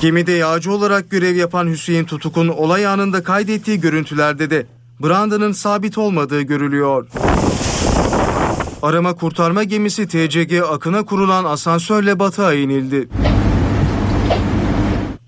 Gemide 0.00 0.32
yağcı 0.32 0.72
olarak 0.72 1.10
görev 1.10 1.36
yapan 1.36 1.66
Hüseyin 1.66 2.04
Tutuk'un 2.04 2.48
olay 2.48 2.86
anında 2.86 3.22
kaydettiği 3.22 3.80
görüntülerde 3.80 4.50
de 4.50 4.66
brandanın 5.02 5.52
sabit 5.52 5.98
olmadığı 5.98 6.42
görülüyor. 6.42 7.06
Arama 8.82 9.14
kurtarma 9.14 9.64
gemisi 9.64 10.08
TCG 10.08 10.62
Akın'a 10.70 11.04
kurulan 11.04 11.44
asansörle 11.44 12.18
batığa 12.18 12.54
inildi. 12.54 13.08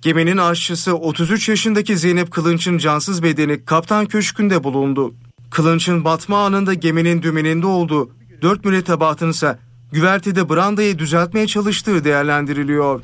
Geminin 0.02 0.36
aşçısı 0.36 0.96
33 0.96 1.48
yaşındaki 1.48 1.96
Zeynep 1.96 2.30
Kılınç'ın 2.30 2.78
cansız 2.78 3.22
bedeni 3.22 3.64
kaptan 3.64 4.06
köşkünde 4.06 4.64
bulundu. 4.64 5.14
Kılınç'ın 5.50 6.04
batma 6.04 6.44
anında 6.44 6.74
geminin 6.74 7.22
dümeninde 7.22 7.66
olduğu, 7.66 8.10
dört 8.42 8.64
mürettebatın 8.64 9.30
ise 9.30 9.58
güvertede 9.92 10.48
brandayı 10.48 10.98
düzeltmeye 10.98 11.46
çalıştığı 11.46 12.04
değerlendiriliyor. 12.04 13.00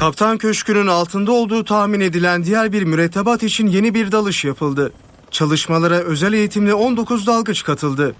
Kaptan 0.00 0.38
Köşkü'nün 0.38 0.86
altında 0.86 1.32
olduğu 1.32 1.64
tahmin 1.64 2.00
edilen 2.00 2.44
diğer 2.44 2.72
bir 2.72 2.82
mürettebat 2.82 3.42
için 3.42 3.66
yeni 3.66 3.94
bir 3.94 4.12
dalış 4.12 4.44
yapıldı. 4.44 4.92
Çalışmalara 5.30 5.94
özel 5.94 6.32
eğitimli 6.32 6.74
19 6.74 7.26
dalgıç 7.26 7.64
katıldı. 7.64 8.14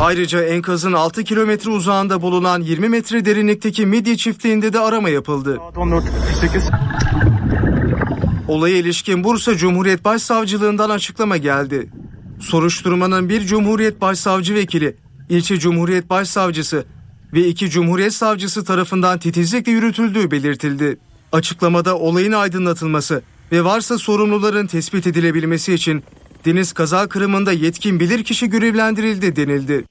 Ayrıca 0.00 0.42
enkazın 0.42 0.92
6 0.92 1.24
kilometre 1.24 1.70
uzağında 1.70 2.22
bulunan 2.22 2.60
20 2.60 2.88
metre 2.88 3.24
derinlikteki 3.24 3.86
midye 3.86 4.16
çiftliğinde 4.16 4.72
de 4.72 4.80
arama 4.80 5.08
yapıldı. 5.08 5.60
Olaya 8.48 8.76
ilişkin 8.76 9.24
Bursa 9.24 9.56
Cumhuriyet 9.56 10.04
Başsavcılığından 10.04 10.90
açıklama 10.90 11.36
geldi. 11.36 11.90
Soruşturmanın 12.40 13.28
bir 13.28 13.40
Cumhuriyet 13.46 14.00
Başsavcı 14.00 14.54
Vekili, 14.54 14.96
ilçe 15.28 15.58
Cumhuriyet 15.58 16.10
Başsavcısı 16.10 16.84
ve 17.32 17.46
iki 17.46 17.70
Cumhuriyet 17.70 18.14
Savcısı 18.14 18.64
tarafından 18.64 19.18
titizlikle 19.18 19.72
yürütüldüğü 19.72 20.30
belirtildi. 20.30 20.98
Açıklamada 21.32 21.98
olayın 21.98 22.32
aydınlatılması 22.32 23.22
ve 23.52 23.64
varsa 23.64 23.98
sorumluların 23.98 24.66
tespit 24.66 25.06
edilebilmesi 25.06 25.74
için 25.74 26.02
deniz 26.44 26.72
kaza 26.72 27.08
kırımında 27.08 27.52
yetkin 27.52 28.00
bilirkişi 28.00 28.50
görevlendirildi 28.50 29.36
denildi. 29.36 29.84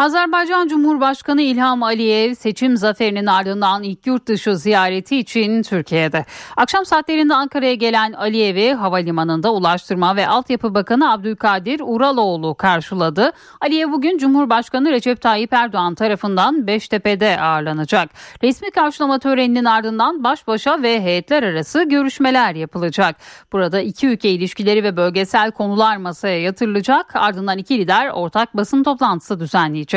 Azerbaycan 0.00 0.68
Cumhurbaşkanı 0.68 1.42
İlham 1.42 1.82
Aliyev 1.82 2.34
seçim 2.34 2.76
zaferinin 2.76 3.26
ardından 3.26 3.82
ilk 3.82 4.06
yurt 4.06 4.26
dışı 4.26 4.56
ziyareti 4.56 5.16
için 5.16 5.62
Türkiye'de. 5.62 6.24
Akşam 6.56 6.86
saatlerinde 6.86 7.34
Ankara'ya 7.34 7.74
gelen 7.74 8.12
Aliyev'i 8.12 8.74
havalimanında 8.74 9.52
Ulaştırma 9.52 10.16
ve 10.16 10.28
Altyapı 10.28 10.74
Bakanı 10.74 11.12
Abdülkadir 11.12 11.80
Uraloğlu 11.84 12.54
karşıladı. 12.54 13.32
Aliyev 13.60 13.92
bugün 13.92 14.18
Cumhurbaşkanı 14.18 14.90
Recep 14.90 15.20
Tayyip 15.20 15.52
Erdoğan 15.52 15.94
tarafından 15.94 16.66
Beştepe'de 16.66 17.40
ağırlanacak. 17.40 18.10
Resmi 18.42 18.70
karşılama 18.70 19.18
töreninin 19.18 19.64
ardından 19.64 20.24
baş 20.24 20.46
başa 20.46 20.82
ve 20.82 21.02
heyetler 21.02 21.42
arası 21.42 21.82
görüşmeler 21.82 22.54
yapılacak. 22.54 23.16
Burada 23.52 23.80
iki 23.80 24.06
ülke 24.06 24.30
ilişkileri 24.30 24.84
ve 24.84 24.96
bölgesel 24.96 25.50
konular 25.50 25.96
masaya 25.96 26.40
yatırılacak. 26.40 27.16
Ardından 27.16 27.58
iki 27.58 27.78
lider 27.78 28.08
ortak 28.08 28.56
basın 28.56 28.82
toplantısı 28.82 29.40
düzenleyecek. 29.40 29.89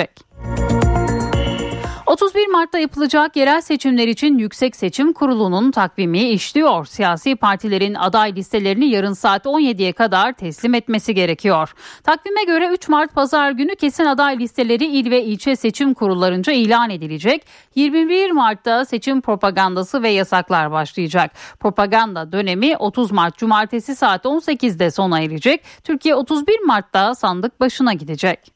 31 2.14 2.48
Mart'ta 2.48 2.80
yapılacak 2.80 3.36
yerel 3.36 3.62
seçimler 3.62 4.08
için 4.08 4.38
Yüksek 4.38 4.76
Seçim 4.76 5.14
Kurulu'nun 5.14 5.72
takvimi 5.72 6.30
işliyor. 6.30 6.86
Siyasi 6.86 7.36
partilerin 7.36 7.94
aday 7.94 8.36
listelerini 8.36 8.86
yarın 8.86 9.14
saat 9.14 9.46
17'ye 9.46 9.94
kadar 9.94 10.34
teslim 10.34 10.74
etmesi 10.74 11.16
gerekiyor. 11.16 11.74
Takvime 12.04 12.44
göre 12.44 12.68
3 12.68 12.90
Mart 12.90 13.16
pazar 13.16 13.52
günü 13.52 13.76
kesin 13.76 14.06
aday 14.06 14.40
listeleri 14.40 14.86
il 14.86 15.12
ve 15.12 15.24
ilçe 15.24 15.56
seçim 15.56 15.94
kurullarınca 15.94 16.54
ilan 16.54 16.90
edilecek. 16.90 17.46
21 17.76 18.32
Mart'ta 18.32 18.86
seçim 18.86 19.22
propagandası 19.22 20.04
ve 20.04 20.10
yasaklar 20.10 20.72
başlayacak. 20.72 21.32
Propaganda 21.60 22.32
dönemi 22.32 22.78
30 22.78 23.12
Mart 23.12 23.38
Cumartesi 23.38 23.96
saat 23.96 24.26
18'de 24.26 24.92
sona 24.92 25.22
erecek. 25.22 25.64
Türkiye 25.84 26.16
31 26.16 26.60
Mart'ta 26.60 27.16
sandık 27.16 27.60
başına 27.60 27.94
gidecek. 27.94 28.54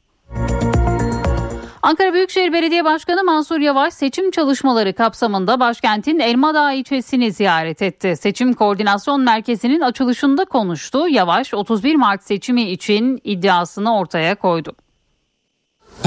Ankara 1.82 2.14
Büyükşehir 2.14 2.54
Belediye 2.54 2.86
Başkanı 2.86 3.24
Mansur 3.24 3.60
Yavaş 3.60 3.94
seçim 3.94 4.32
çalışmaları 4.32 4.94
kapsamında 4.94 5.60
başkentin 5.60 6.20
Elmadağ 6.20 6.72
ilçesini 6.72 7.32
ziyaret 7.32 7.82
etti. 7.82 8.16
Seçim 8.22 8.54
Koordinasyon 8.54 9.22
Merkezi'nin 9.22 9.82
açılışında 9.82 10.46
konuştu. 10.46 11.08
Yavaş 11.10 11.54
31 11.54 11.96
Mart 11.96 12.24
seçimi 12.24 12.72
için 12.72 13.22
iddiasını 13.24 13.98
ortaya 13.98 14.36
koydu. 14.36 14.76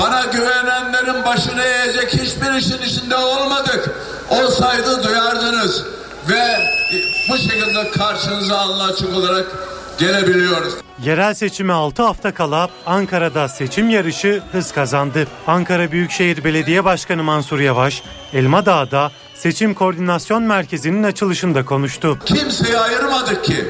Bana 0.01 0.25
güvenenlerin 0.25 1.25
başını 1.25 1.62
eğecek 1.62 2.14
hiçbir 2.14 2.55
işin 2.59 2.83
içinde 2.83 3.16
olmadık. 3.16 3.91
Olsaydı 4.31 5.05
duyardınız 5.05 5.85
ve 6.29 6.57
bu 7.31 7.37
şekilde 7.37 7.91
karşınıza 7.91 8.59
Allah 8.59 8.85
açık 8.85 9.16
olarak 9.16 9.47
gelebiliyoruz. 9.99 10.75
Yerel 11.05 11.34
seçime 11.34 11.72
6 11.72 12.03
hafta 12.03 12.34
kala 12.34 12.68
Ankara'da 12.86 13.48
seçim 13.48 13.90
yarışı 13.90 14.42
hız 14.53 14.72
kazandı. 14.72 15.26
Ankara 15.46 15.92
Büyükşehir 15.92 16.44
Belediye 16.44 16.84
Başkanı 16.84 17.22
Mansur 17.22 17.61
Yavaş, 17.61 18.03
Elmadağ'da 18.32 19.11
Seçim 19.34 19.74
Koordinasyon 19.74 20.42
Merkezi'nin 20.42 21.03
açılışında 21.03 21.64
konuştu. 21.64 22.18
Kimseyi 22.24 22.78
ayırmadık 22.78 23.44
ki. 23.44 23.68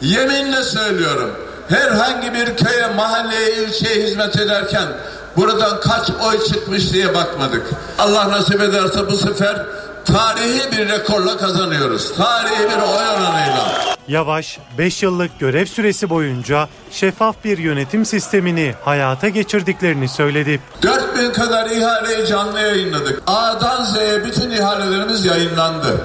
Yeminle 0.00 0.62
söylüyorum. 0.62 1.30
Herhangi 1.68 2.34
bir 2.34 2.56
köye, 2.56 2.86
mahalleye, 2.96 3.64
ilçeye 3.64 4.06
hizmet 4.06 4.36
ederken 4.36 4.88
buradan 5.36 5.80
kaç 5.80 6.10
oy 6.10 6.44
çıkmış 6.44 6.92
diye 6.92 7.14
bakmadık. 7.14 7.66
Allah 7.98 8.30
nasip 8.30 8.60
ederse 8.60 9.10
bu 9.10 9.16
sefer 9.16 9.66
tarihi 10.12 10.72
bir 10.72 10.88
rekorla 10.88 11.36
kazanıyoruz. 11.36 12.16
Tarihi 12.16 12.62
bir 12.62 12.82
oy 12.82 13.08
oranıyla. 13.08 13.90
Yavaş 14.08 14.58
5 14.78 15.02
yıllık 15.02 15.38
görev 15.38 15.66
süresi 15.66 16.10
boyunca 16.10 16.68
şeffaf 16.90 17.44
bir 17.44 17.58
yönetim 17.58 18.04
sistemini 18.06 18.74
hayata 18.84 19.28
geçirdiklerini 19.28 20.08
söyledi. 20.08 20.60
4000 20.82 21.32
kadar 21.32 21.70
ihaleyi 21.70 22.26
canlı 22.26 22.60
yayınladık. 22.60 23.22
A'dan 23.26 23.84
Z'ye 23.84 24.24
bütün 24.24 24.50
ihalelerimiz 24.50 25.24
yayınlandı. 25.24 26.00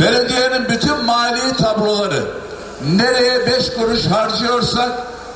Belediyenin 0.00 0.68
bütün 0.68 1.04
mali 1.04 1.56
tabloları 1.58 2.22
nereye 2.96 3.46
5 3.46 3.70
kuruş 3.70 4.06
harcıyorsak 4.06 4.90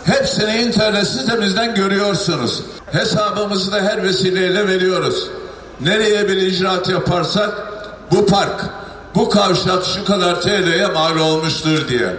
hepsini 0.05 0.57
internet 0.63 1.07
sitemizden 1.07 1.75
görüyorsunuz. 1.75 2.63
Hesabımızı 2.93 3.73
da 3.73 3.81
her 3.81 4.03
vesileyle 4.03 4.69
veriyoruz. 4.69 5.31
Nereye 5.85 6.29
bir 6.29 6.37
icraat 6.37 6.89
yaparsak 6.89 7.73
bu 8.11 8.27
park, 8.27 8.65
bu 9.15 9.31
kavşak 9.31 9.85
şu 9.85 10.05
kadar 10.05 10.41
TL'ye 10.41 10.87
mal 10.87 11.17
olmuştur 11.17 11.89
diye. 11.89 12.17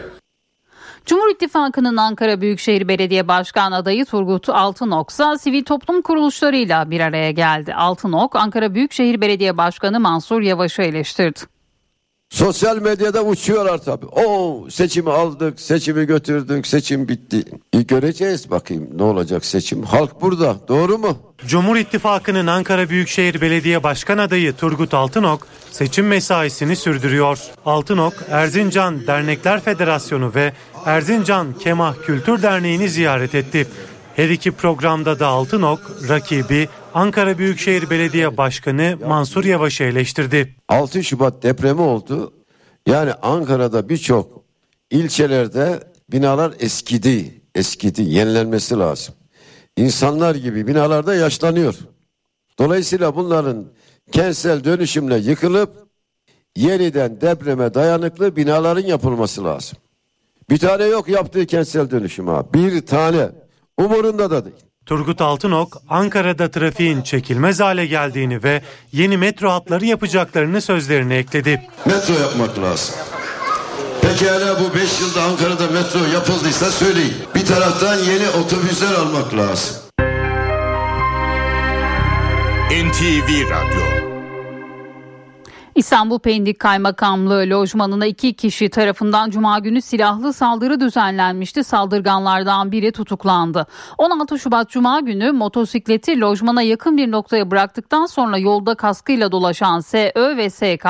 Cumhur 1.06 1.30
İttifakı'nın 1.30 1.98
Ankara 1.98 2.41
Büyükşehir 2.41 2.88
Belediye 2.88 3.27
Başkan 3.27 3.72
adayı 3.72 4.06
Turgut 4.06 4.49
Altınok 4.49 5.10
ise 5.10 5.23
sivil 5.40 5.64
toplum 5.64 6.02
kuruluşlarıyla 6.02 6.91
bir 6.91 6.99
araya 6.99 7.31
geldi. 7.31 7.73
Altınok, 7.73 8.35
Ankara 8.35 8.76
Büyükşehir 8.76 9.22
Belediye 9.22 9.57
Başkanı 9.57 9.99
Mansur 9.99 10.41
Yavaş'ı 10.41 10.81
eleştirdi. 10.81 11.40
Sosyal 12.34 12.77
medyada 12.77 13.23
uçuyorlar 13.23 13.77
tabii. 13.77 14.05
O 14.05 14.68
seçimi 14.69 15.11
aldık, 15.11 15.60
seçimi 15.60 16.05
götürdük, 16.05 16.68
seçim 16.68 17.07
bitti. 17.07 17.43
E 17.73 17.81
göreceğiz 17.81 18.51
bakayım 18.51 18.89
ne 18.95 19.03
olacak 19.03 19.45
seçim. 19.45 19.84
Halk 19.84 20.22
burada, 20.22 20.55
doğru 20.68 20.97
mu? 20.97 21.18
Cumhur 21.47 21.76
İttifakı'nın 21.76 22.47
Ankara 22.47 22.89
Büyükşehir 22.89 23.41
Belediye 23.41 23.84
Başkan 23.84 24.18
adayı 24.18 24.53
Turgut 24.53 24.93
Altınok 24.93 25.47
seçim 25.72 26.07
mesaisini 26.07 26.76
sürdürüyor. 26.76 27.39
Altınok, 27.65 28.14
Erzincan 28.30 29.07
Dernekler 29.07 29.61
Federasyonu 29.61 30.31
ve 30.35 30.53
Erzincan 30.85 31.53
Kemah 31.60 31.95
Kültür 32.05 32.41
Derneği'ni 32.41 32.89
ziyaret 32.89 33.35
etti. 33.35 33.68
Her 34.15 34.30
iki 34.30 34.52
programda 34.52 35.19
da 35.19 35.27
Altınok 35.27 35.80
rakibi 36.10 36.69
Ankara 36.94 37.38
Büyükşehir 37.38 37.90
Belediye 37.90 38.38
Başkanı 38.38 38.98
Mansur 39.07 39.45
Yavaş'ı 39.45 39.84
eleştirdi. 39.84 40.56
6 40.69 41.03
Şubat 41.03 41.44
depremi 41.44 41.81
oldu. 41.81 42.34
Yani 42.88 43.14
Ankara'da 43.14 43.90
birçok 43.90 44.44
ilçelerde 44.91 45.80
binalar 46.11 46.53
eskidi, 46.60 47.41
eskidi, 47.56 48.02
yenilenmesi 48.02 48.77
lazım. 48.77 49.15
İnsanlar 49.77 50.35
gibi 50.35 50.68
binalarda 50.68 51.15
yaşlanıyor. 51.15 51.76
Dolayısıyla 52.60 53.15
bunların 53.15 53.65
kentsel 54.11 54.64
dönüşümle 54.64 55.18
yıkılıp 55.18 55.88
yeniden 56.56 57.22
depreme 57.22 57.73
dayanıklı 57.73 58.35
binaların 58.35 58.85
yapılması 58.85 59.44
lazım. 59.44 59.77
Bir 60.49 60.57
tane 60.57 60.84
yok 60.84 61.10
yaptığı 61.10 61.45
kentsel 61.45 61.91
dönüşüm 61.91 62.27
ha. 62.27 62.53
Bir 62.53 62.85
tane. 62.85 63.43
Umurunda 63.78 64.32
da 64.32 64.45
değil. 64.45 64.56
Turgut 64.86 65.22
Altınok, 65.22 65.82
Ankara'da 65.90 66.52
trafiğin 66.52 67.02
çekilmez 67.02 67.60
hale 67.60 67.86
geldiğini 67.86 68.44
ve 68.44 68.62
yeni 68.91 69.18
metro 69.18 69.50
hatları 69.50 69.86
yapacaklarını 69.86 70.62
sözlerine 70.62 71.16
ekledi. 71.16 71.62
Metro 71.86 72.14
yapmak 72.14 72.60
lazım. 72.60 72.95
Pekala 74.02 74.60
bu 74.60 74.76
5 74.76 75.02
yılda 75.02 75.24
Ankara'da 75.24 75.68
metro 75.68 76.00
yapıldıysa 76.14 76.72
söyleyin. 76.72 77.14
Bir 77.36 77.45
taraftan 77.45 77.95
yeni 77.95 78.30
otobüsler 78.30 78.94
almak 78.94 79.34
lazım. 79.36 79.76
NTV 82.72 83.50
Radyo 83.50 84.02
İstanbul 85.76 86.20
Pendik 86.20 86.60
Kaymakamlığı 86.60 87.50
lojmanına 87.50 88.06
iki 88.06 88.34
kişi 88.34 88.70
tarafından 88.70 89.30
cuma 89.30 89.60
günü 89.60 89.82
silahlı 89.82 90.34
saldırı 90.34 90.80
düzenlenmişti. 90.80 91.64
Saldırganlardan 91.64 92.72
biri 92.72 92.91
tutuklandı. 92.91 93.68
16 93.98 94.40
Şubat 94.40 94.70
cuma 94.70 95.00
günü 95.00 95.32
motosikleti 95.32 96.22
lojmana 96.22 96.62
yakın 96.62 96.98
bir 96.98 97.12
noktaya 97.12 97.52
bıraktıktan 97.52 98.06
sonra 98.06 98.38
yolda 98.38 98.76
kaskıyla 98.76 99.32
dolaşan 99.32 99.80
SÖ 99.80 100.38
ve 100.38 100.50
SK 100.50 100.86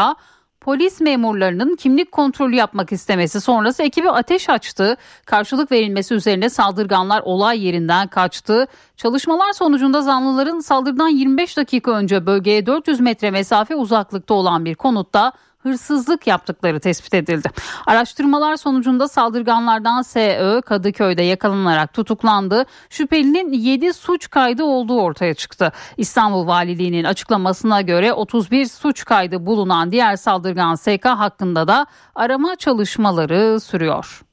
polis 0.63 1.01
memurlarının 1.01 1.75
kimlik 1.75 2.11
kontrolü 2.11 2.55
yapmak 2.55 2.91
istemesi 2.91 3.41
sonrası 3.41 3.83
ekibi 3.83 4.09
ateş 4.09 4.49
açtı. 4.49 4.97
Karşılık 5.25 5.71
verilmesi 5.71 6.13
üzerine 6.13 6.49
saldırganlar 6.49 7.21
olay 7.25 7.65
yerinden 7.65 8.07
kaçtı. 8.07 8.67
Çalışmalar 8.97 9.53
sonucunda 9.53 10.01
zanlıların 10.01 10.59
saldırıdan 10.59 11.07
25 11.07 11.57
dakika 11.57 11.91
önce 11.91 12.25
bölgeye 12.25 12.65
400 12.65 12.99
metre 12.99 13.31
mesafe 13.31 13.75
uzaklıkta 13.75 14.33
olan 14.33 14.65
bir 14.65 14.75
konutta 14.75 15.31
hırsızlık 15.63 16.27
yaptıkları 16.27 16.79
tespit 16.79 17.13
edildi. 17.13 17.49
Araştırmalar 17.87 18.57
sonucunda 18.57 19.07
saldırganlardan 19.07 20.01
SÖ 20.01 20.61
Kadıköy'de 20.61 21.23
yakalanarak 21.23 21.93
tutuklandı. 21.93 22.65
Şüphelinin 22.89 23.53
7 23.53 23.93
suç 23.93 24.29
kaydı 24.29 24.63
olduğu 24.63 25.01
ortaya 25.01 25.33
çıktı. 25.33 25.71
İstanbul 25.97 26.47
Valiliği'nin 26.47 27.03
açıklamasına 27.03 27.81
göre 27.81 28.13
31 28.13 28.65
suç 28.65 29.05
kaydı 29.05 29.45
bulunan 29.45 29.91
diğer 29.91 30.15
saldırgan 30.15 30.75
SK 30.75 31.05
hakkında 31.05 31.67
da 31.67 31.85
arama 32.15 32.55
çalışmaları 32.55 33.59
sürüyor. 33.59 34.23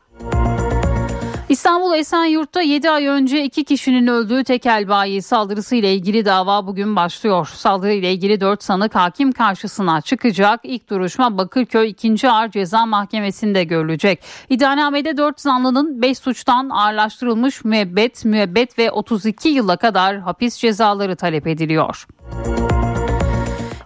İstanbul 1.51 1.95
Esenyurt'ta 1.95 2.63
7 2.63 2.91
ay 2.91 3.07
önce 3.07 3.45
iki 3.45 3.65
kişinin 3.65 4.07
öldüğü 4.07 4.45
tekel 4.45 4.89
bayi 4.89 5.23
saldırısı 5.23 5.77
ile 5.77 5.95
ilgili 5.95 6.25
dava 6.25 6.67
bugün 6.67 6.97
başlıyor. 6.97 7.51
Saldırı 7.55 7.93
ile 7.93 8.13
ilgili 8.13 8.41
4 8.41 8.63
sanık 8.63 8.95
hakim 8.95 9.33
karşısına 9.33 10.01
çıkacak. 10.01 10.61
İlk 10.63 10.91
duruşma 10.91 11.39
Bakırköy 11.39 11.91
2. 11.91 12.31
Ağır 12.31 12.51
Ceza 12.51 12.87
Mahkemesi'nde 12.87 13.65
görülecek. 13.65 14.23
İddianamede 14.49 15.17
4 15.17 15.41
zanlının 15.41 16.03
5 16.03 16.19
suçtan 16.19 16.69
ağırlaştırılmış 16.69 17.65
müebbet, 17.65 18.25
müebbet 18.25 18.79
ve 18.79 18.91
32 18.91 19.49
yıla 19.49 19.77
kadar 19.77 20.19
hapis 20.19 20.57
cezaları 20.57 21.17
talep 21.17 21.47
ediliyor. 21.47 22.07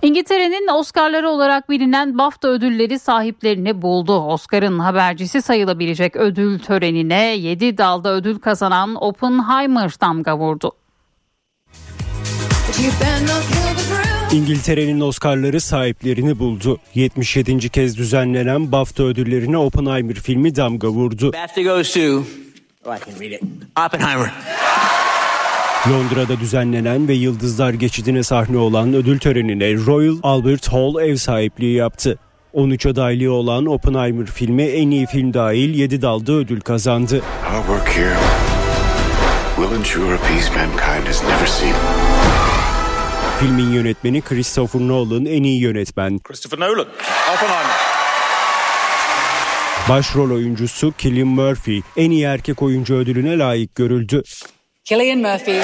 İngiltere'nin 0.04 0.68
Oscar'ları 0.68 1.28
olarak 1.28 1.70
bilinen 1.70 2.18
BAFTA 2.18 2.48
ödülleri 2.48 2.98
sahiplerini 2.98 3.82
buldu. 3.82 4.20
Oscar'ın 4.20 4.78
habercisi 4.78 5.42
sayılabilecek 5.42 6.16
ödül 6.16 6.58
törenine 6.58 7.36
7 7.36 7.78
dalda 7.78 8.14
ödül 8.14 8.38
kazanan 8.38 9.04
Oppenheimer 9.04 9.90
damga 10.00 10.38
vurdu. 10.38 10.72
İngiltere'nin 14.32 15.00
Oscar'ları 15.00 15.60
sahiplerini 15.60 16.38
buldu. 16.38 16.78
77. 16.94 17.68
kez 17.68 17.98
düzenlenen 17.98 18.72
BAFTA 18.72 19.02
ödüllerine 19.02 19.58
Oppenheimer 19.58 20.14
filmi 20.14 20.56
damga 20.56 20.88
vurdu. 20.88 21.32
Oppenheimer. 23.86 24.30
Londra'da 25.90 26.40
düzenlenen 26.40 27.08
ve 27.08 27.14
Yıldızlar 27.14 27.72
Geçidi'ne 27.72 28.22
sahne 28.22 28.58
olan 28.58 28.94
ödül 28.94 29.18
törenine 29.18 29.74
Royal 29.74 30.16
Albert 30.22 30.68
Hall 30.68 31.02
ev 31.02 31.16
sahipliği 31.16 31.74
yaptı. 31.74 32.18
13 32.52 32.86
adaylığı 32.86 33.32
olan 33.32 33.66
Oppenheimer 33.66 34.26
filmi 34.26 34.62
en 34.62 34.90
iyi 34.90 35.06
film 35.06 35.34
dahil 35.34 35.74
7 35.74 36.02
dalda 36.02 36.32
ödül 36.32 36.60
kazandı. 36.60 37.22
Filmin 43.40 43.72
yönetmeni 43.72 44.20
Christopher 44.20 44.80
Nolan 44.80 45.26
en 45.26 45.42
iyi 45.42 45.60
yönetmen. 45.60 46.18
Christopher 46.18 46.60
Nolan. 46.60 46.86
Oppenheimer. 47.34 47.76
Başrol 49.88 50.30
oyuncusu 50.30 50.92
Cillian 50.98 51.28
Murphy 51.28 51.80
en 51.96 52.10
iyi 52.10 52.24
erkek 52.24 52.62
oyuncu 52.62 52.94
ödülüne 52.94 53.38
layık 53.38 53.74
görüldü. 53.74 54.22
Killian 54.84 55.18
Murphy 55.18 55.60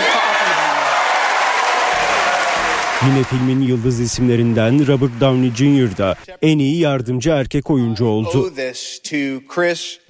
Yine 3.07 3.25
filmin 3.25 3.61
yıldız 3.61 4.01
isimlerinden 4.01 4.87
Robert 4.87 5.21
Downey 5.21 5.51
Jr. 5.51 5.97
da 5.99 6.15
en 6.43 6.59
iyi 6.59 6.79
yardımcı 6.81 7.31
erkek 7.31 7.71
oyuncu 7.71 8.05
oldu. 8.07 8.53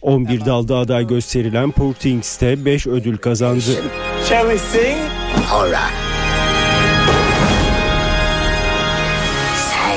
11 0.03 0.47
dalda 0.47 0.77
aday 0.77 1.07
gösterilen 1.07 1.71
Poor 1.71 1.95
Things 1.95 2.41
de 2.41 2.65
5 2.65 2.87
ödül 2.87 3.19
kazandı. 3.19 3.85
Shall 4.29 4.51
we 4.51 4.59
sing? 4.59 4.99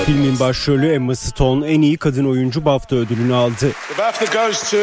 Filmin 0.05 0.39
başrolü 0.39 0.93
Emma 0.93 1.15
Stone 1.15 1.67
en 1.67 1.81
iyi 1.81 1.97
kadın 1.97 2.25
oyuncu 2.25 2.65
BAFTA 2.65 2.95
ödülünü 2.95 3.33
aldı. 3.33 3.71
The 3.89 3.97
BAFTA 3.97 4.45
goes 4.45 4.71
to 4.71 4.77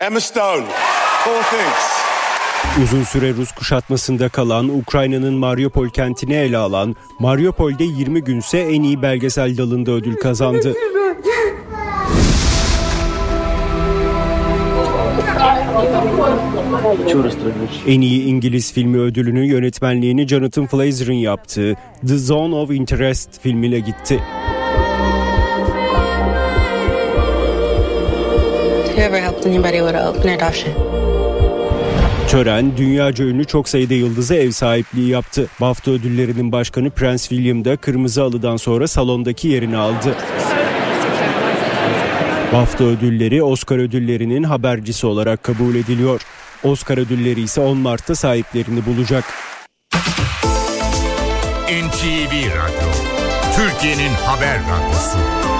Emma 0.00 0.20
Stone. 0.20 0.64
Poor 1.24 1.42
Things. 1.42 1.99
Uzun 2.82 3.02
süre 3.02 3.34
Rus 3.34 3.52
kuşatmasında 3.52 4.28
kalan 4.28 4.68
Ukrayna'nın 4.68 5.34
Mariupol 5.34 5.88
kentini 5.88 6.34
ele 6.34 6.56
alan 6.56 6.96
Mariupol'de 7.18 7.84
20 7.84 8.24
günse 8.24 8.58
en 8.58 8.82
iyi 8.82 9.02
belgesel 9.02 9.56
dalında 9.56 9.90
ödül 9.90 10.16
kazandı. 10.16 10.74
En 17.86 18.00
iyi 18.00 18.24
İngiliz 18.24 18.72
filmi 18.72 18.98
ödülünü 18.98 19.46
yönetmenliğini 19.46 20.28
Jonathan 20.28 20.66
Frazer'ın 20.66 21.12
yaptığı 21.12 21.76
The 22.08 22.16
Zone 22.18 22.54
of 22.54 22.70
Interest 22.70 23.40
filmiyle 23.40 23.80
gitti. 23.80 24.20
Have 28.86 28.96
you 28.96 29.06
ever 29.06 29.22
helped 29.22 29.46
anybody 29.46 29.78
with 29.78 29.94
an 29.94 30.16
open 30.16 30.38
adoption? 30.38 31.09
Tören 32.30 32.76
dünyaca 32.76 33.24
ünlü 33.24 33.44
çok 33.44 33.68
sayıda 33.68 33.94
yıldızı 33.94 34.34
ev 34.34 34.50
sahipliği 34.50 35.08
yaptı. 35.08 35.46
BAFTA 35.60 35.90
ödüllerinin 35.90 36.52
başkanı 36.52 36.90
Prens 36.90 37.28
William 37.28 37.64
da 37.64 37.76
Kırmızı 37.76 38.22
Alı'dan 38.22 38.56
sonra 38.56 38.88
salondaki 38.88 39.48
yerini 39.48 39.76
aldı. 39.76 40.16
BAFTA 42.52 42.84
ödülleri 42.84 43.42
Oscar 43.42 43.78
ödüllerinin 43.78 44.42
habercisi 44.42 45.06
olarak 45.06 45.42
kabul 45.42 45.74
ediliyor. 45.74 46.20
Oscar 46.62 46.98
ödülleri 46.98 47.40
ise 47.40 47.60
10 47.60 47.78
Mart'ta 47.78 48.14
sahiplerini 48.14 48.86
bulacak. 48.86 49.24
NTV 51.68 52.32
Radyo, 52.32 52.90
Türkiye'nin 53.56 54.12
haber 54.26 54.60
radyosu. 54.60 55.59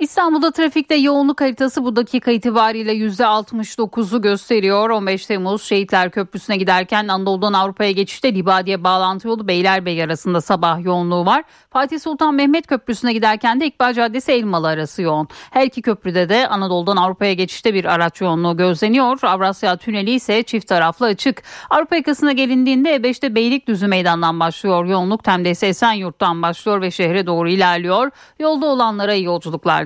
İstanbul'da 0.00 0.50
trafikte 0.50 0.94
yoğunluk 0.94 1.40
haritası 1.40 1.84
bu 1.84 1.96
dakika 1.96 2.30
itibariyle 2.30 2.92
%69'u 2.92 4.22
gösteriyor. 4.22 4.90
15 4.90 5.26
Temmuz 5.26 5.62
Şehitler 5.62 6.10
Köprüsü'ne 6.10 6.56
giderken 6.56 7.08
Anadolu'dan 7.08 7.52
Avrupa'ya 7.52 7.90
geçişte 7.90 8.34
Libadiye 8.34 8.84
bağlantı 8.84 9.28
yolu 9.28 9.48
Beylerbeyi 9.48 10.04
arasında 10.04 10.40
sabah 10.40 10.84
yoğunluğu 10.84 11.26
var. 11.26 11.44
Fatih 11.70 12.00
Sultan 12.00 12.34
Mehmet 12.34 12.66
Köprüsü'ne 12.66 13.12
giderken 13.12 13.60
de 13.60 13.66
İkbal 13.66 13.92
Caddesi 13.92 14.32
Elmalı 14.32 14.68
arası 14.68 15.02
yoğun. 15.02 15.28
Her 15.50 15.66
iki 15.66 15.82
köprüde 15.82 16.28
de 16.28 16.48
Anadolu'dan 16.48 16.96
Avrupa'ya 16.96 17.32
geçişte 17.32 17.74
bir 17.74 17.84
araç 17.84 18.20
yoğunluğu 18.20 18.56
gözleniyor. 18.56 19.18
Avrasya 19.22 19.76
Tüneli 19.76 20.10
ise 20.10 20.42
çift 20.42 20.68
taraflı 20.68 21.06
açık. 21.06 21.42
Avrupa 21.70 21.96
yakasına 21.96 22.32
gelindiğinde 22.32 22.96
E5'te 22.96 23.34
Beylikdüzü 23.34 23.86
Meydan'dan 23.86 24.40
başlıyor 24.40 24.84
yoğunluk. 24.84 25.24
Tem'de 25.24 25.50
ise 25.50 25.66
Esenyurt'tan 25.66 26.42
başlıyor 26.42 26.80
ve 26.80 26.90
şehre 26.90 27.26
doğru 27.26 27.48
ilerliyor. 27.48 28.10
Yolda 28.40 28.66
olanlara 28.66 29.14
iyi 29.14 29.24
yolculuklar 29.24 29.85